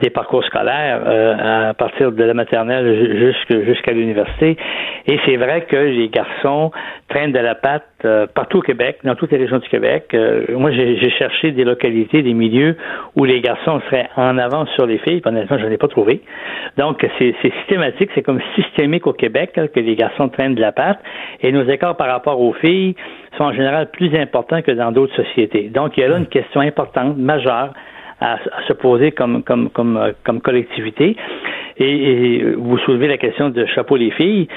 des 0.00 0.10
parcours 0.10 0.44
scolaires, 0.44 1.00
euh, 1.06 1.70
à 1.70 1.74
partir 1.74 2.12
de 2.12 2.22
la 2.22 2.34
maternelle 2.34 3.34
jusqu'à 3.48 3.92
l'université. 3.92 4.58
Et 5.06 5.18
c'est 5.24 5.36
vrai 5.36 5.62
que 5.62 5.76
les 5.76 6.08
garçons 6.08 6.70
traînent 7.08 7.32
de 7.32 7.38
la 7.38 7.54
patte 7.54 7.86
euh, 8.04 8.26
partout 8.26 8.58
au 8.58 8.62
Québec, 8.62 8.98
dans 9.04 9.14
toutes 9.14 9.32
les 9.32 9.38
régions 9.38 9.58
du 9.58 9.68
Québec. 9.68 10.08
Euh, 10.12 10.44
moi, 10.50 10.70
j'ai 10.72 11.10
cherché 11.10 11.52
des 11.52 11.64
localités, 11.64 12.22
des 12.22 12.34
milieux 12.34 12.76
où 13.16 13.24
les 13.24 13.40
garçons 13.40 13.80
seraient 13.88 14.08
en 14.16 14.36
avance 14.38 14.68
sur 14.74 14.86
les 14.86 14.98
filles. 14.98 15.22
Honnêtement, 15.24 15.56
je 15.58 15.64
n'en 15.64 15.70
ai 15.70 15.78
pas 15.78 15.88
trouvé. 15.88 16.20
Donc, 16.76 17.06
c'est 17.18 17.34
systématique 17.42 18.01
c'est 18.14 18.22
comme 18.22 18.40
systémique 18.54 19.06
au 19.06 19.12
Québec 19.12 19.52
que 19.52 19.80
les 19.80 19.96
garçons 19.96 20.28
traînent 20.28 20.54
de 20.54 20.60
la 20.60 20.72
patte 20.72 20.98
et 21.40 21.52
nos 21.52 21.64
écarts 21.68 21.96
par 21.96 22.08
rapport 22.08 22.40
aux 22.40 22.52
filles 22.54 22.94
sont 23.36 23.44
en 23.44 23.52
général 23.52 23.90
plus 23.90 24.14
importants 24.16 24.62
que 24.62 24.72
dans 24.72 24.92
d'autres 24.92 25.14
sociétés. 25.14 25.68
Donc, 25.68 25.96
il 25.96 26.00
y 26.00 26.04
a 26.04 26.08
là 26.08 26.18
une 26.18 26.26
question 26.26 26.60
importante, 26.60 27.16
majeure 27.16 27.72
à, 28.22 28.38
se 28.68 28.72
poser 28.72 29.12
comme, 29.12 29.42
comme, 29.42 29.68
comme, 29.70 29.96
euh, 29.96 30.12
comme 30.24 30.40
collectivité. 30.40 31.16
Et, 31.78 32.44
vous 32.56 32.78
soulevez 32.78 33.08
la 33.08 33.16
question 33.16 33.50
de 33.50 33.66
chapeau 33.66 33.96
les 33.96 34.10
filles. 34.10 34.48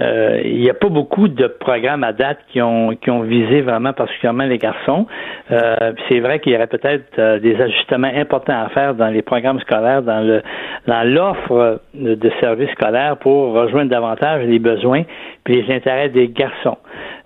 Euh, 0.00 0.40
il 0.44 0.60
n'y 0.60 0.70
a 0.70 0.74
pas 0.74 0.88
beaucoup 0.88 1.28
de 1.28 1.46
programmes 1.46 2.04
à 2.04 2.12
date 2.12 2.38
qui 2.48 2.60
ont 2.60 2.90
qui 2.96 3.10
ont 3.10 3.22
visé 3.22 3.60
vraiment 3.60 3.92
particulièrement 3.92 4.44
les 4.44 4.58
garçons. 4.58 5.06
Euh, 5.50 5.92
c'est 6.08 6.20
vrai 6.20 6.40
qu'il 6.40 6.52
y 6.52 6.56
aurait 6.56 6.66
peut-être 6.66 7.18
euh, 7.18 7.38
des 7.38 7.60
ajustements 7.60 8.10
importants 8.14 8.60
à 8.64 8.68
faire 8.70 8.94
dans 8.94 9.08
les 9.08 9.22
programmes 9.22 9.60
scolaires, 9.60 10.02
dans 10.02 10.20
le 10.26 10.42
dans 10.86 11.02
l'offre 11.08 11.80
de, 11.94 12.30
services 12.40 12.70
scolaires 12.70 13.16
pour 13.18 13.52
rejoindre 13.52 13.90
davantage 13.90 14.44
les 14.44 14.58
besoins 14.58 15.02
puis 15.44 15.62
les 15.62 15.74
intérêts 15.74 16.08
des 16.08 16.28
garçons. 16.28 16.78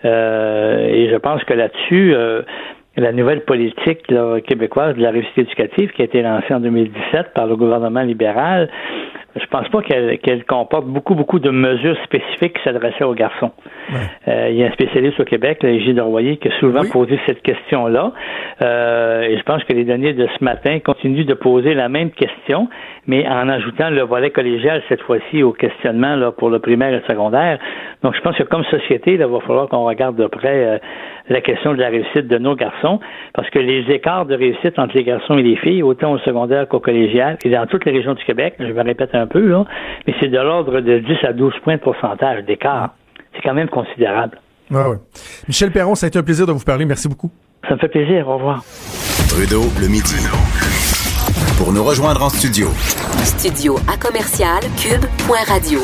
et 0.04 1.08
je 1.11 1.16
pense 1.16 1.42
que 1.44 1.54
là-dessus 1.54 2.14
la 2.98 3.12
nouvelle 3.12 3.44
politique 3.44 4.06
québécoise 4.46 4.96
de 4.96 5.02
la 5.02 5.11
réussite 5.11 5.38
éducative 5.38 5.90
qui 5.92 6.02
a 6.02 6.04
été 6.04 6.22
lancée 6.22 6.52
en 6.52 6.61
2017 6.61 7.32
par 7.34 7.46
le 7.46 7.56
gouvernement 7.56 8.02
libéral 8.02 8.68
je 9.37 9.46
pense 9.46 9.68
pas 9.68 9.82
qu'elle 9.82 10.44
comporte 10.44 10.87
beaucoup, 10.87 11.14
beaucoup 11.14 11.38
de 11.38 11.50
mesures 11.50 11.96
spécifiques 12.04 12.56
qui 12.56 12.62
s'adressaient 12.64 13.04
aux 13.04 13.14
garçons. 13.14 13.52
Euh, 14.26 14.48
il 14.50 14.56
y 14.56 14.64
a 14.64 14.68
un 14.68 14.72
spécialiste 14.72 15.20
au 15.20 15.24
Québec, 15.24 15.58
Gilles 15.62 16.00
Royer, 16.00 16.38
qui 16.38 16.48
a 16.48 16.58
souvent 16.58 16.82
posé 16.90 17.18
cette 17.26 17.42
question-là. 17.42 18.12
Euh, 18.62 19.22
et 19.22 19.37
je 19.37 19.42
pense 19.42 19.62
que 19.64 19.72
les 19.72 19.84
données 19.84 20.14
de 20.14 20.26
ce 20.38 20.44
matin 20.44 20.78
continuent 20.80 21.26
de 21.26 21.34
poser 21.34 21.74
la 21.74 21.88
même 21.88 22.11
question, 22.11 22.68
mais 23.06 23.26
en 23.28 23.48
ajoutant 23.48 23.90
le 23.90 24.02
volet 24.02 24.30
collégial 24.30 24.82
cette 24.88 25.02
fois-ci 25.02 25.42
au 25.42 25.52
questionnement 25.52 26.16
là, 26.16 26.32
pour 26.32 26.50
le 26.50 26.58
primaire 26.58 26.88
et 26.88 26.96
le 26.96 27.02
secondaire. 27.06 27.58
Donc, 28.02 28.14
je 28.16 28.20
pense 28.20 28.37
que 28.37 28.44
comme 28.44 28.64
société, 28.64 29.12
il 29.12 29.24
va 29.24 29.40
falloir 29.40 29.68
qu'on 29.68 29.84
regarde 29.84 30.16
de 30.16 30.26
près 30.26 30.64
euh, 30.66 30.78
la 31.28 31.40
question 31.40 31.74
de 31.74 31.78
la 31.78 31.88
réussite 31.88 32.26
de 32.26 32.38
nos 32.38 32.54
garçons, 32.54 32.88
parce 33.35 33.48
que 33.51 33.59
les 33.59 33.85
écarts 33.92 34.27
de 34.27 34.35
réussite 34.35 34.79
entre 34.79 34.96
les 34.96 35.05
garçons 35.05 35.37
et 35.38 35.42
les 35.42 35.57
filles, 35.57 35.83
autant 35.83 36.12
au 36.12 36.18
secondaire 36.18 36.66
qu'au 36.68 36.81
collégial, 36.81 37.38
et 37.44 37.51
dans 37.51 37.66
toutes 37.66 37.85
les 37.85 37.92
régions 37.92 38.14
du 38.14 38.24
Québec, 38.24 38.55
je 38.59 38.72
me 38.72 38.83
répète 38.83 39.14
un 39.14 39.27
peu, 39.27 39.40
là, 39.46 39.64
mais 40.07 40.14
c'est 40.20 40.29
de 40.29 40.38
l'ordre 40.38 40.81
de 40.81 40.98
10 40.98 41.24
à 41.24 41.33
12 41.33 41.53
points 41.62 41.77
de 41.77 41.81
pourcentage 41.81 42.44
d'écart. 42.44 42.94
C'est 43.35 43.42
quand 43.42 43.55
même 43.55 43.68
considérable. 43.68 44.38
Ah 44.74 44.85
Michel 45.46 45.70
Perron, 45.70 45.94
ça 45.94 46.07
a 46.07 46.09
été 46.09 46.18
un 46.18 46.22
plaisir 46.22 46.46
de 46.46 46.53
vous 46.53 46.64
parler. 46.64 46.85
Merci 46.85 47.09
beaucoup. 47.09 47.31
Ça 47.68 47.74
me 47.74 47.79
fait 47.79 47.88
plaisir. 47.88 48.29
Au 48.29 48.37
revoir. 48.37 48.62
Trudeau, 49.29 49.64
le 49.81 49.88
midi. 49.88 50.16
Pour 51.59 51.72
nous 51.72 51.85
rejoindre 51.85 52.22
en 52.22 52.29
studio. 52.29 52.68
Studio 53.24 53.77
à 53.92 53.96
commercial 53.96 54.61
cube.radio. 54.77 55.81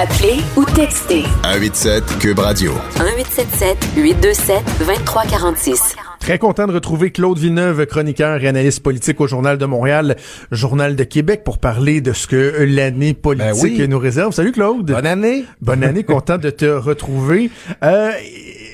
Appelez 0.00 0.40
ou 0.56 0.64
textez. 0.64 1.24
187 1.42 2.18
Cube 2.18 2.38
Radio. 2.38 2.72
1877 2.96 3.76
827 3.94 4.64
2346. 4.78 5.96
Très 6.18 6.38
content 6.38 6.66
de 6.66 6.72
retrouver 6.72 7.10
Claude 7.10 7.38
Villeneuve, 7.38 7.84
chroniqueur 7.84 8.42
et 8.42 8.48
analyste 8.48 8.82
politique 8.82 9.20
au 9.20 9.26
Journal 9.26 9.58
de 9.58 9.66
Montréal, 9.66 10.16
Journal 10.50 10.96
de 10.96 11.04
Québec, 11.04 11.42
pour 11.44 11.58
parler 11.58 12.00
de 12.00 12.14
ce 12.14 12.26
que 12.26 12.64
l'année 12.66 13.12
politique 13.12 13.78
ben 13.78 13.90
nous 13.90 13.98
réserve. 13.98 14.32
Salut 14.32 14.52
Claude. 14.52 14.86
Bonne 14.86 15.06
année. 15.06 15.44
Bonne 15.60 15.84
année, 15.84 16.04
content 16.04 16.38
de 16.38 16.48
te 16.48 16.64
retrouver. 16.64 17.50
Euh, 17.82 18.12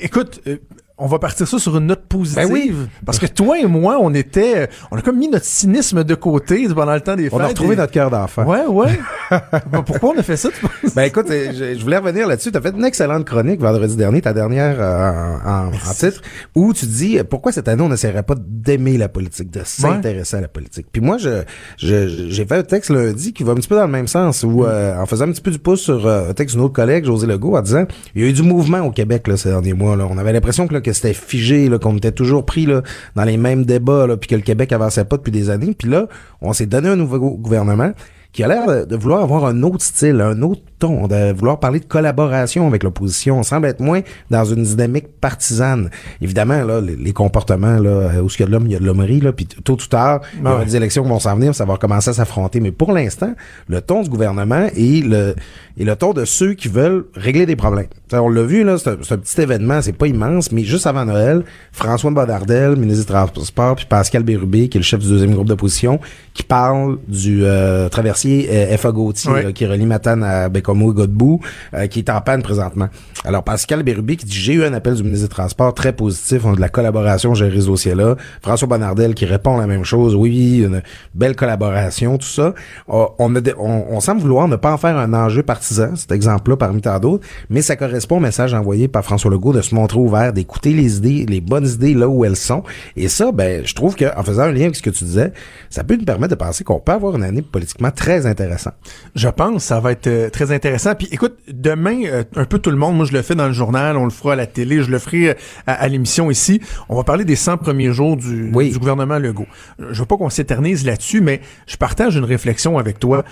écoute, 0.03 0.41
euh, 0.47 0.59
on 0.99 1.07
va 1.07 1.19
partir 1.19 1.47
ça 1.47 1.59
sur 1.59 1.77
une 1.77 1.87
note 1.87 2.07
positive. 2.09 2.43
Ben 2.43 2.53
oui. 2.53 2.75
Parce 3.07 3.19
que 3.19 3.27
toi 3.27 3.59
et 3.59 3.67
moi, 3.67 3.99
on 4.01 4.13
était, 4.15 4.69
on 4.91 4.97
a 4.97 5.03
comme 5.03 5.19
mis 5.19 5.29
notre 5.29 5.45
cynisme 5.45 6.03
de 6.03 6.15
côté 6.17 6.67
pendant 6.69 6.95
le 6.95 7.01
temps 7.01 7.15
des 7.15 7.25
fêtes. 7.25 7.35
On 7.35 7.41
a 7.41 7.47
retrouvé 7.47 7.77
notre 7.77 7.93
cœur 7.93 8.11
d'enfant. 8.11 8.45
Ouais, 8.45 8.67
ouais. 8.67 8.99
Pourquoi 9.87 10.11
on 10.11 10.19
a 10.19 10.23
fait 10.25 10.37
ça, 10.37 10.49
tu 10.51 10.61
penses? 10.61 10.95
Ben 10.97 11.05
écoute, 11.05 11.27
je, 11.29 11.81
voulais 11.81 11.99
revenir 11.99 12.27
là-dessus. 12.27 12.51
Tu 12.51 12.59
as 12.59 12.61
fait 12.61 12.71
une 12.71 12.85
excellente 12.85 13.25
chronique 13.25 13.61
vendredi 13.61 13.97
dernier, 13.97 14.21
ta 14.23 14.33
dernière 14.33 14.77
euh, 14.81 15.37
en, 15.45 15.69
en, 15.69 15.95
titre, 15.95 16.21
où 16.57 16.73
tu 16.73 16.87
dis 16.87 17.19
pourquoi 17.31 17.53
cette 17.53 17.69
année 17.69 17.83
on 17.83 17.89
n'essaierait 17.89 18.25
pas 18.25 18.35
d'aimer 18.37 18.99
la 18.99 19.09
politique, 19.09 19.51
de 19.51 19.61
s'intéresser 19.65 20.39
à 20.39 20.41
la 20.41 20.49
politique? 20.49 20.89
Puis 20.91 21.01
moi, 21.01 21.17
je, 21.19 21.43
j'ai 21.77 22.45
fait 22.45 22.57
un 22.57 22.63
texte 22.65 22.91
lundi 22.91 23.33
qui 23.33 23.45
va 23.45 23.53
un 23.53 23.57
petit 23.57 23.69
peu 23.69 23.77
dans 23.77 23.87
le 23.87 23.93
même 23.93 24.09
sens, 24.09 24.43
où 24.43 24.65
euh, 24.65 24.99
en 24.99 25.07
faisant 25.07 25.27
un 25.27 25.33
petit 25.33 25.43
peu 25.43 25.53
du 25.53 25.61
pouce 25.61 25.83
sur 25.83 26.07
euh, 26.07 26.31
un 26.31 26.35
texte 26.35 26.57
d'une 26.57 26.65
autre 26.65 26.75
collègue, 26.75 27.05
José 27.05 27.29
Legault, 27.29 27.57
en 27.57 27.63
disant, 27.63 27.87
il 28.17 28.23
y 28.23 28.25
a 28.25 28.29
eu 28.29 28.33
du 28.33 28.43
mouvement 28.43 28.81
au 28.81 28.91
Québec 28.91 29.29
là, 29.29 29.37
ces 29.37 29.51
derniers 29.51 29.75
mois. 29.75 29.95
Là. 29.95 30.09
On 30.11 30.19
avait 30.19 30.33
l'impression 30.33 30.67
que 30.67 30.75
que 30.89 30.97
c'était 30.97 31.15
figé, 31.15 31.71
qu'on 31.81 31.97
était 31.97 32.13
toujours 32.13 32.45
pris 32.45 32.67
là, 32.67 32.83
dans 33.15 33.25
les 33.25 33.37
mêmes 33.37 33.65
débats, 33.65 34.07
puis 34.21 34.29
que 34.29 34.35
le 34.35 34.43
Québec 34.43 34.73
avançait 34.73 35.05
pas 35.05 35.17
depuis 35.17 35.33
des 35.33 35.51
années. 35.51 35.75
Puis 35.77 35.89
là, 35.89 36.09
on 36.41 36.53
s'est 36.53 36.67
donné 36.67 36.89
un 36.89 36.97
nouveau 36.97 37.19
gouvernement 37.19 37.93
qui 38.33 38.43
a 38.43 38.49
l'air 38.49 38.87
de 38.87 38.97
vouloir 38.97 39.23
avoir 39.23 39.47
un 39.47 39.63
autre 39.63 39.83
style, 39.83 40.21
un 40.21 40.43
autre 40.43 40.61
ton, 40.79 41.07
de 41.09 41.33
vouloir 41.33 41.61
parler 41.61 41.81
de 41.81 41.85
collaboration 41.85 42.67
avec 42.67 42.83
l'opposition. 42.83 43.39
On 43.39 43.43
semble 43.43 43.67
être 43.67 43.81
moins 43.81 44.01
dans 44.31 44.45
une 44.45 44.63
dynamique 44.63 45.09
partisane. 45.21 45.91
Évidemment, 46.21 46.63
là, 46.65 46.81
les, 46.81 47.13
comportements, 47.13 47.79
là, 47.79 48.23
où 48.23 48.29
il 48.29 48.41
y 48.41 48.43
a 48.43 48.47
de 48.47 48.53
l'homme, 48.53 48.67
il 48.67 48.73
y 48.73 48.77
a 48.77 48.79
de 48.79 48.85
l'hommerie, 48.85 49.21
là, 49.21 49.33
puis 49.33 49.47
tôt 49.47 49.75
ou 49.75 49.77
tard, 49.77 50.21
il 50.35 50.45
y 50.45 50.49
aura 50.49 50.65
des 50.65 50.77
élections 50.77 51.03
qui 51.03 51.09
vont 51.09 51.19
s'en 51.19 51.35
venir, 51.37 51.55
ça 51.55 51.65
va 51.65 51.77
commencer 51.77 52.11
à 52.11 52.13
s'affronter. 52.13 52.61
Mais 52.61 52.71
pour 52.71 52.93
l'instant, 52.93 53.35
le 53.69 53.81
ton 53.81 54.03
du 54.03 54.11
gouvernement 54.11 54.67
et 54.77 55.03
le, 55.03 55.35
et 55.77 55.85
le 55.85 55.97
ton 55.97 56.13
de 56.13 56.25
ceux 56.25 56.55
qui 56.55 56.69
veulent 56.69 57.07
régler 57.15 57.47
des 57.47 57.57
problèmes. 57.57 57.87
on 58.13 58.29
l'a 58.29 58.43
vu, 58.43 58.65
là, 58.65 58.79
c'est 58.79 58.91
un, 58.91 59.19
petit 59.19 59.41
événement, 59.41 59.83
c'est 59.83 59.93
pas 59.93 60.07
immense, 60.07 60.53
mais 60.53 60.65
juste 60.65 60.87
avant 60.87 61.05
Noël, 61.05 61.45
François 61.73 62.11
Bodardel, 62.11 62.77
ministre 62.77 63.07
du 63.07 63.33
Transport, 63.35 63.77
puis 63.77 63.87
Pascal 63.87 64.23
Bérubé, 64.23 64.69
qui 64.69 64.79
est 64.79 64.81
le 64.81 64.85
chef 64.85 65.01
du 65.01 65.09
deuxième 65.09 65.33
groupe 65.33 65.49
d'opposition, 65.49 66.01
qui 66.35 66.43
parle 66.43 66.99
du 67.09 67.45
euh, 67.45 67.89
traversier 67.89 68.49
euh, 68.51 68.77
FA 68.77 68.93
Gauthier, 68.93 69.53
qui 69.55 69.67
relie 69.67 69.87
Matane 69.87 70.23
à 70.23 70.49
Bécomo 70.69 70.93
et 70.93 70.95
Godbout, 70.95 71.41
euh, 71.75 71.87
qui 71.87 72.01
est 72.01 72.11
en 72.11 72.21
panne 72.21 72.43
présentement. 72.43 72.89
Alors, 73.25 73.45
Pascal 73.45 73.83
Bérubé 73.83 74.17
qui 74.17 74.27
dit, 74.27 74.37
j'ai 74.37 74.55
eu 74.55 74.65
un 74.65 74.73
appel 74.73 74.95
du 74.95 75.03
ministre 75.03 75.29
des 75.29 75.35
Transports 75.35 75.75
très 75.75 75.93
positif, 75.93 76.45
on 76.45 76.53
a 76.53 76.57
de 76.57 76.61
la 76.61 76.69
collaboration, 76.69 77.35
j'ai 77.35 77.51
ce 77.61 77.67
dossier-là. 77.67 78.17
François 78.43 78.69
Bonardel 78.69 79.15
qui 79.15 79.27
répond 79.27 79.57
la 79.57 79.67
même 79.67 79.85
chose, 79.85 80.15
oui, 80.15 80.63
une 80.63 80.83
belle 81.15 81.37
collaboration, 81.37 82.19
tout 82.19 82.27
ça. 82.27 82.55
on, 82.89 83.37
a 83.37 83.41
on, 83.59 84.01
semble 84.01 84.21
vouloir 84.21 84.49
ne 84.49 84.57
pas 84.57 84.73
en 84.73 84.79
faire 84.79 84.97
un 84.97 85.13
enjeu 85.13 85.43
particulier 85.43 85.59
cet 85.69 86.13
exemple-là 86.13 86.57
parmi 86.57 86.81
tant 86.81 86.99
d'autres, 86.99 87.27
mais 87.51 87.63
ça 87.63 87.77
correspond 87.77 88.17
au 88.17 88.21
message 88.21 88.55
envoyé 88.55 88.89
par 88.89 89.05
François 89.05 89.31
Legault 89.31 89.53
de 89.53 89.61
se 89.61 89.75
montrer 89.75 89.99
ouvert, 89.99 90.33
d'écouter 90.33 90.73
les 90.73 90.97
idées, 90.97 91.27
les 91.29 91.41
bonnes 91.41 91.67
idées 91.67 91.95
là 91.95 92.09
où 92.09 92.25
elles 92.25 92.37
sont. 92.37 92.63
Et 92.97 93.09
ça, 93.09 93.33
ben, 93.33 93.67
je 93.67 93.75
trouve 93.75 93.97
qu'en 93.97 94.23
faisant 94.23 94.43
un 94.43 94.53
lien 94.53 94.65
avec 94.65 94.77
ce 94.77 94.83
que 94.83 94.91
tu 94.91 95.05
disais, 95.05 95.33
ça 95.71 95.85
peut 95.85 95.97
nous 95.97 96.05
permettre 96.05 96.31
de 96.31 96.39
penser 96.39 96.65
qu'on 96.65 96.81
peut 96.81 96.93
avoir 96.93 97.17
une 97.17 97.25
année 97.25 97.43
politiquement 97.43 97.91
très 97.91 98.27
intéressante. 98.27 98.75
Je 99.15 99.29
pense, 99.29 99.65
ça 99.65 99.81
va 99.81 99.93
être 99.93 100.07
euh, 100.07 100.31
très 100.31 100.45
intéressant. 100.45 100.58
Puis 100.61 101.09
écoute, 101.11 101.39
demain, 101.49 102.03
euh, 102.05 102.25
un 102.37 102.45
peu 102.45 102.59
tout 102.59 102.71
le 102.71 102.77
monde, 102.77 102.97
moi 102.97 103.07
je 103.07 103.13
le 103.13 103.23
fais 103.23 103.35
dans 103.35 103.47
le 103.47 103.53
journal, 103.53 103.97
on 103.97 104.05
le 104.05 104.11
fera 104.11 104.33
à 104.33 104.37
la 104.37 104.47
télé, 104.47 104.83
je 104.83 104.91
le 104.91 104.99
ferai 104.99 105.31
euh, 105.31 105.35
à, 105.67 105.89
l'émission 105.89 106.31
ici. 106.31 106.61
On 106.89 106.97
va 106.97 107.05
parler 107.05 107.25
des 107.25 107.37
100 107.37 107.59
premiers 107.59 107.93
jours 107.93 108.17
du, 108.17 108.51
du 108.51 108.79
gouvernement 108.79 109.19
Legault. 109.19 109.47
Je 109.79 110.01
veux 110.01 110.07
pas 110.07 110.17
qu'on 110.17 110.31
s'éternise 110.31 110.85
là-dessus, 110.85 111.21
mais 111.21 111.41
je 111.67 111.77
partage 111.77 112.17
une 112.17 112.25
réflexion 112.25 112.79
avec 112.79 112.99
toi 112.99 113.25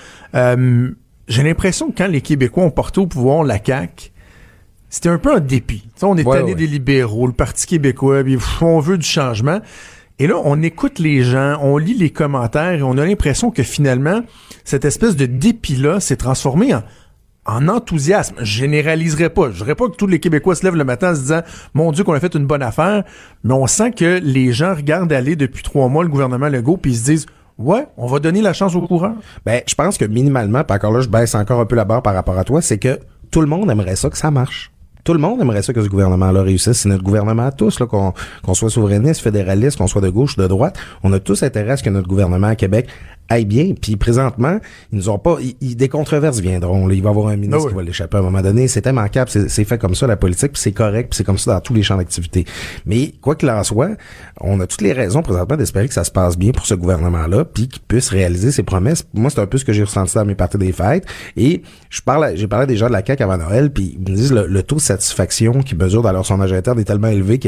j'ai 1.29 1.43
l'impression 1.43 1.91
que 1.91 1.99
quand 1.99 2.09
les 2.09 2.20
Québécois 2.20 2.64
ont 2.64 2.70
porté 2.70 3.01
au 3.01 3.07
pouvoir 3.07 3.43
la 3.45 3.62
CAQ, 3.62 4.11
c'était 4.89 5.09
un 5.09 5.18
peu 5.18 5.35
un 5.35 5.41
dépit. 5.41 5.85
on 6.03 6.16
est 6.16 6.29
allé 6.29 6.55
des 6.55 6.66
libéraux, 6.66 7.27
le 7.27 7.33
Parti 7.33 7.66
québécois, 7.66 8.22
puis 8.22 8.39
on 8.61 8.79
veut 8.79 8.99
du 8.99 9.07
changement. 9.07 9.61
Et 10.18 10.27
là, 10.27 10.41
on 10.43 10.62
écoute 10.62 10.99
les 10.99 11.22
gens, 11.22 11.59
on 11.61 11.77
lit 11.77 11.95
les 11.95 12.11
commentaires 12.11 12.72
et 12.72 12.83
on 12.83 12.97
a 12.97 13.05
l'impression 13.05 13.51
que 13.51 13.62
finalement, 13.62 14.22
cette 14.64 14.87
espèce 14.87 15.16
de 15.16 15.27
dépit-là 15.27 16.01
s'est 16.01 16.16
transformé 16.16 16.74
en, 16.74 16.83
en 17.47 17.69
enthousiasme. 17.69 18.37
Je 18.39 18.45
généraliserai 18.45 19.31
pas. 19.31 19.51
Je 19.51 19.59
dirais 19.59 19.75
pas 19.75 19.89
que 19.89 19.97
tous 19.97 20.07
les 20.07 20.21
Québécois 20.21 20.55
se 20.55 20.65
lèvent 20.65 20.77
le 20.77 20.85
matin 20.85 21.13
en 21.13 21.15
se 21.15 21.21
disant 21.21 21.41
Mon 21.75 21.93
Dieu, 21.93 22.05
qu'on 22.05 22.15
a 22.15 22.21
fait 22.21 22.35
une 22.35 22.47
bonne 22.47 22.63
affaire, 22.63 23.05
mais 23.45 23.55
on 23.55 23.67
sent 23.67 23.93
que 23.93 24.21
les 24.23 24.53
gens 24.53 24.75
regardent 24.75 25.13
aller 25.13 25.37
depuis 25.37 25.63
trois 25.63 25.89
mois 25.89 26.03
le 26.03 26.11
gouvernement 26.11 26.49
Legault 26.49 26.77
puis 26.77 26.93
ils 26.93 26.97
se 26.97 27.05
disent 27.05 27.27
Ouais, 27.59 27.87
on 27.97 28.07
va 28.07 28.19
donner 28.19 28.43
la 28.43 28.53
chance 28.53 28.75
au 28.75 28.83
courant. 28.83 29.15
Ben, 29.47 29.63
je 29.67 29.75
pense 29.75 29.97
que 29.97 30.05
minimalement, 30.05 30.63
puis 30.63 30.77
encore 30.77 30.93
là, 30.93 31.01
je 31.01 31.09
baisse 31.09 31.35
encore 31.35 31.61
un 31.61 31.67
peu 31.67 31.77
la 31.77 31.87
barre 31.87 32.03
par 32.03 32.15
rapport 32.15 32.39
à 32.39 32.45
toi, 32.45 32.61
c'est 32.61 32.79
que 32.79 32.99
tout 33.31 33.41
le 33.41 33.47
monde 33.47 33.71
aimerait 33.71 33.97
ça 33.97 34.11
que 34.11 34.19
ça 34.19 34.31
marche. 34.31 34.71
Tout 35.07 35.13
le 35.13 35.21
monde 35.21 35.41
aimerait 35.41 35.63
ça 35.63 35.73
que 35.73 35.81
ce 35.81 35.89
gouvernement-là 35.89 36.43
réussisse. 36.43 36.81
C'est 36.81 36.89
notre 36.89 37.05
gouvernement 37.05 37.47
à 37.47 37.53
tous, 37.53 37.79
là, 37.79 37.87
qu'on 37.87 38.55
soit 38.55 38.71
souverainiste, 38.71 39.21
fédéraliste, 39.21 39.79
qu'on 39.79 39.87
soit 39.87 40.01
de 40.01 40.09
gauche, 40.09 40.37
de 40.37 40.49
droite. 40.49 40.77
On 41.05 41.13
a 41.13 41.21
tous 41.21 41.45
intérêt 41.45 41.71
à 41.71 41.77
ce 41.77 41.85
que 41.85 41.91
notre 41.91 42.09
gouvernement 42.09 42.49
à 42.49 42.57
Québec 42.57 42.89
aille 43.29 43.45
bien. 43.45 43.72
Puis 43.81 43.97
présentement, 43.97 44.59
ils 44.93 44.97
nous 44.99 45.09
ont 45.09 45.18
pas. 45.18 45.37
ils- 45.61 45.77
des 45.77 45.89
controverses 45.89 46.41
viendront. 46.41 46.87
Là. 46.87 46.95
Il 46.95 47.03
va 47.03 47.09
y 47.09 47.12
avoir 47.12 47.29
un 47.29 47.37
ministre 47.37 47.57
Ah 47.61 47.64
oui. 47.64 47.68
qui 47.70 47.77
va 47.77 47.83
l'échapper 47.83 48.16
à 48.16 48.20
un 48.20 48.22
moment 48.24 48.43
donné. 48.43 48.68
C'est 48.68 48.87
immanquable. 48.87 49.31
C'est 49.31 49.49
c'est 49.49 49.64
fait 49.64 49.79
comme 49.79 49.95
ça 49.95 50.07
la 50.07 50.16
politique. 50.16 50.53
Puis 50.53 50.62
c'est 50.62 50.72
correct. 50.72 51.11
Puis 51.11 51.18
c'est 51.18 51.24
comme 51.24 51.39
ça 51.39 51.55
dans 51.55 51.61
tous 51.61 51.74
les 51.74 51.83
champs 51.83 51.97
d'activité. 51.97 52.45
Mais 52.85 53.12
quoi 53.20 53.35
qu'il 53.37 53.51
en 53.51 53.62
soit, 53.64 53.91
on 54.41 54.61
a 54.61 54.66
toutes 54.66 54.83
les 54.83 54.93
raisons 54.93 55.22
présentement 55.22 55.57
d'espérer 55.57 55.89
que 55.89 55.95
ça 55.95 56.05
se 56.05 56.11
passe 56.11 56.37
bien 56.39 56.53
pour 56.53 56.66
ce 56.66 56.74
gouvernement-là, 56.74 57.45
puis 57.45 57.68
qu'il 57.68 57.83
puisse 57.83 58.09
réaliser 58.09 58.51
ses 58.53 58.62
promesses. 58.62 59.05
Moi, 59.14 59.31
c'est 59.31 59.41
un 59.41 59.47
peu 59.47 59.59
ce 59.59 59.64
que 59.64 59.72
j'ai 59.72 59.83
ressenti 59.85 60.14
dans 60.14 60.24
mes 60.24 60.35
parties 60.35 60.59
des 60.59 60.72
fêtes. 60.72 61.05
Et 61.37 61.62
je 61.91 62.01
parle, 62.03 62.33
j'ai 62.37 62.47
parlé 62.49 62.66
des 62.66 62.77
gens 62.77 62.87
de 62.89 62.93
la 62.93 63.05
CAQ 63.05 63.22
avant 63.22 63.37
Noël, 63.39 63.70
puis 63.72 63.97
ils 63.99 64.01
me 64.11 64.16
disent 64.16 64.33
le, 64.33 64.47
le 64.47 64.62
taux 64.62 64.77
de 64.77 64.81
satisfaction 64.81 65.62
qu'ils 65.62 65.79
mesurent 65.79 66.03
dans 66.03 66.12
leur 66.12 66.24
sondage 66.27 66.53
interne 66.53 66.79
est 66.81 66.85
tellement 66.85 67.09
élevé 67.09 67.39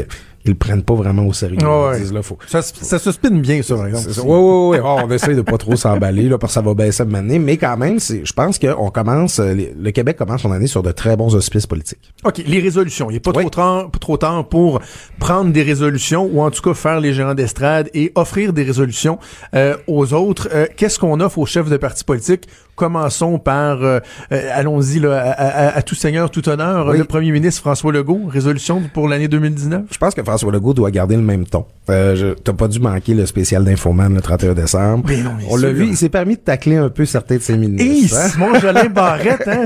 qu'ils 0.41 0.51
le 0.51 0.57
prennent 0.57 0.83
pas 0.83 0.93
vraiment 0.93 1.23
au 1.25 1.33
sérieux. 1.33 1.57
Ouais. 1.61 1.97
Ils 1.97 2.01
disent 2.01 2.13
là, 2.13 2.21
faut, 2.21 2.37
Ça, 2.47 2.61
se- 2.61 2.73
ça 2.83 2.99
se 2.99 3.11
spinne 3.11 3.41
bien, 3.41 3.61
ça, 3.61 3.75
par 3.75 3.87
exemple. 3.87 4.07
ouais, 4.09 4.69
ouais. 4.77 4.81
Oh, 4.83 4.97
on 5.05 5.11
essaye 5.11 5.35
de 5.35 5.41
pas 5.41 5.57
trop 5.57 5.75
s'emballer, 5.75 6.29
là, 6.29 6.37
parce 6.37 6.51
que 6.51 6.55
ça 6.55 6.61
va 6.61 6.73
baisser 6.73 7.01
à 7.01 7.05
moment 7.05 7.19
donné. 7.21 7.39
Mais 7.39 7.57
quand 7.57 7.77
même, 7.77 7.99
c'est, 7.99 8.21
je 8.25 8.33
pense 8.33 8.57
qu'on 8.59 8.89
commence, 8.89 9.39
euh, 9.39 9.53
les- 9.53 9.73
le 9.79 9.91
Québec 9.91 10.17
commence 10.17 10.41
son 10.41 10.51
année 10.51 10.67
sur 10.67 10.83
de 10.83 10.91
très 10.91 11.15
bons 11.17 11.35
auspices 11.35 11.67
politiques. 11.67 12.13
OK, 12.23 12.41
les 12.45 12.59
résolutions. 12.59 13.09
Il 13.09 13.13
n'est 13.15 13.19
pas 13.19 13.31
Oui. 13.35 13.43
trop, 13.43 13.49
temps, 13.49 13.89
trop 13.99 14.17
temps 14.17 14.43
pour 14.43 14.79
prendre 15.19 15.51
des 15.51 15.63
résolutions 15.63 16.29
ou 16.31 16.41
en 16.41 16.51
tout 16.51 16.61
cas 16.61 16.73
faire 16.73 16.99
les 16.99 17.13
gérants 17.13 17.33
d'estrade 17.35 17.89
et 17.93 18.11
offrir 18.15 18.53
des 18.53 18.63
résolutions 18.63 19.19
euh, 19.55 19.75
aux 19.87 20.13
autres. 20.13 20.49
Euh, 20.53 20.65
Qu'est-ce 20.77 20.99
qu'on 20.99 21.19
offre 21.19 21.37
aux 21.39 21.45
chefs 21.45 21.69
de 21.69 21.77
partis 21.77 22.03
politiques? 22.03 22.47
Commençons 22.79 23.39
par, 23.39 23.83
euh, 23.83 23.99
euh, 24.31 24.49
allons-y, 24.53 24.99
là, 25.01 25.19
à, 25.19 25.31
à- 25.67 25.77
à 25.77 25.81
tout 25.81 25.95
seigneur, 25.95 26.31
tout 26.31 26.47
honneur, 26.47 26.87
Oui. 26.87 26.97
le 26.97 27.03
premier 27.03 27.29
ministre 27.31 27.59
François 27.59 27.91
Legault, 27.91 28.21
résolution 28.29 28.81
pour 28.93 29.09
l'année 29.09 29.27
2019. 29.27 29.81
Je 29.91 29.97
pense 29.97 30.15
que 30.15 30.23
François 30.23 30.49
Legault 30.53 30.73
doit 30.73 30.89
garder 30.89 31.17
le 31.17 31.21
même 31.21 31.45
ton. 31.45 31.65
Euh, 31.89 32.35
t'as 32.41 32.53
pas 32.53 32.69
dû 32.69 32.79
manquer 32.79 33.13
le 33.15 33.25
spécial 33.25 33.65
d'Infoman 33.65 34.13
le 34.15 34.21
31 34.21 34.53
décembre. 34.53 35.03
Mais 35.09 35.17
non, 35.21 35.31
mais 35.37 35.43
on 35.49 35.57
l'a 35.57 35.71
vu, 35.73 35.87
il 35.87 35.97
s'est 35.97 36.07
permis 36.07 36.35
de 36.35 36.41
tacler 36.41 36.77
un 36.77 36.87
peu 36.89 37.03
certains 37.03 37.35
de 37.35 37.41
ses 37.41 37.57
ministres. 37.57 38.17
hein? 38.17 38.29
Simon 38.29 38.57
Jolin 38.59 38.85
Barrette, 38.85 39.45
hein, 39.47 39.65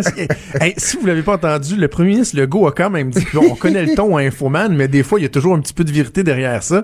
hey, 0.59 0.73
si 0.77 0.97
vous 0.97 1.05
l'avez 1.05 1.21
pas 1.21 1.33
entendu, 1.35 1.75
le 1.75 1.87
premier 1.87 2.11
ministre 2.13 2.35
Legault 2.37 2.65
a 2.65 2.71
quand 2.71 2.89
même 2.89 3.11
dit, 3.11 3.23
on 3.35 3.53
connaît 3.55 3.85
le 3.85 3.93
ton 3.93 4.17
à 4.17 4.21
Infoman, 4.23 4.73
mais 4.75 4.87
des 4.87 5.03
fois, 5.03 5.19
il 5.19 5.23
y 5.23 5.25
a 5.27 5.29
toujours 5.29 5.53
un 5.53 5.59
petit 5.59 5.73
peu 5.73 5.83
de 5.83 5.91
vérité 5.91 6.23
derrière 6.23 6.63
ça. 6.63 6.83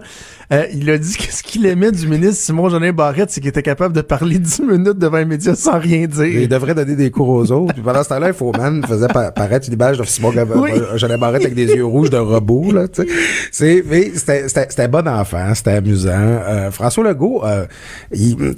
Euh, 0.52 0.66
il 0.74 0.90
a 0.90 0.98
dit 0.98 1.16
que 1.16 1.32
ce 1.34 1.42
qu'il 1.44 1.66
aimait 1.66 1.92
du 1.92 2.08
ministre 2.08 2.44
Simon 2.44 2.70
Jolin 2.70 2.92
Barrette, 2.92 3.30
c'est 3.32 3.40
qu'il 3.42 3.50
était 3.50 3.64
capable 3.64 3.96
de 3.96 4.02
parler 4.02 4.40
10 4.40 4.62
minutes 4.64 4.98
devant 5.00 5.18
les 5.18 5.26
médias 5.26 5.56
sans 5.56 5.80
rien 5.80 6.00
Il 6.02 6.08
dire. 6.24 6.48
devrait 6.48 6.76
donner 6.76 6.96
des 6.96 7.12
cours 7.12 7.30
aux 7.30 7.52
autres. 7.52 7.74
Puis 7.74 7.82
pendant 7.84 8.04
ce 8.04 8.10
temps-là, 8.10 8.28
Infoman 8.28 8.84
faisait 8.86 9.08
pa- 9.08 9.32
paraître 9.32 9.68
une 9.68 9.74
image 9.74 9.98
de 9.98 10.04
Simon 10.04 10.32
Oui. 10.56 10.72
Jeannet 10.96 11.18
Barrette 11.18 11.42
avec 11.44 11.56
des 11.56 11.68
yeux 11.68 11.86
rouges 11.86 12.10
de 12.10 12.18
robot, 12.18 12.72
là, 12.72 12.88
tu 12.88 13.04
sais. 13.52 13.84
Mais 13.90 14.12
c'était, 14.16 14.88
bon 14.88 15.08
enfant, 15.08 15.54
c'était 15.56 15.72
amusant. 15.72 16.10
Euh, 16.14 16.72
François 16.72 17.04
Legault, 17.04 17.42
euh, 17.46 17.66
il- 18.14 18.56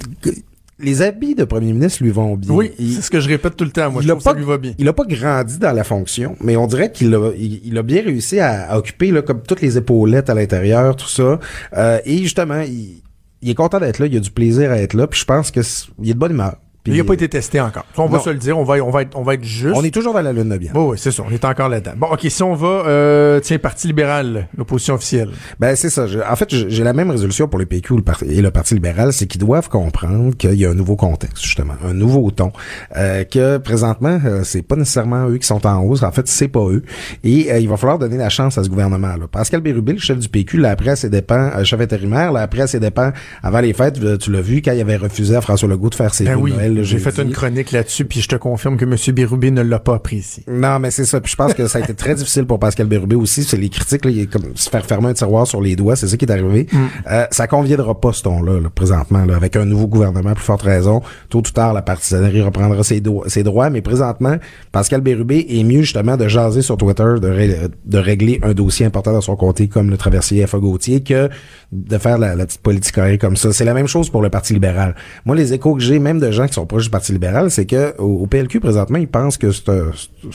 les 0.78 1.00
habits 1.02 1.34
de 1.36 1.44
premier 1.44 1.72
ministre 1.72 2.02
lui 2.02 2.10
vont 2.10 2.34
bien. 2.36 2.52
Oui, 2.52 2.72
Il- 2.78 2.94
c'est 2.94 3.02
ce 3.02 3.10
que 3.10 3.20
je 3.20 3.28
répète 3.28 3.54
tout 3.56 3.64
le 3.64 3.70
temps. 3.70 3.90
Moi, 3.90 4.02
je 4.02 4.08
il 4.08 4.10
a 4.10 4.14
trouve 4.14 4.18
que 4.18 4.24
ça 4.24 4.32
pas, 4.32 4.38
lui 4.38 4.46
va 4.46 4.58
bien. 4.58 4.72
il 4.78 4.88
a 4.88 4.92
pas 4.92 5.04
grandi 5.04 5.58
dans 5.58 5.72
la 5.72 5.84
fonction, 5.84 6.34
mais 6.42 6.56
on 6.56 6.66
dirait 6.66 6.90
qu'il 6.90 7.14
a, 7.14 7.30
il, 7.38 7.60
il 7.64 7.78
a 7.78 7.82
bien 7.82 8.02
réussi 8.02 8.40
à, 8.40 8.68
à 8.72 8.78
occuper 8.78 9.12
là, 9.12 9.22
comme 9.22 9.42
toutes 9.42 9.60
les 9.60 9.76
épaulettes 9.78 10.28
à 10.28 10.34
l'intérieur, 10.34 10.96
tout 10.96 11.08
ça. 11.08 11.38
Euh, 11.76 11.98
et 12.04 12.18
justement, 12.18 12.60
il, 12.62 13.00
il 13.42 13.50
est 13.50 13.54
content 13.54 13.78
d'être 13.78 13.98
là, 14.00 14.06
il 14.06 14.16
a 14.16 14.20
du 14.20 14.30
plaisir 14.32 14.72
à 14.72 14.78
être 14.78 14.94
là, 14.94 15.06
puis 15.06 15.20
je 15.20 15.24
pense 15.24 15.50
que 15.52 15.60
il 16.02 16.10
est 16.10 16.14
de 16.14 16.18
bonne 16.18 16.32
humeur. 16.32 16.56
Il 16.86 16.96
n'a 16.96 17.04
pas 17.04 17.14
été 17.14 17.28
testé 17.28 17.60
encore. 17.60 17.84
On 17.96 18.06
va 18.06 18.18
Non. 18.18 18.24
se 18.24 18.30
le 18.30 18.36
dire, 18.36 18.58
on 18.58 18.64
va, 18.64 18.74
on 18.84 18.90
va 18.90 19.02
être, 19.02 19.16
on 19.16 19.22
va 19.22 19.34
être 19.34 19.44
juste. 19.44 19.74
On 19.76 19.84
est 19.84 19.92
toujours 19.94 20.14
dans 20.14 20.20
la 20.22 20.32
lune 20.32 20.48
de 20.48 20.58
bien. 20.58 20.72
Bon, 20.72 20.90
oui, 20.90 20.98
c'est 21.00 21.12
ça, 21.12 21.22
on 21.26 21.30
est 21.32 21.44
encore 21.44 21.68
là-dedans. 21.68 21.92
Bon, 21.96 22.08
ok, 22.08 22.20
si 22.28 22.42
on 22.42 22.54
va, 22.54 22.66
euh, 22.86 23.38
tiens, 23.40 23.58
Parti 23.58 23.86
libéral, 23.86 24.48
l'opposition 24.56 24.94
officielle. 24.94 25.28
Ben 25.60 25.76
c'est 25.76 25.90
ça. 25.90 26.06
Je- 26.08 26.18
en 26.18 26.34
fait, 26.36 26.48
j'ai 26.50 26.82
la 26.82 26.92
même 26.92 27.10
résolution 27.10 27.46
pour 27.46 27.58
le 27.60 27.66
PQ 27.66 27.94
et 28.26 28.42
le 28.42 28.50
Parti 28.50 28.74
libéral, 28.74 29.12
c'est 29.12 29.26
qu'ils 29.26 29.40
doivent 29.40 29.68
comprendre 29.68 30.36
qu'il 30.36 30.54
y 30.54 30.66
a 30.66 30.70
un 30.70 30.74
nouveau 30.74 30.96
contexte 30.96 31.44
justement, 31.44 31.74
un 31.84 31.94
nouveau 31.94 32.30
ton, 32.32 32.50
euh, 32.96 33.22
que 33.24 33.58
présentement 33.58 34.18
euh, 34.24 34.42
c'est 34.44 34.62
pas 34.62 34.74
nécessairement 34.76 35.28
eux 35.28 35.38
qui 35.38 35.46
sont 35.46 35.64
en 35.66 35.82
hausse. 35.84 36.02
En 36.02 36.10
fait, 36.10 36.26
c'est 36.26 36.48
pas 36.48 36.64
eux. 36.68 36.82
Et 37.22 37.52
euh, 37.52 37.58
il 37.60 37.68
va 37.68 37.76
falloir 37.76 37.98
donner 38.00 38.16
la 38.16 38.28
chance 38.28 38.58
à 38.58 38.64
ce 38.64 38.68
gouvernement-là. 38.68 39.26
Pascal 39.30 39.60
Bérubé, 39.60 39.92
le 39.92 39.98
chef 40.00 40.18
du 40.18 40.28
PQ, 40.28 40.58
l'a 40.58 40.70
appris 40.70 40.88
à 40.90 40.96
ses 40.96 41.10
dépens, 41.10 41.50
euh, 41.56 41.62
chef 41.64 41.80
intérimaire, 41.80 42.32
l'a 42.32 42.40
appris 42.42 42.60
à 42.62 42.66
ses 42.66 42.80
dépens 42.80 43.12
avant 43.42 43.60
les 43.60 43.72
fêtes. 43.72 44.02
euh, 44.02 44.16
Tu 44.16 44.32
l'as 44.32 44.40
vu 44.40 44.62
quand 44.62 44.72
il 44.72 44.80
avait 44.80 44.96
refusé 44.96 45.36
à 45.36 45.40
François 45.40 45.68
Legault 45.68 45.90
de 45.90 45.94
faire 45.94 46.12
ses 46.14 46.24
Ben 46.24 46.36
oui, 46.36 46.52
Noël 46.52 46.71
le 46.74 46.82
j'ai 46.82 46.98
fait 46.98 47.16
une 47.22 47.30
chronique 47.32 47.72
là-dessus, 47.72 48.04
puis 48.04 48.20
je 48.20 48.28
te 48.28 48.36
confirme 48.36 48.76
que 48.76 48.84
M. 48.84 48.96
Bérubé 49.14 49.50
ne 49.50 49.62
l'a 49.62 49.78
pas 49.78 49.94
apprécié. 49.96 50.42
Non, 50.48 50.78
mais 50.78 50.90
c'est 50.90 51.04
ça. 51.04 51.20
Puis 51.20 51.30
je 51.32 51.36
pense 51.36 51.54
que 51.54 51.66
ça 51.66 51.78
a 51.78 51.82
été 51.82 51.94
très 51.94 52.14
difficile 52.14 52.44
pour 52.46 52.58
Pascal 52.58 52.86
Bérubé 52.86 53.16
aussi. 53.16 53.44
C'est 53.44 53.56
les 53.56 53.68
critiques, 53.68 54.04
là, 54.04 54.10
il 54.10 54.20
est 54.20 54.26
comme 54.26 54.56
se 54.56 54.68
faire 54.70 54.84
fermer 54.86 55.08
un 55.08 55.14
tiroir 55.14 55.46
sur 55.46 55.60
les 55.60 55.76
doigts, 55.76 55.96
c'est 55.96 56.08
ça 56.08 56.16
qui 56.16 56.24
est 56.24 56.30
arrivé. 56.32 56.66
Euh, 57.10 57.26
ça 57.30 57.46
conviendra 57.46 58.00
pas 58.00 58.12
ce 58.12 58.22
ton-là, 58.22 58.60
là, 58.60 58.70
présentement, 58.74 59.24
là, 59.24 59.36
avec 59.36 59.56
un 59.56 59.64
nouveau 59.64 59.86
gouvernement, 59.86 60.34
plus 60.34 60.44
forte 60.44 60.62
raison. 60.62 61.02
Tôt 61.28 61.38
ou 61.38 61.42
tard, 61.42 61.72
la 61.72 61.82
partisanerie 61.82 62.42
reprendra 62.42 62.82
ses, 62.82 63.00
do- 63.00 63.24
ses 63.26 63.42
droits, 63.42 63.70
mais 63.70 63.80
présentement, 63.82 64.36
Pascal 64.72 65.00
Bérubé 65.00 65.46
est 65.48 65.64
mieux 65.64 65.82
justement 65.82 66.16
de 66.16 66.28
jaser 66.28 66.62
sur 66.62 66.76
Twitter, 66.76 67.14
de, 67.20 67.28
ré- 67.28 67.56
de 67.84 67.98
régler 67.98 68.40
un 68.42 68.52
dossier 68.54 68.86
important 68.86 69.12
dans 69.12 69.20
son 69.20 69.36
comté 69.36 69.68
comme 69.68 69.90
le 69.90 69.96
traversier 69.96 70.46
F.A. 70.46 70.58
Gauthier 70.58 71.02
que 71.02 71.28
de 71.72 71.98
faire 71.98 72.18
la, 72.18 72.34
la 72.34 72.46
petite 72.46 72.60
politique 72.60 72.94
carrée 72.94 73.18
comme 73.18 73.36
ça. 73.36 73.52
C'est 73.52 73.64
la 73.64 73.74
même 73.74 73.86
chose 73.88 74.10
pour 74.10 74.22
le 74.22 74.28
Parti 74.30 74.52
libéral. 74.52 74.94
Moi, 75.24 75.34
les 75.34 75.52
échos 75.54 75.74
que 75.74 75.80
j'ai, 75.80 75.98
même 75.98 76.20
de 76.20 76.30
gens 76.30 76.46
qui 76.46 76.52
sont 76.52 76.66
proches 76.66 76.84
du 76.84 76.90
Parti 76.90 77.12
libéral, 77.12 77.50
c'est 77.50 77.66
que 77.66 77.94
au, 77.98 78.22
au 78.22 78.26
PLQ, 78.26 78.60
présentement, 78.60 78.98
ils 78.98 79.08
pensent 79.08 79.38
que 79.38 79.50
c'est 79.50 79.68
un, 79.70 79.90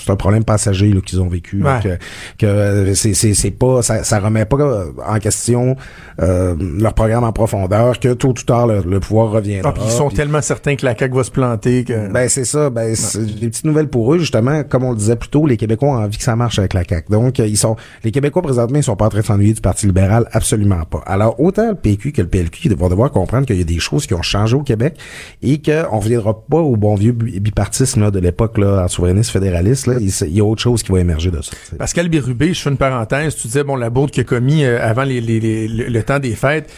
un 0.07 0.15
problème 0.15 0.43
passager 0.43 0.91
qu'ils 1.05 1.21
ont 1.21 1.27
vécu. 1.27 1.63
Ouais. 1.63 1.79
que 1.83 1.97
que 2.39 2.45
euh, 2.45 2.95
c'est 2.95 3.13
c'est 3.13 3.33
c'est 3.33 3.51
pas 3.51 3.81
ça, 3.81 4.03
ça 4.03 4.19
remet 4.19 4.45
pas 4.45 4.57
euh, 4.57 4.85
en 5.05 5.19
question 5.19 5.75
euh, 6.21 6.55
leur 6.59 6.93
programme 6.93 7.23
en 7.23 7.31
profondeur 7.31 7.99
que 7.99 8.13
tôt 8.13 8.29
ou 8.29 8.33
tard 8.33 8.67
le, 8.67 8.81
le 8.81 8.99
pouvoir 8.99 9.31
reviendra. 9.31 9.73
Ah, 9.75 9.81
ils 9.85 9.91
sont 9.91 10.09
tellement 10.09 10.41
certains 10.41 10.75
que 10.75 10.85
la 10.85 10.97
CAQ 10.97 11.15
va 11.15 11.23
se 11.23 11.31
planter 11.31 11.83
que... 11.83 12.11
ben 12.11 12.27
c'est 12.29 12.45
ça, 12.45 12.69
ben 12.69 12.95
c'est 12.95 13.25
des 13.39 13.49
petites 13.49 13.65
nouvelles 13.65 13.89
pour 13.89 14.13
eux 14.13 14.17
justement, 14.17 14.63
comme 14.63 14.83
on 14.83 14.91
le 14.91 14.97
disait 14.97 15.15
plus 15.15 15.29
tôt, 15.29 15.45
les 15.45 15.57
Québécois 15.57 15.89
ont 15.89 15.97
envie 16.03 16.17
que 16.17 16.23
ça 16.23 16.35
marche 16.35 16.57
avec 16.59 16.73
la 16.73 16.83
CAQ. 16.83 17.11
Donc 17.11 17.39
euh, 17.39 17.45
ils 17.47 17.57
sont 17.57 17.75
les 18.03 18.11
Québécois 18.11 18.41
présentement, 18.41 18.77
ils 18.79 18.83
sont 18.83 18.95
pas 18.95 19.05
en 19.05 19.09
train 19.09 19.19
de 19.19 19.25
s'ennuyer 19.25 19.53
du 19.53 19.61
Parti 19.61 19.85
libéral, 19.85 20.27
absolument 20.31 20.83
pas. 20.89 21.03
Alors 21.05 21.26
autant 21.37 21.69
le 21.69 21.75
PQ 21.75 22.11
que 22.11 22.21
le 22.21 22.27
PLQ 22.27 22.69
vont 22.75 22.89
devoir 22.89 23.11
comprendre 23.11 23.45
qu'il 23.45 23.57
y 23.57 23.61
a 23.61 23.65
des 23.65 23.79
choses 23.79 24.05
qui 24.07 24.13
ont 24.13 24.21
changé 24.21 24.55
au 24.55 24.63
Québec 24.63 24.95
et 25.41 25.61
qu'on 25.61 25.99
reviendra 25.99 26.39
pas 26.41 26.59
au 26.59 26.75
bon 26.75 26.95
vieux 26.95 27.11
bi- 27.11 27.39
bipartisme 27.39 28.11
de 28.11 28.19
l'époque 28.19 28.57
en 28.59 28.87
souverainiste 28.87 29.31
fédéraliste 29.31 29.89
il, 29.99 30.35
y 30.35 30.39
a 30.39 30.43
autre 30.43 30.61
chose 30.61 30.83
qui 30.83 30.91
va 30.91 30.99
émerger 30.99 31.31
de 31.31 31.41
ça. 31.41 31.51
Pascal 31.77 32.09
Bérubé, 32.09 32.53
je 32.53 32.61
fais 32.61 32.69
une 32.69 32.77
parenthèse, 32.77 33.35
tu 33.35 33.47
disais, 33.47 33.63
bon, 33.63 33.75
la 33.75 33.89
bourde 33.89 34.11
qu'il 34.11 34.21
a 34.21 34.23
commis 34.23 34.63
euh, 34.63 34.79
avant 34.81 35.03
le, 35.05 36.01
temps 36.01 36.19
des 36.19 36.35
fêtes, 36.35 36.69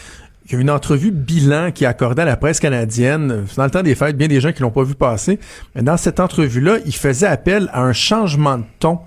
il 0.46 0.52
y 0.54 0.56
a 0.56 0.60
une 0.60 0.70
entrevue 0.70 1.10
bilan 1.10 1.70
qui 1.72 1.86
a 1.86 1.90
accordé 1.90 2.22
à 2.22 2.24
la 2.24 2.36
presse 2.36 2.60
canadienne 2.60 3.30
euh, 3.30 3.42
dans 3.56 3.64
le 3.64 3.70
temps 3.70 3.82
des 3.82 3.94
fêtes, 3.94 4.16
bien 4.16 4.28
des 4.28 4.40
gens 4.40 4.52
qui 4.52 4.62
l'ont 4.62 4.70
pas 4.70 4.82
vu 4.82 4.94
passer, 4.94 5.38
mais 5.74 5.82
dans 5.82 5.96
cette 5.96 6.20
entrevue-là, 6.20 6.78
il 6.86 6.94
faisait 6.94 7.26
appel 7.26 7.68
à 7.72 7.82
un 7.82 7.92
changement 7.92 8.58
de 8.58 8.64
ton 8.78 8.98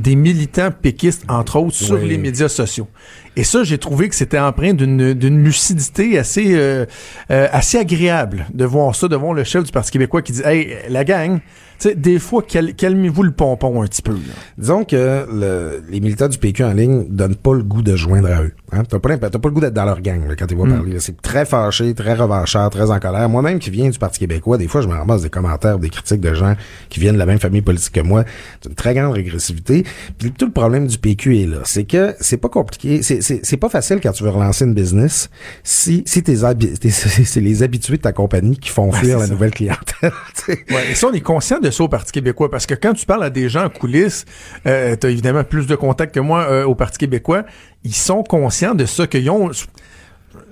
des 0.00 0.16
militants 0.16 0.70
péquistes, 0.70 1.24
entre 1.28 1.56
autres, 1.56 1.74
sur 1.76 1.96
Oui. 2.00 2.08
les 2.08 2.18
médias 2.18 2.48
sociaux. 2.48 2.88
Et 3.36 3.44
ça, 3.44 3.62
j'ai 3.64 3.78
trouvé 3.78 4.08
que 4.08 4.14
c'était 4.14 4.38
empreint 4.38 4.72
d'une 4.74 5.14
d'une 5.14 5.42
lucidité 5.44 6.18
assez 6.18 6.54
euh, 6.54 6.86
euh, 7.30 7.48
assez 7.52 7.78
agréable 7.78 8.46
de 8.52 8.64
voir 8.64 8.94
ça 8.94 9.08
devant 9.08 9.32
le 9.32 9.44
chef 9.44 9.64
du 9.64 9.72
Parti 9.72 9.90
québécois 9.90 10.22
qui 10.22 10.32
dit 10.32 10.42
«Hey, 10.44 10.76
la 10.88 11.04
gang, 11.04 11.40
sais, 11.88 11.94
des 11.94 12.18
fois, 12.18 12.42
cal- 12.42 12.74
calmez-vous 12.74 13.22
le 13.22 13.30
pompon 13.32 13.82
un 13.82 13.86
petit 13.86 14.02
peu.» 14.02 14.12
là. 14.14 14.18
Disons 14.58 14.84
que 14.84 15.26
le- 15.32 15.82
les 15.90 16.00
militants 16.00 16.28
du 16.28 16.38
PQ 16.38 16.64
en 16.64 16.72
ligne 16.72 17.06
donnent 17.08 17.34
pas 17.36 17.54
le 17.54 17.62
goût 17.62 17.82
de 17.82 17.96
joindre 17.96 18.28
à 18.30 18.42
eux. 18.42 18.52
Hein? 18.72 18.82
T'as 18.88 18.98
pas, 18.98 19.08
le 19.10 19.50
goût 19.50 19.60
d'être 19.60 19.74
dans 19.74 19.84
leur 19.84 20.00
gang 20.00 20.26
là, 20.28 20.36
quand 20.36 20.46
tu 20.46 20.54
vas 20.54 20.64
parler. 20.68 20.92
là. 20.92 21.00
C'est 21.00 21.20
très 21.20 21.44
fâché, 21.44 21.92
très 21.94 22.14
revanchard, 22.14 22.70
très 22.70 22.90
en 22.90 22.98
colère. 23.00 23.28
Moi-même 23.28 23.58
qui 23.58 23.70
viens 23.70 23.88
du 23.90 23.98
Parti 23.98 24.20
québécois, 24.20 24.58
des 24.58 24.68
fois 24.68 24.80
je 24.80 24.88
me 24.88 24.94
ramasse 24.94 25.22
des 25.22 25.30
commentaires, 25.30 25.78
des 25.78 25.90
critiques 25.90 26.20
de 26.20 26.34
gens 26.34 26.54
qui 26.88 27.00
viennent 27.00 27.14
de 27.14 27.18
la 27.18 27.26
même 27.26 27.40
famille 27.40 27.62
politique 27.62 27.94
que 27.94 28.00
moi. 28.00 28.24
C'est 28.62 28.68
une 28.68 28.74
très 28.76 28.94
grande 28.94 29.14
régressivité. 29.14 29.84
Puis 30.18 30.30
tout 30.32 30.46
le 30.46 30.52
problème 30.52 30.86
du 30.86 30.98
PQ 30.98 31.40
est 31.40 31.46
là. 31.46 31.58
C'est 31.64 31.84
que 31.84 32.14
c'est 32.20 32.36
pas 32.36 32.48
compliqué. 32.48 33.02
C'est, 33.02 33.56
pas 33.56 33.68
facile 33.68 33.98
quand 34.02 34.12
tu 34.12 34.22
veux 34.22 34.30
relancer 34.30 34.64
une 34.64 34.74
business 34.74 35.30
si, 35.64 36.02
si 36.06 36.22
tes 36.22 36.36
c'est 36.90 37.40
les 37.40 37.62
habitués 37.62 37.96
de 37.96 38.02
ta 38.02 38.12
compagnie 38.12 38.56
qui 38.56 38.68
font 38.70 38.90
fuir 38.92 39.18
la 39.18 39.26
ça. 39.26 39.32
nouvelle 39.32 39.50
clientèle. 39.50 40.12
Ouais, 40.48 40.90
et 40.92 40.94
ça, 40.94 41.08
on 41.08 41.12
est 41.12 41.20
conscient 41.20 41.58
de 41.60 41.69
au 41.78 41.88
Parti 41.88 42.12
québécois, 42.12 42.50
parce 42.50 42.66
que 42.66 42.74
quand 42.74 42.94
tu 42.94 43.06
parles 43.06 43.22
à 43.22 43.30
des 43.30 43.48
gens 43.48 43.66
en 43.66 43.68
coulisses, 43.68 44.24
euh, 44.66 44.96
tu 45.00 45.06
as 45.06 45.10
évidemment 45.10 45.44
plus 45.44 45.66
de 45.66 45.76
contacts 45.76 46.14
que 46.14 46.20
moi 46.20 46.46
euh, 46.50 46.64
au 46.64 46.74
Parti 46.74 46.98
québécois, 46.98 47.44
ils 47.84 47.94
sont 47.94 48.22
conscients 48.22 48.74
de 48.74 48.86
ça, 48.86 49.06
qu'ils 49.06 49.30
ont... 49.30 49.50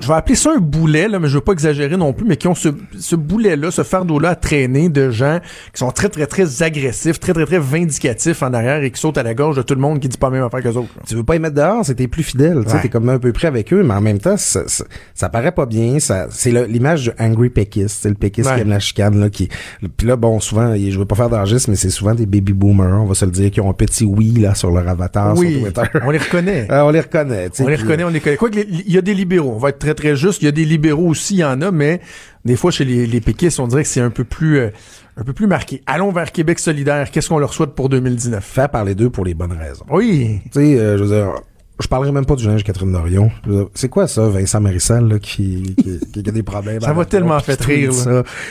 je 0.01 0.09
vais 0.09 0.15
appeler 0.15 0.35
ça 0.35 0.53
un 0.57 0.61
boulet, 0.61 1.09
là, 1.09 1.19
mais 1.19 1.29
je 1.29 1.35
veux 1.35 1.41
pas 1.45 1.53
exagérer 1.53 1.97
non 1.97 2.13
plus, 2.13 2.27
mais 2.27 2.37
qui 2.37 2.49
ont 2.49 2.55
ce, 2.55 2.69
ce 2.99 3.15
boulet-là, 3.17 3.71
ce 3.71 3.83
fardeau-là 3.83 4.31
à 4.31 4.35
traîner 4.35 4.89
de 4.89 5.11
gens 5.11 5.39
qui 5.73 5.79
sont 5.79 5.91
très, 5.91 6.09
très, 6.09 6.27
très 6.27 6.63
agressifs, 6.63 7.19
très, 7.21 7.33
très, 7.33 7.47
très 7.47 7.59
vindicatifs 7.59 8.43
en 8.43 8.53
arrière 8.53 8.83
et 8.83 8.91
qui 8.91 9.01
sautent 9.01 9.19
à 9.19 9.23
la 9.23 9.35
gorge 9.35 9.57
de 9.57 9.63
tout 9.63 9.75
le 9.75 9.81
monde 9.81 10.01
qui 10.01 10.09
dit 10.09 10.19
pas 10.19 10.29
la 10.31 10.35
même 10.39 10.45
affaire 10.45 10.63
qu'eux 10.63 10.77
autres. 10.77 10.89
là. 10.97 11.03
Tu 11.07 11.15
veux 11.15 11.23
pas 11.25 11.37
y 11.37 11.39
mettre 11.39 11.55
dehors, 11.55 11.85
c'est 11.85 11.95
t'es 11.95 12.09
plus 12.09 12.23
fidèle. 12.23 12.63
Tu 12.65 12.71
sais, 12.71 12.77
Ouais. 12.77 12.83
t'es 12.83 12.89
comme 12.89 13.09
un 13.09 13.19
peu 13.19 13.33
près 13.33 13.49
avec 13.49 13.73
eux, 13.73 13.83
mais 13.83 13.95
en 13.95 14.01
même 14.01 14.19
temps, 14.19 14.37
ça, 14.37 14.63
ça, 14.67 14.85
ça 15.15 15.29
paraît 15.29 15.53
pas 15.53 15.67
bien. 15.67 15.99
Ça, 16.01 16.27
c'est 16.31 16.51
l'image 16.67 17.05
du 17.05 17.11
angry 17.19 17.49
péquiste. 17.51 17.99
C'est 18.03 18.09
le 18.09 18.15
péquiste 18.15 18.49
Ouais. 18.51 18.57
qui 18.57 18.63
aime 18.63 18.71
la 18.71 18.81
chicane, 18.81 19.19
là, 19.21 19.31
qui, 19.31 19.49
puis 19.97 20.07
là, 20.07 20.17
bon, 20.17 20.41
souvent, 20.41 20.75
je 20.77 20.99
veux 20.99 21.05
pas 21.07 21.17
faire 21.17 21.31
d'argiste, 21.31 21.69
mais 21.69 21.77
c'est 21.77 21.91
souvent 21.91 22.15
des 22.15 22.27
baby 22.27 22.53
boomers, 22.53 23.01
on 23.03 23.07
va 23.07 23.15
se 23.15 23.25
le 23.25 23.31
dire, 23.31 23.51
qui 23.51 23.61
ont 23.61 23.71
un 23.71 23.75
petit 23.75 24.05
oui, 24.05 24.33
là, 24.41 24.55
sur 24.55 24.71
leur 24.71 24.89
avatar, 24.89 25.37
oui, 25.37 25.61
sur 25.63 25.73
Twitter. 25.73 25.99
on 26.05 26.11
les 26.11 26.19
reconnaît. 26.19 26.67
Ah, 26.71 26.85
on 26.85 26.91
les 26.91 27.01
reconnaît, 27.01 27.51
tu 27.51 27.57
sais, 27.59 27.63
On 27.65 27.69
les 27.69 27.77
reconnaît, 27.77 28.05
on 28.05 28.09
les 28.11 28.21
connaît. 28.21 28.37
Quoi 28.37 28.51
il 28.53 28.93
y 28.93 28.99
a 28.99 29.01
des 29.01 29.15
libéraux, 29.15 29.53
on 29.55 29.59
va 29.59 29.68
être 29.69 29.79
très 29.79 29.95
très 29.95 30.17
juste. 30.17 30.43
Il 30.43 30.47
y 30.47 30.49
a 30.49 30.53
des 30.53 30.65
libéraux 30.65 31.09
aussi, 31.09 31.35
il 31.35 31.41
y 31.41 31.45
en 31.45 31.61
a, 31.61 31.71
mais 31.71 32.01
des 32.45 32.57
fois 32.57 32.71
chez 32.71 32.85
les, 32.85 33.07
les 33.07 33.21
péquistes, 33.21 33.61
on 33.61 33.67
dirait 33.67 33.83
que 33.83 33.89
c'est 33.89 34.01
un 34.01 34.11
peu 34.11 34.25
plus 34.25 34.59
euh, 34.59 34.71
un 35.17 35.25
peu 35.25 35.33
plus 35.33 35.47
marqué. 35.47 35.83
Allons 35.87 36.13
vers 36.13 36.33
Québec 36.33 36.59
solidaire. 36.59 37.11
Qu'est-ce 37.11 37.29
qu'on 37.29 37.39
leur 37.39 37.53
souhaite 37.53 37.71
pour 37.71 37.89
2019 37.89 38.43
Faire 38.45 38.69
parler 38.69 38.95
d'eux 38.95 39.11
pour 39.11 39.25
les 39.25 39.35
bonnes 39.35 39.53
raisons. 39.53 39.85
Oui. 39.91 40.41
Tu 40.45 40.51
sais, 40.53 40.79
euh, 40.79 40.97
je 40.97 41.05
veux 41.05 41.09
dire, 41.11 41.35
je 41.81 41.87
parlerai 41.87 42.13
même 42.13 42.25
pas 42.27 42.35
du 42.35 42.47
linge 42.47 42.65
Catherine 42.65 42.91
Dorion. 42.93 43.31
Dire, 43.47 43.67
C'est 43.75 43.89
quoi 43.89 44.07
ça, 44.09 44.29
Vincent 44.29 44.61
Marissal, 44.61 45.09
là, 45.09 45.19
qui, 45.19 45.75
qui, 45.77 46.23
qui 46.23 46.29
a 46.29 46.33
des 46.33 46.43
problèmes? 46.43 46.81
Ça 46.89 46.93
m'a 46.95 47.05
tellement 47.05 47.39
fait 47.41 47.61
rire. 47.63 47.93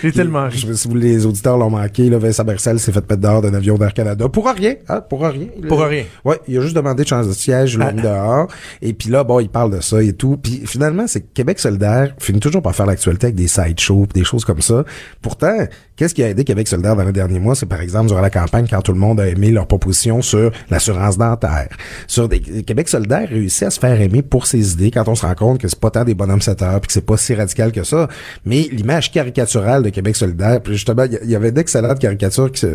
J'ai 0.01 0.11
tellement 0.11 0.47
ri. 0.47 0.57
Je 0.57 0.73
si 0.73 0.88
vous, 0.88 0.95
les 0.95 1.25
auditeurs 1.25 1.57
l'ont 1.57 1.69
manqué, 1.69 2.09
là, 2.09 2.17
Vincent 2.17 2.43
Marissal 2.45 2.80
s'est 2.80 2.91
fait 2.91 3.07
mettre 3.09 3.21
dehors 3.21 3.41
d'un 3.41 3.53
avion 3.53 3.78
d'Air 3.78 3.93
Canada. 3.93 4.30
Pour 4.30 4.47
rien, 4.47 4.75
hein, 4.88 5.01
pour 5.01 5.21
rien. 5.21 5.47
Pour 5.67 5.82
rien. 5.82 6.03
Ouais, 6.23 6.39
il 6.47 6.57
a 6.57 6.61
juste 6.61 6.75
demandé 6.75 7.03
de 7.03 7.07
changer 7.07 7.30
de 7.30 7.34
siège, 7.34 7.73
il 7.73 7.80
l'a 7.80 7.88
Ah. 7.88 7.91
mis 7.91 8.01
dehors. 8.01 8.47
Et 8.82 8.93
puis 8.93 9.09
là, 9.09 9.23
bon, 9.23 9.39
il 9.39 9.49
parle 9.49 9.75
de 9.75 9.82
ça 9.82 10.01
et 10.01 10.13
tout. 10.13 10.38
Puis 10.38 10.61
finalement, 10.65 11.07
c'est 11.07 11.21
que 11.21 11.28
Québec 11.34 11.59
solidaire 11.59 12.13
finit 12.19 12.39
toujours 12.39 12.61
par 12.61 12.75
faire 12.75 12.86
l'actualité 12.86 13.28
avec 13.28 13.36
des 13.36 13.47
sideshows 13.47 14.07
des 14.13 14.23
choses 14.23 14.45
comme 14.45 14.61
ça. 14.61 14.84
Pourtant, 15.21 15.57
qu'est-ce 15.97 16.13
qui 16.15 16.23
a 16.23 16.29
aidé 16.29 16.45
Québec 16.45 16.67
solidaire 16.69 16.95
dans 16.95 17.03
les 17.03 17.11
derniers 17.11 17.39
mois? 17.39 17.55
C'est 17.55 17.65
par 17.65 17.81
exemple, 17.81 18.07
durant 18.07 18.21
la 18.21 18.29
campagne, 18.29 18.65
quand 18.69 18.81
tout 18.81 18.93
le 18.93 18.99
monde 18.99 19.19
a 19.19 19.27
aimé 19.27 19.51
leur 19.51 19.67
proposition 19.67 20.21
sur 20.21 20.51
l'assurance 20.69 21.17
dentaire. 21.17 21.67
Sur 22.07 22.29
des, 22.29 22.39
Québec 22.39 22.87
solidaire 22.87 23.27
réussit 23.27 23.63
à 23.63 23.69
se 23.71 23.79
faire 23.79 23.99
aimer 23.99 24.21
pour 24.21 24.47
ses 24.47 24.71
idées 24.73 24.91
quand 24.91 25.07
on 25.09 25.15
se 25.15 25.25
rend 25.25 25.35
compte 25.35 25.59
que 25.59 25.67
c'est 25.67 25.79
pas 25.79 25.89
tant 25.91 26.05
des 26.05 26.13
bonhommes 26.13 26.41
7 26.41 26.61
heures 26.61 26.79
puis 26.79 26.87
que 26.87 26.93
c'est 26.93 27.05
pas 27.05 27.17
si 27.17 27.33
radical 27.35 27.71
que 27.73 27.83
ça. 27.83 28.07
Mais 28.45 28.67
l'image 28.71 29.11
caricaturale 29.11 29.83
de 29.83 29.89
Québec 29.89 30.15
solidaire, 30.15 30.61
puis 30.61 30.73
justement, 30.73 31.03
il 31.23 31.29
y- 31.29 31.35
avait 31.35 31.51
d'excellentes 31.51 31.99
caricatures 31.99 32.51
qui, 32.51 32.65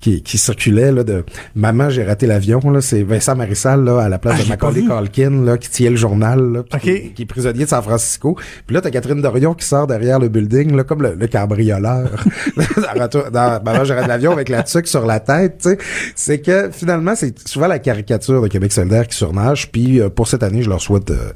qui, 0.00 0.22
qui 0.22 0.38
circulaient 0.38 0.92
là, 0.92 1.02
de 1.04 1.24
Maman, 1.54 1.90
j'ai 1.90 2.04
raté 2.04 2.26
l'avion. 2.26 2.60
Là, 2.70 2.80
c'est 2.80 3.02
Vincent 3.02 3.34
Marissal 3.34 3.82
là, 3.84 4.00
à 4.00 4.08
la 4.08 4.18
place 4.18 4.36
Ah, 4.40 4.44
de 4.44 4.48
Macaulay. 4.50 4.82
Culkin 4.82 5.44
là, 5.44 5.56
qui 5.58 5.70
tient 5.70 5.90
le 5.90 5.96
journal, 5.96 6.40
là, 6.52 6.62
puis 6.62 6.76
Ok. 6.76 7.02
qui, 7.02 7.12
qui 7.14 7.22
est 7.22 7.26
prisonnier 7.26 7.64
de 7.64 7.68
San 7.70 7.82
Francisco. 7.82 8.36
Puis 8.66 8.74
là, 8.74 8.80
t'as 8.80 8.90
Catherine 8.90 9.22
Dorion 9.22 9.54
qui 9.54 9.64
sort 9.66 9.86
derrière 9.86 10.18
le 10.18 10.28
building, 10.28 10.76
là, 10.76 10.84
comme 10.84 11.02
le, 11.02 11.14
le 11.14 11.26
cambrioleur 11.26 12.24
dans, 13.32 13.62
Maman, 13.62 13.84
j'ai 13.84 13.94
raté 13.94 14.08
l'avion 14.08 14.32
avec 14.32 14.48
la 14.48 14.62
tuque 14.62 14.86
sur 14.86 15.06
la 15.06 15.20
tête. 15.20 15.58
tu 15.62 15.70
sais. 15.70 15.78
C'est 16.14 16.40
que 16.40 16.70
finalement, 16.72 17.14
c'est 17.14 17.48
souvent 17.48 17.66
la 17.66 17.78
caricature 17.78 18.42
de 18.42 18.48
Québec 18.48 18.72
solidaire 18.72 19.06
qui 19.06 19.16
surnage. 19.16 19.70
Puis 19.70 20.00
euh, 20.00 20.08
pour 20.08 20.28
cette 20.28 20.42
année, 20.42 20.62
je 20.62 20.68
leur 20.68 20.80
souhaite, 20.80 21.10
euh, 21.10 21.32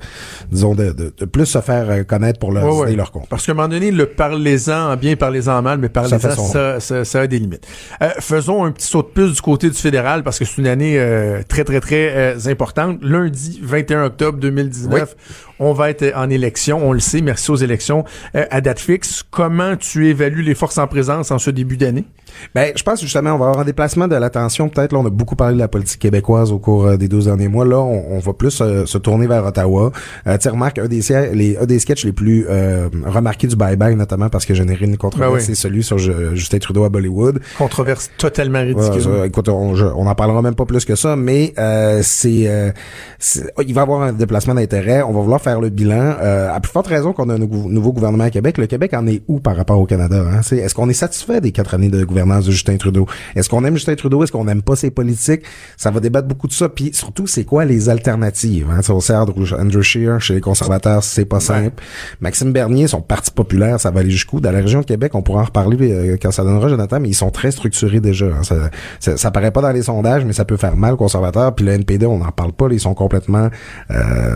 disons, 0.51 0.75
de, 0.75 0.93
de, 0.93 1.13
de 1.17 1.25
plus 1.25 1.47
se 1.47 1.61
faire 1.61 1.91
euh, 1.91 2.03
connaître 2.03 2.39
pour 2.39 2.53
leurs 2.53 2.73
Ouais, 2.73 2.95
leurs 2.95 3.11
comptes. 3.11 3.29
Parce 3.29 3.47
qu'à 3.47 3.53
un 3.53 3.55
moment 3.55 3.69
donné, 3.69 3.91
le 3.91 4.07
parlez-en 4.07 4.93
en 4.93 4.97
bien, 4.97 5.17
parlez-en 5.17 5.59
en 5.59 5.63
mal, 5.63 5.79
mais 5.79 5.89
parlez-en, 5.89 6.19
Ça 6.19 6.37
ça, 6.37 6.81
ça, 6.81 7.05
ça 7.05 7.21
a 7.21 7.27
des 7.27 7.39
limites. 7.39 7.67
Euh, 8.03 8.09
faisons 8.21 8.65
un 8.65 8.73
petit 8.73 8.87
saut 8.87 9.03
de 9.03 9.09
puce 9.09 9.35
du 9.35 9.41
côté 9.41 9.69
du 9.69 9.77
fédéral, 9.77 10.23
parce 10.23 10.39
que 10.39 10.45
c'est 10.45 10.59
une 10.59 10.67
année 10.67 10.99
euh, 10.99 11.43
très, 11.47 11.65
très, 11.65 11.81
très 11.81 12.13
euh, 12.15 12.39
importante. 12.47 12.99
Lundi 13.03 13.61
21 13.63 14.05
octobre 14.05 14.39
2019, 14.39 15.17
on 15.59 15.73
va 15.73 15.91
être 15.91 16.13
en 16.17 16.31
élection, 16.31 16.87
on 16.87 16.93
le 16.93 17.01
sait, 17.01 17.21
merci 17.21 17.51
aux 17.51 17.57
élections 17.57 18.05
euh, 18.35 18.47
à 18.51 18.61
date 18.61 18.81
fixe. 18.81 19.23
Comment 19.31 19.77
tu 19.77 20.09
évalues 20.09 20.43
les 20.43 20.55
forces 20.55 20.79
en 20.79 20.87
présence 20.87 21.31
en 21.31 21.39
ce 21.39 21.51
début 21.51 21.77
d'année? 21.77 22.05
Ben, 22.55 22.73
je 22.77 22.83
pense 22.83 23.01
justement, 23.01 23.35
on 23.35 23.39
va 23.39 23.47
avoir 23.47 23.61
un 23.61 23.65
déplacement 23.65 24.09
de 24.09 24.17
l'attention. 24.17 24.69
Peut-être, 24.69 24.93
là, 24.93 24.99
on 24.99 25.07
a 25.07 25.11
beaucoup 25.11 25.37
parlé 25.37 25.55
de 25.55 25.59
la 25.61 25.69
politique 25.69 26.01
québécoise 26.01 26.53
au 26.53 26.59
cours 26.59 26.87
euh, 26.87 26.97
des 26.97 27.09
12 27.09 27.27
derniers 27.27 27.49
mois. 27.49 27.65
Là, 27.65 27.79
on, 27.81 28.17
on 28.17 28.19
va 28.19 28.33
plus 28.33 28.61
euh, 28.61 28.87
se 28.87 28.99
tourner 28.99 29.27
vers 29.27 29.45
Ottawa. 29.47 29.93
Euh, 30.27 30.37
tu 30.37 30.43
sais, 30.45 30.49
remarque, 30.51 30.79
un 30.79 30.87
des, 30.89 31.01
les, 31.35 31.57
un 31.59 31.67
des 31.67 31.79
sketchs 31.79 32.05
les 32.05 32.13
plus 32.13 32.47
euh, 32.49 32.89
remarqués 33.07 33.47
du 33.47 33.57
bye-bye, 33.57 33.95
notamment 33.95 34.29
parce 34.29 34.45
que 34.47 34.55
généré 34.55 34.85
une 34.85 34.97
controverse, 34.97 35.33
Ben 35.33 35.39
oui. 35.39 35.45
c'est 35.45 35.55
celui 35.55 35.83
sur 35.83 35.99
Justin 35.99 36.59
Trudeau 36.59 36.85
à 36.85 36.89
Bollywood. 36.89 37.41
Controverse 37.59 38.11
totalement 38.19 38.61
Ouais, 38.61 38.75
ridicule. 38.75 39.03
ça, 39.03 39.27
écoute, 39.27 39.49
on, 39.49 39.75
je- 39.75 39.85
on 39.87 40.07
en 40.07 40.15
parlera 40.15 40.43
même 40.43 40.55
pas 40.55 40.65
plus 40.67 40.85
que 40.85 40.95
ça, 40.97 41.17
mais 41.17 41.53
euh, 41.59 42.01
c'est, 42.03 42.45
euh, 42.49 42.71
c'est- 43.19 43.53
il 43.67 43.75
va 43.75 43.81
y 43.81 43.83
avoir 43.83 44.03
un 44.03 44.13
déplacement 44.13 44.55
d'intérêt. 44.55 45.03
On 45.03 45.13
va 45.13 45.21
vouloir 45.21 45.41
faire 45.41 45.61
le 45.61 45.69
bilan. 45.69 46.15
Euh, 46.21 46.53
à 46.55 46.61
plus 46.61 46.71
forte 46.73 46.87
raison 46.87 47.13
qu'on 47.13 47.29
a 47.29 47.35
un 47.35 47.39
nou- 47.39 47.69
nouveau 47.69 47.93
gouvernement 47.93 48.25
à 48.25 48.31
Québec. 48.31 48.59
Le 48.59 48.67
Québec 48.67 48.93
en 48.95 49.07
est 49.07 49.23
où 49.29 49.41
par 49.41 49.57
rapport 49.57 49.79
au 49.79 49.87
Canada 49.87 50.25
hein? 50.31 50.41
C'est- 50.43 50.57
Est-ce 50.59 50.75
qu'on 50.75 50.89
est 50.89 50.93
satisfait 50.95 51.41
des 51.41 51.53
quatre 51.53 51.75
années 51.75 51.89
de 51.89 52.05
gouvernance 52.23 52.47
de 52.47 52.53
Justin 52.53 52.77
Trudeau 52.77 53.07
Est-ce 53.37 53.49
qu'on 53.49 53.65
aime 53.65 53.75
Justin 53.75 53.95
Trudeau? 53.95 54.23
Est-ce 54.25 54.33
qu'on 54.33 54.45
n'aime 54.45 54.63
pas 54.63 54.77
ses 54.77 54.91
politiques? 54.91 55.43
Ça 55.77 55.91
va 55.91 56.01
débattre 56.01 56.29
beaucoup 56.29 56.47
de 56.49 56.53
ça. 56.53 56.69
Puis 56.69 56.91
surtout, 56.93 57.27
c'est 57.27 57.45
quoi 57.45 57.65
les 57.65 57.89
alternatives 57.89 58.67
hein? 58.71 58.81
On 58.89 59.01
sait 59.01 59.15
Andrew, 59.15 59.83
Scheer 59.83 60.21
chez 60.21 60.35
les 60.35 60.41
conservateurs, 60.41 61.03
c'est 61.03 61.25
pas 61.25 61.41
simple. 61.41 61.83
Maxime 62.21 62.53
Bernier, 62.53 62.87
son 62.89 63.01
parti 63.01 63.31
populaire, 63.31 63.81
ça 63.81 63.91
va 63.91 64.01
aller 64.01 64.11
jusqu'où? 64.11 64.41
Dans 64.41 64.51
la 64.53 64.61
région 64.61 64.81
de 64.81 64.85
Québec, 64.87 65.15
on 65.15 65.23
pourra 65.23 65.41
en 65.43 65.45
reparler 65.45 65.77
euh, 65.93 66.17
quand 66.21 66.31
ça 66.31 66.45
donnera, 66.45 66.69
Jonathan, 66.69 67.01
mais 67.01 67.09
ils 67.09 67.15
sont 67.15 67.31
très 67.31 67.51
structurés 67.51 68.01
déjà. 68.01 68.27
hein. 68.27 68.43
Ça, 68.43 68.57
ça, 69.01 69.17
ça 69.17 69.31
paraît 69.31 69.51
pas 69.51 69.61
dans 69.63 69.73
les 69.73 69.83
sondages, 69.83 70.25
mais 70.25 70.33
ça 70.33 70.45
peut 70.45 70.57
faire 70.57 70.77
mal 70.77 70.95
aux 70.95 70.97
conservateurs. 70.97 71.55
Puis 71.55 71.65
le 71.65 71.73
NPD, 71.73 72.07
on 72.07 72.19
n'en 72.19 72.31
parle 72.33 72.53
pas. 72.53 72.69
là, 72.69 72.75
ils 72.75 72.81
sont 72.81 72.95
complètement 72.95 73.49
euh, 73.91 74.35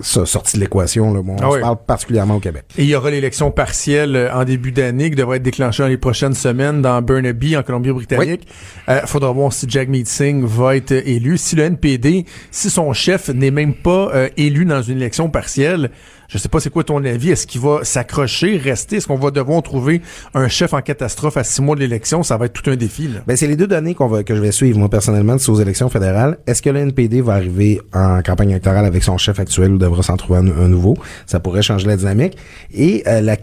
sortis 0.00 0.56
de 0.56 0.60
l'équation. 0.62 1.12
là. 1.12 1.22
Bon, 1.22 1.36
Ah 1.40 1.46
on 1.48 1.50
oui. 1.52 1.56
se 1.56 1.60
parle 1.62 1.76
particulièrement 1.86 2.36
au 2.36 2.40
Québec. 2.40 2.64
Et 2.78 2.82
il 2.84 2.88
y 2.88 2.94
aura 2.94 3.10
l'élection 3.10 3.50
partielle 3.50 4.16
euh, 4.16 4.32
en 4.32 4.44
début 4.44 4.72
d'année 4.72 5.10
qui 5.10 5.16
devrait 5.16 5.38
être 5.38 5.42
déclenchée 5.42 5.82
dans 5.82 5.88
les 5.88 5.96
prochaines 5.96 6.34
semaines 6.34 6.82
dans 6.82 7.02
Burnaby, 7.10 7.56
en 7.56 7.62
Colombie-Britannique. 7.64 8.46
Euh, 8.88 9.00
faudra 9.06 9.32
voir 9.32 9.52
si 9.52 9.68
Jagmeet 9.68 10.04
Singh 10.04 10.44
va 10.44 10.76
être 10.76 10.92
euh, 10.92 11.02
élu. 11.04 11.38
Si 11.38 11.56
le 11.56 11.64
NPD, 11.64 12.24
si 12.52 12.70
son 12.70 12.92
chef 12.92 13.30
n'est 13.30 13.50
même 13.50 13.74
pas 13.74 14.10
euh, 14.14 14.28
élu 14.36 14.64
dans 14.64 14.80
une 14.80 14.98
élection 14.98 15.28
partielle, 15.28 15.90
je 16.28 16.38
sais 16.38 16.48
pas 16.48 16.60
c'est 16.60 16.70
quoi 16.70 16.84
ton 16.84 17.04
avis. 17.04 17.30
Est-ce 17.30 17.48
qu'il 17.48 17.60
va 17.60 17.80
s'accrocher, 17.82 18.56
rester? 18.58 18.96
Est-ce 18.96 19.08
qu'on 19.08 19.16
va 19.16 19.32
devoir 19.32 19.60
trouver 19.64 20.02
un 20.34 20.46
chef 20.46 20.72
en 20.72 20.82
catastrophe 20.82 21.36
à 21.36 21.42
six 21.42 21.60
mois 21.60 21.74
de 21.74 21.80
l'élection? 21.80 22.22
Ça 22.22 22.36
va 22.36 22.46
être 22.46 22.52
tout 22.52 22.70
un 22.70 22.76
défi. 22.76 23.08
Là. 23.08 23.20
Ben, 23.26 23.36
c'est 23.36 23.48
les 23.48 23.56
deux 23.56 23.66
données 23.66 23.96
qu'on 23.96 24.06
va, 24.06 24.22
que 24.22 24.36
je 24.36 24.40
vais 24.40 24.52
suivre, 24.52 24.78
moi, 24.78 24.88
personnellement, 24.88 25.34
de 25.34 25.40
ces 25.40 25.60
élections 25.60 25.88
fédérales. 25.88 26.38
Est-ce 26.46 26.62
que 26.62 26.70
le 26.70 26.78
NPD 26.78 27.22
va 27.22 27.34
arriver 27.34 27.80
en 27.92 28.22
campagne 28.22 28.50
électorale 28.50 28.84
avec 28.84 29.02
son 29.02 29.18
chef 29.18 29.40
actuel 29.40 29.72
ou 29.72 29.78
devra 29.78 30.04
s'en 30.04 30.16
trouver 30.16 30.38
un, 30.38 30.46
un 30.46 30.68
nouveau? 30.68 30.96
Ça 31.26 31.40
pourrait 31.40 31.62
changer 31.62 31.88
la 31.88 31.96
dynamique. 31.96 32.36
Et, 32.72 33.02
euh, 33.08 33.20
la, 33.20 33.36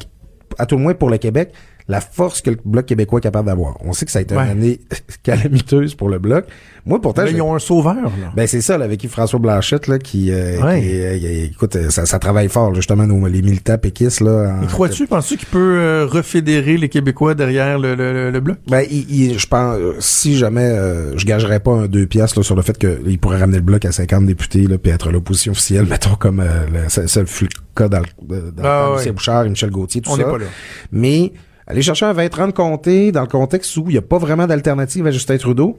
à 0.58 0.66
tout 0.66 0.78
le 0.78 0.84
moins 0.84 0.94
pour 0.94 1.10
le 1.10 1.18
Québec, 1.18 1.52
la 1.90 2.02
force 2.02 2.42
que 2.42 2.50
le 2.50 2.58
Bloc 2.66 2.86
québécois 2.86 3.20
est 3.20 3.24
capable 3.24 3.48
d'avoir. 3.48 3.78
On 3.86 3.94
sait 3.94 4.06
que 4.06 4.12
ça 4.12 4.20
a 4.20 4.22
été 4.22 4.36
Ouais. 4.36 4.44
une 4.44 4.50
année 4.50 4.80
calamiteuse 5.24 5.96
pour 5.96 6.10
le 6.10 6.20
Bloc. 6.20 6.46
Moi, 6.86 7.02
pourtant, 7.02 7.24
Là, 7.24 7.28
je- 7.30 7.36
ils 7.36 7.42
ont 7.42 7.54
un 7.54 7.60
sauveur. 7.60 7.96
Là. 7.96 8.32
ben 8.36 8.48
c'est 8.48 8.62
ça, 8.62 8.78
là, 8.78 8.86
avec 8.86 9.04
Yves-François 9.04 9.40
Blanchette, 9.40 9.88
là, 9.88 10.00
qui, 10.00 10.32
euh, 10.32 10.62
Ouais. 10.62 10.82
qui, 10.82 10.90
euh, 11.02 11.46
écoute, 11.52 11.76
euh, 11.76 11.90
ça, 11.90 12.06
ça 12.06 12.18
travaille 12.20 12.48
fort, 12.48 12.74
justement, 12.76 13.06
nos, 13.06 13.26
les 13.28 13.42
militants 13.42 13.78
péquistes, 13.78 14.22
là. 14.22 14.56
en- 14.60 14.64
Et 14.64 14.68
crois-tu, 14.68 15.06
penses-tu 15.08 15.36
qu'il 15.38 15.48
peut 15.50 15.78
euh, 15.80 16.06
refédérer 16.06 16.78
les 16.78 16.88
Québécois 16.90 17.36
derrière 17.36 17.78
le, 17.80 17.96
le, 17.96 18.32
le- 18.32 18.40
bloc? 18.40 18.58
Ben, 18.70 18.84
il, 18.90 19.10
il- 19.32 19.40
je 19.40 19.48
pense, 19.48 19.78
euh, 19.78 19.96
si 20.00 20.38
jamais 20.38 20.62
euh, 20.62 21.18
je 21.18 21.26
gagerais 21.26 21.60
pas 21.60 21.72
un 21.72 21.88
deux 21.88 22.06
piastres 22.06 22.40
là, 22.40 22.44
sur 22.44 22.56
le 22.56 22.62
fait 22.62 22.78
qu'il 22.78 23.20
pourrait 23.20 23.40
ramener 23.40 23.58
le 23.58 23.64
bloc 23.64 23.84
à 23.86 23.92
50 23.92 24.26
députés, 24.26 24.68
là, 24.68 24.78
puis 24.78 24.92
être 24.92 25.12
l'opposition 25.12 25.52
officielle, 25.52 25.86
mettons 25.90 26.16
comme 26.16 26.40
euh, 26.40 26.66
le- 26.72 26.90
ça, 26.90 27.08
ça 27.08 27.26
fut 27.26 27.46
le 27.46 27.50
cas 27.76 27.90
dans, 27.90 28.00
le- 28.00 28.52
dans 28.52 28.64
Ah, 28.64 28.90
ouais. 28.92 28.98
Lucien 28.98 29.12
Bouchard 29.14 29.46
et 29.46 29.50
Michel 29.50 29.72
Gauthier, 29.72 30.02
tout 30.02 30.12
On 30.12 30.16
ça. 30.16 30.24
n'est 30.24 30.30
pas 30.32 30.38
là. 30.38 30.46
Mais 30.94 31.34
aller 31.68 31.82
chercher 31.82 32.06
un 32.06 32.14
20-30 32.14 32.54
comté 32.54 33.12
dans 33.12 33.22
le 33.22 33.28
contexte 33.28 33.76
où 33.78 33.84
il 33.88 33.92
n'y 33.94 33.98
a 33.98 34.02
pas 34.02 34.18
vraiment 34.18 34.48
d'alternative 34.48 35.06
à 35.08 35.12
Justin 35.12 35.38
Trudeau. 35.38 35.78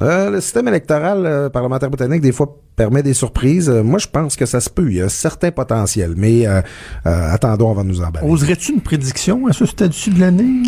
Euh, 0.00 0.30
le 0.30 0.40
système 0.40 0.68
électoral 0.68 1.26
euh, 1.26 1.48
parlementaire 1.48 1.90
britannique, 1.90 2.20
des 2.20 2.30
fois, 2.30 2.56
permet 2.76 3.02
des 3.02 3.14
surprises. 3.14 3.68
Euh, 3.68 3.82
moi, 3.82 3.98
je 3.98 4.06
pense 4.06 4.36
que 4.36 4.46
ça 4.46 4.60
se 4.60 4.70
peut. 4.70 4.86
Il 4.90 4.96
y 4.96 5.00
a 5.00 5.06
un 5.06 5.08
certain 5.08 5.50
potentiel. 5.50 6.14
Mais 6.16 6.46
euh, 6.46 6.60
attendons 7.04 7.70
avant 7.70 7.82
de 7.82 7.88
nous 7.88 8.00
emballer. 8.02 8.28
Oserais-tu 8.28 8.72
une 8.74 8.80
prédiction 8.80 9.46
à 9.48 9.52
ce 9.52 9.66
stade-ci 9.66 10.10
de 10.10 10.20
l'année? 10.20 10.62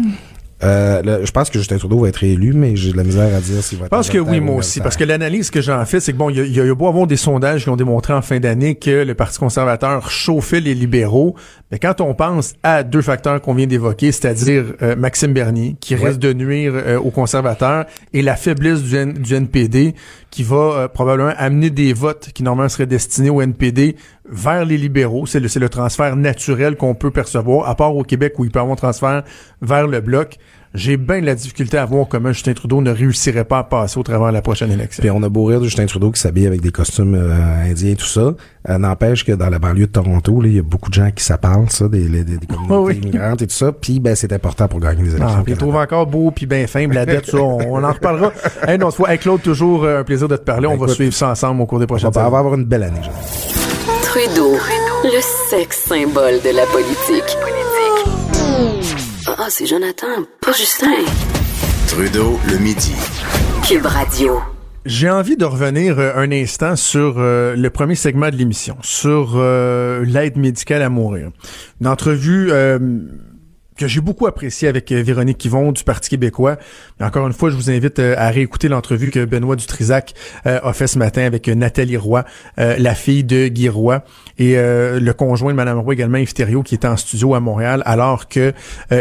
Euh, 0.62 1.00
le- 1.02 1.24
je 1.24 1.30
pense 1.32 1.48
que 1.48 1.58
Justin 1.58 1.78
Trudeau 1.78 2.00
va 2.00 2.08
être 2.08 2.22
élu, 2.22 2.52
mais 2.52 2.76
j'ai 2.76 2.92
de 2.92 2.96
la 2.98 3.04
misère 3.04 3.34
à 3.34 3.40
dire 3.40 3.62
s'il 3.62 3.78
va 3.78 3.84
Je 3.84 3.86
être 3.86 3.90
pense 3.90 4.10
que 4.10 4.18
oui, 4.18 4.40
moi 4.40 4.56
aussi. 4.56 4.80
Parce 4.80 4.96
que 4.96 5.04
l'analyse 5.04 5.48
que 5.50 5.62
j'en 5.62 5.82
fais, 5.86 6.00
c'est 6.00 6.12
que 6.12 6.18
bon, 6.18 6.28
il 6.28 6.36
y 6.36 6.40
a, 6.40 6.44
il 6.44 6.52
y 6.54 6.60
a- 6.60 6.70
a 6.70 6.74
beau 6.74 6.86
avoir 6.86 7.06
des 7.06 7.16
sondages 7.16 7.62
qui 7.62 7.70
ont 7.70 7.76
démontré 7.76 8.12
en 8.12 8.20
fin 8.20 8.40
d'année 8.40 8.74
que 8.74 9.04
le 9.04 9.14
Parti 9.14 9.38
conservateur 9.38 10.10
chauffait 10.10 10.60
les 10.60 10.74
libéraux. 10.74 11.34
Mais 11.72 11.78
quand 11.78 12.00
on 12.00 12.14
pense 12.14 12.54
à 12.64 12.82
deux 12.82 13.00
facteurs 13.02 13.40
qu'on 13.40 13.54
vient 13.54 13.66
d'évoquer, 13.68 14.10
c'est-à-dire 14.10 14.64
euh, 14.82 14.96
Maxime 14.96 15.32
Bernier, 15.32 15.76
qui 15.80 15.94
Ouais. 15.94 16.08
risque 16.08 16.18
de 16.18 16.32
nuire 16.32 16.72
euh, 16.74 16.98
aux 16.98 17.10
conservateurs, 17.12 17.84
et 18.12 18.22
la 18.22 18.34
faiblesse 18.34 18.82
du, 18.82 18.96
N- 18.96 19.12
du 19.12 19.34
NPD, 19.34 19.94
qui 20.30 20.42
va 20.42 20.56
euh, 20.56 20.88
probablement 20.88 21.32
amener 21.36 21.70
des 21.70 21.92
votes 21.92 22.30
qui 22.34 22.42
normalement 22.42 22.68
seraient 22.68 22.86
destinés 22.86 23.30
au 23.30 23.40
NPD 23.40 23.94
vers 24.28 24.64
les 24.64 24.78
libéraux. 24.78 25.26
C'est 25.26 25.38
le, 25.40 25.48
le 25.60 25.68
transfert 25.68 26.16
naturel 26.16 26.74
qu'on 26.76 26.94
peut 26.96 27.12
percevoir, 27.12 27.68
à 27.68 27.76
part 27.76 27.94
au 27.94 28.02
Québec 28.02 28.34
où 28.38 28.44
il 28.44 28.50
peut 28.50 28.58
avoir 28.58 28.72
un 28.72 28.76
transfert 28.76 29.22
vers 29.62 29.86
le 29.86 30.00
bloc. 30.00 30.38
J'ai 30.72 30.96
bien 30.96 31.20
de 31.20 31.26
la 31.26 31.34
difficulté 31.34 31.78
à 31.78 31.84
voir 31.84 32.06
comment 32.08 32.32
Justin 32.32 32.52
Trudeau 32.52 32.80
ne 32.80 32.92
réussirait 32.92 33.44
pas 33.44 33.58
à 33.58 33.64
passer 33.64 33.98
au 33.98 34.02
travers 34.04 34.28
de 34.28 34.32
la 34.34 34.42
prochaine 34.42 34.70
élection. 34.70 35.00
Puis 35.00 35.10
on 35.10 35.22
a 35.24 35.28
beau 35.28 35.44
rire 35.46 35.58
de 35.60 35.64
Justin 35.64 35.86
Trudeau 35.86 36.12
qui 36.12 36.20
s'habille 36.20 36.46
avec 36.46 36.60
des 36.60 36.70
costumes 36.70 37.14
euh, 37.16 37.68
indiens 37.70 37.90
et 37.90 37.96
tout 37.96 38.06
ça. 38.06 38.34
Euh, 38.68 38.78
N'empêche 38.78 39.24
que 39.24 39.32
dans 39.32 39.48
la 39.50 39.58
banlieue 39.58 39.86
de 39.86 39.92
Toronto, 39.92 40.40
il 40.44 40.54
y 40.54 40.58
a 40.58 40.62
beaucoup 40.62 40.88
de 40.90 40.94
gens 40.94 41.10
qui 41.10 41.24
s'apparent, 41.24 41.70
ça, 41.72 41.88
des, 41.88 42.08
des, 42.08 42.22
des 42.22 42.46
communautés 42.46 42.72
Oh 42.74 42.86
oui. 42.86 43.00
immigrantes 43.02 43.42
et 43.42 43.46
tout 43.48 43.54
ça. 43.54 43.72
Puis 43.72 43.98
ben 43.98 44.14
c'est 44.14 44.32
important 44.32 44.68
pour 44.68 44.78
gagner 44.80 45.02
les 45.02 45.16
élections. 45.16 45.36
Ah, 45.38 45.42
puis 45.42 45.54
il 45.54 45.58
trouve 45.58 45.74
encore 45.76 46.06
beau 46.06 46.30
puis 46.30 46.46
bien 46.46 46.66
fin, 46.68 46.86
la 46.86 47.04
dette, 47.04 47.26
ça, 47.26 47.38
on, 47.38 47.58
on 47.74 47.82
en 47.82 47.92
reparlera. 47.92 48.32
hey, 48.68 48.78
non, 48.78 48.90
hey, 49.08 49.18
Claude, 49.18 49.42
toujours 49.42 49.84
euh, 49.84 50.00
un 50.00 50.04
plaisir 50.04 50.28
de 50.28 50.36
te 50.36 50.44
parler. 50.44 50.66
On 50.68 50.76
va 50.76 50.84
Écoute, 50.84 50.90
suivre 50.94 51.14
ça 51.14 51.30
ensemble 51.30 51.62
au 51.62 51.66
cours 51.66 51.78
des 51.80 51.84
On 51.84 51.88
prochaines 51.88 52.10
va 52.10 52.20
années. 52.26 52.36
avoir 52.36 52.54
une 52.54 52.64
belle 52.64 52.84
année, 52.84 53.00
Jonathan. 53.02 53.20
Trudeau, 54.02 54.52
le 55.04 55.20
sexe 55.50 55.84
symbole 55.88 56.40
de 56.44 56.54
la 56.54 56.66
politique. 56.66 57.36
Ah, 59.26 59.46
c'est 59.50 59.66
Jonathan, 59.66 60.06
pas 60.40 60.52
Justin. 60.52 60.86
Trudeau 61.88 62.38
le 62.48 62.58
midi. 62.58 62.94
Cube 63.66 63.84
Radio. 63.86 64.40
J'ai 64.86 65.10
envie 65.10 65.36
de 65.36 65.44
revenir 65.44 65.98
euh, 65.98 66.12
un 66.16 66.32
instant 66.32 66.74
sur 66.74 67.16
euh, 67.18 67.54
le 67.54 67.70
premier 67.70 67.94
segment 67.96 68.30
de 68.30 68.36
l'émission, 68.36 68.76
sur 68.82 69.32
euh, 69.36 70.04
l'aide 70.06 70.36
médicale 70.36 70.82
à 70.82 70.88
mourir. 70.88 71.30
Une 71.80 71.86
entrevue 71.86 72.50
euh, 72.50 72.78
que 73.80 73.88
j'ai 73.88 74.02
beaucoup 74.02 74.26
appréciée 74.26 74.68
avec 74.68 74.92
euh, 74.92 75.02
Véronique 75.02 75.42
Yvon 75.42 75.72
du 75.72 75.84
Parti 75.84 76.10
québécois. 76.10 76.58
Encore 77.00 77.26
une 77.26 77.32
fois, 77.32 77.48
je 77.48 77.56
vous 77.56 77.70
invite 77.70 77.98
euh, 77.98 78.14
à 78.18 78.28
réécouter 78.28 78.68
l'entrevue 78.68 79.10
que 79.10 79.24
Benoît 79.24 79.56
Dutrisac 79.56 80.12
euh, 80.44 80.60
a 80.62 80.74
fait 80.74 80.86
ce 80.86 80.98
matin 80.98 81.22
avec 81.22 81.48
Nathalie 81.48 81.96
Roy, 81.96 82.24
la 82.56 82.94
fille 82.94 83.24
de 83.24 83.48
Guy 83.48 83.68
Roy, 83.70 84.04
et 84.38 84.56
le 84.56 85.12
conjoint 85.12 85.52
de 85.52 85.56
Mme 85.56 85.78
Roy 85.78 85.94
également, 85.94 86.18
Yves 86.18 86.34
qui 86.34 86.74
est 86.74 86.84
en 86.84 86.96
studio 86.96 87.34
à 87.34 87.40
Montréal, 87.40 87.82
alors 87.86 88.28
que 88.28 88.52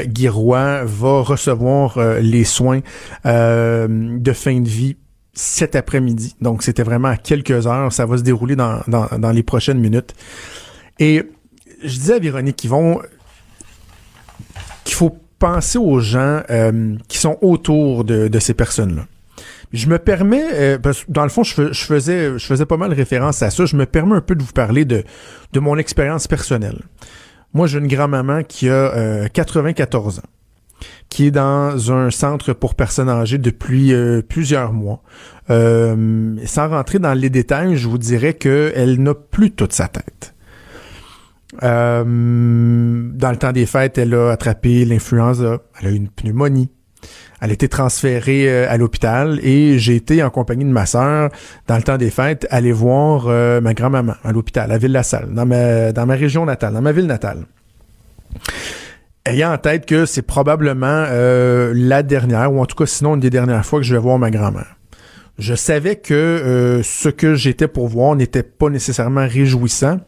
Guy 0.06 0.30
Roy 0.30 0.84
va 0.86 1.22
recevoir 1.22 2.00
les 2.22 2.44
soins 2.44 2.80
de 3.26 4.34
fin 4.34 4.60
de 4.60 4.70
vie 4.70 4.98
cet 5.34 5.76
après-midi. 5.76 6.36
Donc, 6.42 6.64
c'était 6.64 6.84
vraiment 6.84 7.10
à 7.10 7.18
quelques 7.18 7.68
heures. 7.68 7.92
Ça 7.92 8.06
va 8.06 8.18
se 8.18 8.24
dérouler 8.24 8.56
dans, 8.56 8.80
dans, 8.88 9.08
dans 9.18 9.32
les 9.32 9.44
prochaines 9.44 9.80
minutes. 9.80 10.14
Et 11.00 11.24
je 11.84 11.96
disais 11.96 12.16
à 12.16 12.20
Véronique 12.20 12.64
Yvon 12.64 13.02
penser 15.40 15.78
aux 15.80 16.00
gens 16.00 16.42
euh, 16.50 16.96
qui 17.08 17.18
sont 17.18 17.38
autour 17.42 18.04
de, 18.04 18.28
de 18.28 18.40
ces 18.40 18.54
personnes-là. 18.54 19.06
Je 19.72 19.88
me 19.88 20.00
permets, 20.00 20.44
euh, 20.54 20.78
parce 20.80 21.04
que 21.04 21.12
dans 21.12 21.24
le 21.24 21.30
fond, 21.30 21.44
je, 21.44 21.54
fais- 21.54 21.74
je 21.74 21.84
faisais, 21.86 22.38
je 22.40 22.46
faisais 22.46 22.66
pas 22.66 22.78
mal 22.78 22.92
référence 22.94 23.42
à 23.44 23.50
ça. 23.50 23.66
Je 23.66 23.76
me 23.76 23.86
permets 23.86 24.16
un 24.16 24.22
peu 24.22 24.36
de 24.36 24.44
vous 24.44 24.52
parler 24.52 24.84
de, 24.86 25.04
de 25.54 25.60
mon 25.60 25.78
expérience 25.78 26.28
personnelle. 26.28 26.80
Moi, 27.54 27.68
j'ai 27.68 27.80
une 27.80 27.88
grand-maman 27.88 28.44
qui 28.44 28.68
a 28.70 28.74
euh, 28.74 29.28
94 29.32 30.20
ans, 30.20 30.22
qui 31.10 31.28
est 31.28 31.32
dans 31.32 31.92
un 31.92 32.10
centre 32.12 32.54
pour 32.54 32.76
personnes 32.76 33.10
âgées 33.10 33.38
depuis 33.38 33.94
euh, 33.94 34.22
plusieurs 34.28 34.74
mois. 34.74 35.02
Euh, 35.50 36.36
sans 36.46 36.68
rentrer 36.70 37.00
dans 37.00 37.14
les 37.14 37.30
détails, 37.30 37.76
je 37.78 37.88
vous 37.88 37.98
dirais 37.98 38.34
qu'elle 38.34 39.02
n'a 39.02 39.14
plus 39.14 39.52
toute 39.52 39.74
sa 39.74 39.88
tête. 39.88 40.34
Euh, 41.64 42.04
dans 42.06 43.32
le 43.32 43.38
temps 43.38 43.52
des 43.52 43.66
fêtes, 43.66 43.98
elle 43.98 44.14
a 44.14 44.32
attrapé 44.32 44.86
l'influenza, 44.86 45.60
elle 45.80 45.88
a 45.88 45.92
eu 45.92 45.96
une 45.96 46.10
pneumonie. 46.10 46.70
Elle 47.42 47.52
a 47.52 47.54
été 47.54 47.70
transférée 47.70 48.50
euh, 48.50 48.70
à 48.70 48.76
l'hôpital 48.76 49.40
et 49.42 49.80
j'ai 49.80 49.96
été 49.96 50.22
en 50.22 50.30
compagnie 50.30 50.66
de 50.66 50.70
ma 50.70 50.86
sœur 50.86 51.30
dans 51.68 51.78
le 51.78 51.84
temps 51.84 51.98
des 51.98 52.10
fêtes 52.10 52.46
aller 52.50 52.74
voir 52.74 53.28
euh, 53.28 53.62
ma 53.62 53.74
grand-maman 53.74 54.16
à 54.26 54.34
l'hôpital, 54.34 54.70
à 54.72 54.78
Ville-la-Salle, 54.78 55.30
dans 55.32 55.46
ma, 55.46 55.94
dans 55.94 56.06
ma 56.06 56.16
région 56.16 56.46
natale, 56.46 56.74
dans 56.74 56.82
ma 56.82 56.92
ville 56.92 57.08
natale. 57.08 57.46
Ayant 59.26 59.54
en 59.54 59.58
tête 59.58 59.86
que 59.86 60.06
c'est 60.06 60.22
probablement 60.22 61.06
la 61.10 62.04
dernière, 62.04 62.52
ou 62.52 62.60
en 62.62 62.66
tout 62.66 62.76
cas 62.76 62.86
sinon 62.86 63.16
une 63.16 63.22
des 63.22 63.30
dernières 63.30 63.66
fois 63.66 63.80
que 63.80 63.86
je 63.86 63.94
vais 63.94 64.02
voir 64.02 64.18
ma 64.18 64.32
grand-mère. 64.32 64.76
Je 65.38 65.56
savais 65.56 65.98
que 65.98 66.82
ce 66.84 67.10
que 67.10 67.36
j'étais 67.36 67.68
pour 67.68 67.88
voir 67.88 68.16
n'était 68.16 68.44
pas 68.44 68.70
nécessairement 68.70 69.28
réjouissant, 69.28 70.00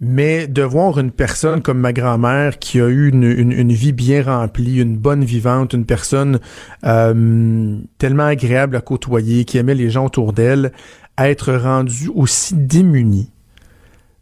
mais 0.00 0.46
de 0.46 0.62
voir 0.62 0.98
une 0.98 1.10
personne 1.10 1.60
comme 1.60 1.78
ma 1.78 1.92
grand-mère 1.92 2.58
qui 2.58 2.80
a 2.80 2.88
eu 2.88 3.10
une, 3.10 3.72
vie 3.72 3.92
bien 3.92 4.22
remplie, 4.22 4.80
une 4.80 4.96
bonne 4.96 5.24
vivante, 5.24 5.74
une 5.74 5.84
personne 5.84 6.40
euh, 6.84 7.76
tellement 7.98 8.24
agréable 8.24 8.76
à 8.76 8.80
côtoyer, 8.80 9.44
qui 9.44 9.58
aimait 9.58 9.74
les 9.74 9.90
gens 9.90 10.06
autour 10.06 10.32
d'elle, 10.32 10.72
être 11.18 11.52
rendue 11.52 12.10
aussi 12.14 12.54
démunie, 12.54 13.30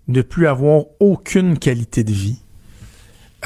ne 0.08 0.20
plus 0.22 0.48
avoir 0.48 0.82
aucune 0.98 1.56
qualité 1.58 2.02
de 2.02 2.12
vie, 2.12 2.42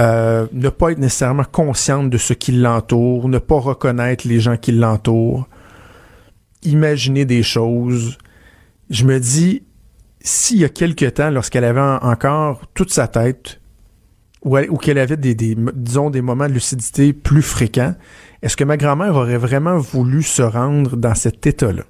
euh, 0.01 0.47
ne 0.55 0.71
pas 0.71 0.93
être 0.93 0.99
nécessairement 0.99 1.45
consciente 1.45 2.09
de 2.09 2.17
ce 2.17 2.33
qui 2.33 2.53
l'entoure, 2.53 3.29
ne 3.29 3.39
pas 3.39 3.61
reconnaître 3.61 4.27
les 4.27 4.41
gens 4.41 4.57
qui 4.57 4.73
l'entourent, 4.73 5.49
imaginer 6.63 7.27
des 7.27 7.43
choses. 7.43 8.17
Je 8.89 9.05
me 9.05 9.21
dis, 9.21 9.65
s'il 10.23 10.59
y 10.59 10.65
a 10.65 10.69
quelque 10.69 11.05
temps, 11.07 11.31
lorsqu'elle 11.31 11.65
avait 11.65 11.81
en- 11.81 11.97
encore 11.99 12.63
toute 12.75 12.91
sa 12.93 13.09
tête, 13.09 13.61
ou, 14.45 14.57
elle- 14.57 14.71
ou 14.71 14.77
qu'elle 14.77 14.99
avait 14.99 15.17
des, 15.17 15.35
disons, 15.35 16.11
des 16.11 16.21
moments 16.23 16.49
de 16.49 16.53
lucidité 16.55 17.13
plus 17.13 17.43
fréquents, 17.43 17.95
est-ce 18.43 18.57
que 18.57 18.65
ma 18.65 18.77
grand-mère 18.77 19.15
aurait 19.15 19.39
vraiment 19.39 19.79
voulu 19.79 20.23
se 20.23 20.43
rendre 20.43 20.97
dans 20.97 21.15
cet 21.15 21.47
état-là? 21.47 21.85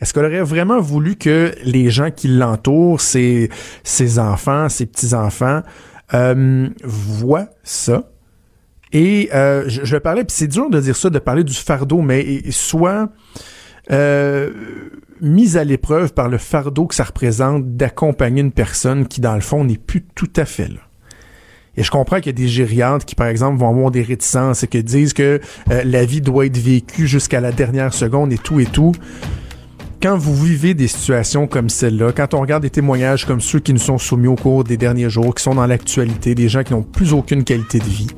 Est-ce 0.00 0.12
qu'elle 0.14 0.24
aurait 0.24 0.42
vraiment 0.42 0.80
voulu 0.80 1.16
que 1.16 1.52
les 1.64 1.90
gens 1.90 2.10
qui 2.10 2.28
l'entourent, 2.28 3.00
ses, 3.00 3.50
ses 3.84 4.18
enfants, 4.18 4.68
ses 4.68 4.86
petits-enfants, 4.86 5.62
euh, 6.14 6.68
voient 6.82 7.48
ça? 7.62 8.10
Et 8.92 9.30
euh, 9.32 9.64
je, 9.68 9.84
je 9.84 9.96
parler, 9.98 10.24
puis 10.24 10.34
c'est 10.36 10.48
dur 10.48 10.68
de 10.70 10.80
dire 10.80 10.96
ça, 10.96 11.10
de 11.10 11.18
parler 11.20 11.44
du 11.44 11.54
fardeau, 11.54 12.00
mais 12.02 12.40
soit 12.50 13.08
euh, 13.90 14.50
mise 15.20 15.56
à 15.56 15.64
l'épreuve 15.64 16.12
par 16.12 16.28
le 16.28 16.38
fardeau 16.38 16.86
que 16.86 16.94
ça 16.94 17.04
représente 17.04 17.76
d'accompagner 17.76 18.40
une 18.40 18.52
personne 18.52 19.06
qui, 19.06 19.20
dans 19.20 19.34
le 19.34 19.40
fond, 19.40 19.64
n'est 19.64 19.78
plus 19.78 20.02
tout 20.14 20.30
à 20.36 20.44
fait 20.44 20.68
là. 20.68 20.80
Et 21.76 21.82
je 21.82 21.90
comprends 21.90 22.16
qu'il 22.16 22.26
y 22.26 22.30
a 22.30 22.32
des 22.32 22.48
gériantes 22.48 23.04
qui, 23.04 23.14
par 23.14 23.28
exemple, 23.28 23.58
vont 23.58 23.70
avoir 23.70 23.90
des 23.90 24.02
réticences 24.02 24.62
et 24.64 24.66
qui 24.66 24.82
disent 24.82 25.12
que 25.12 25.40
euh, 25.70 25.82
la 25.84 26.04
vie 26.04 26.20
doit 26.20 26.46
être 26.46 26.58
vécue 26.58 27.06
jusqu'à 27.06 27.40
la 27.40 27.52
dernière 27.52 27.94
seconde 27.94 28.32
et 28.32 28.38
tout 28.38 28.60
et 28.60 28.66
tout. 28.66 28.92
Quand 30.02 30.16
vous 30.16 30.34
vivez 30.34 30.74
des 30.74 30.88
situations 30.88 31.46
comme 31.46 31.68
celle-là, 31.68 32.12
quand 32.12 32.34
on 32.34 32.40
regarde 32.40 32.62
des 32.62 32.70
témoignages 32.70 33.26
comme 33.26 33.40
ceux 33.40 33.60
qui 33.60 33.72
nous 33.72 33.80
sont 33.80 33.98
soumis 33.98 34.28
au 34.28 34.34
cours 34.34 34.64
des 34.64 34.76
derniers 34.76 35.10
jours, 35.10 35.34
qui 35.34 35.42
sont 35.42 35.54
dans 35.54 35.66
l'actualité, 35.66 36.34
des 36.34 36.48
gens 36.48 36.62
qui 36.64 36.72
n'ont 36.72 36.82
plus 36.82 37.12
aucune 37.12 37.44
qualité 37.44 37.78
de 37.78 37.84
vie, 37.84 38.08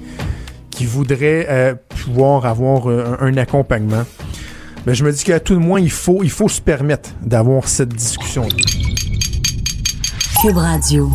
qui 0.70 0.86
voudraient 0.86 1.46
euh, 1.48 1.74
pouvoir 1.88 2.46
avoir 2.46 2.86
un 2.86 3.36
accompagnement, 3.36 4.04
ben, 4.86 4.94
je 4.94 5.04
me 5.04 5.12
dis 5.12 5.24
qu'à 5.24 5.40
tout 5.40 5.54
le 5.54 5.60
moins, 5.60 5.80
il 5.80 5.90
faut, 5.90 6.22
il 6.22 6.30
faut 6.30 6.48
se 6.48 6.60
permettre 6.60 7.10
d'avoir 7.22 7.68
cette 7.68 7.90
discussion. 7.90 8.48
Cube 10.40 10.56
Radio. 10.56 11.10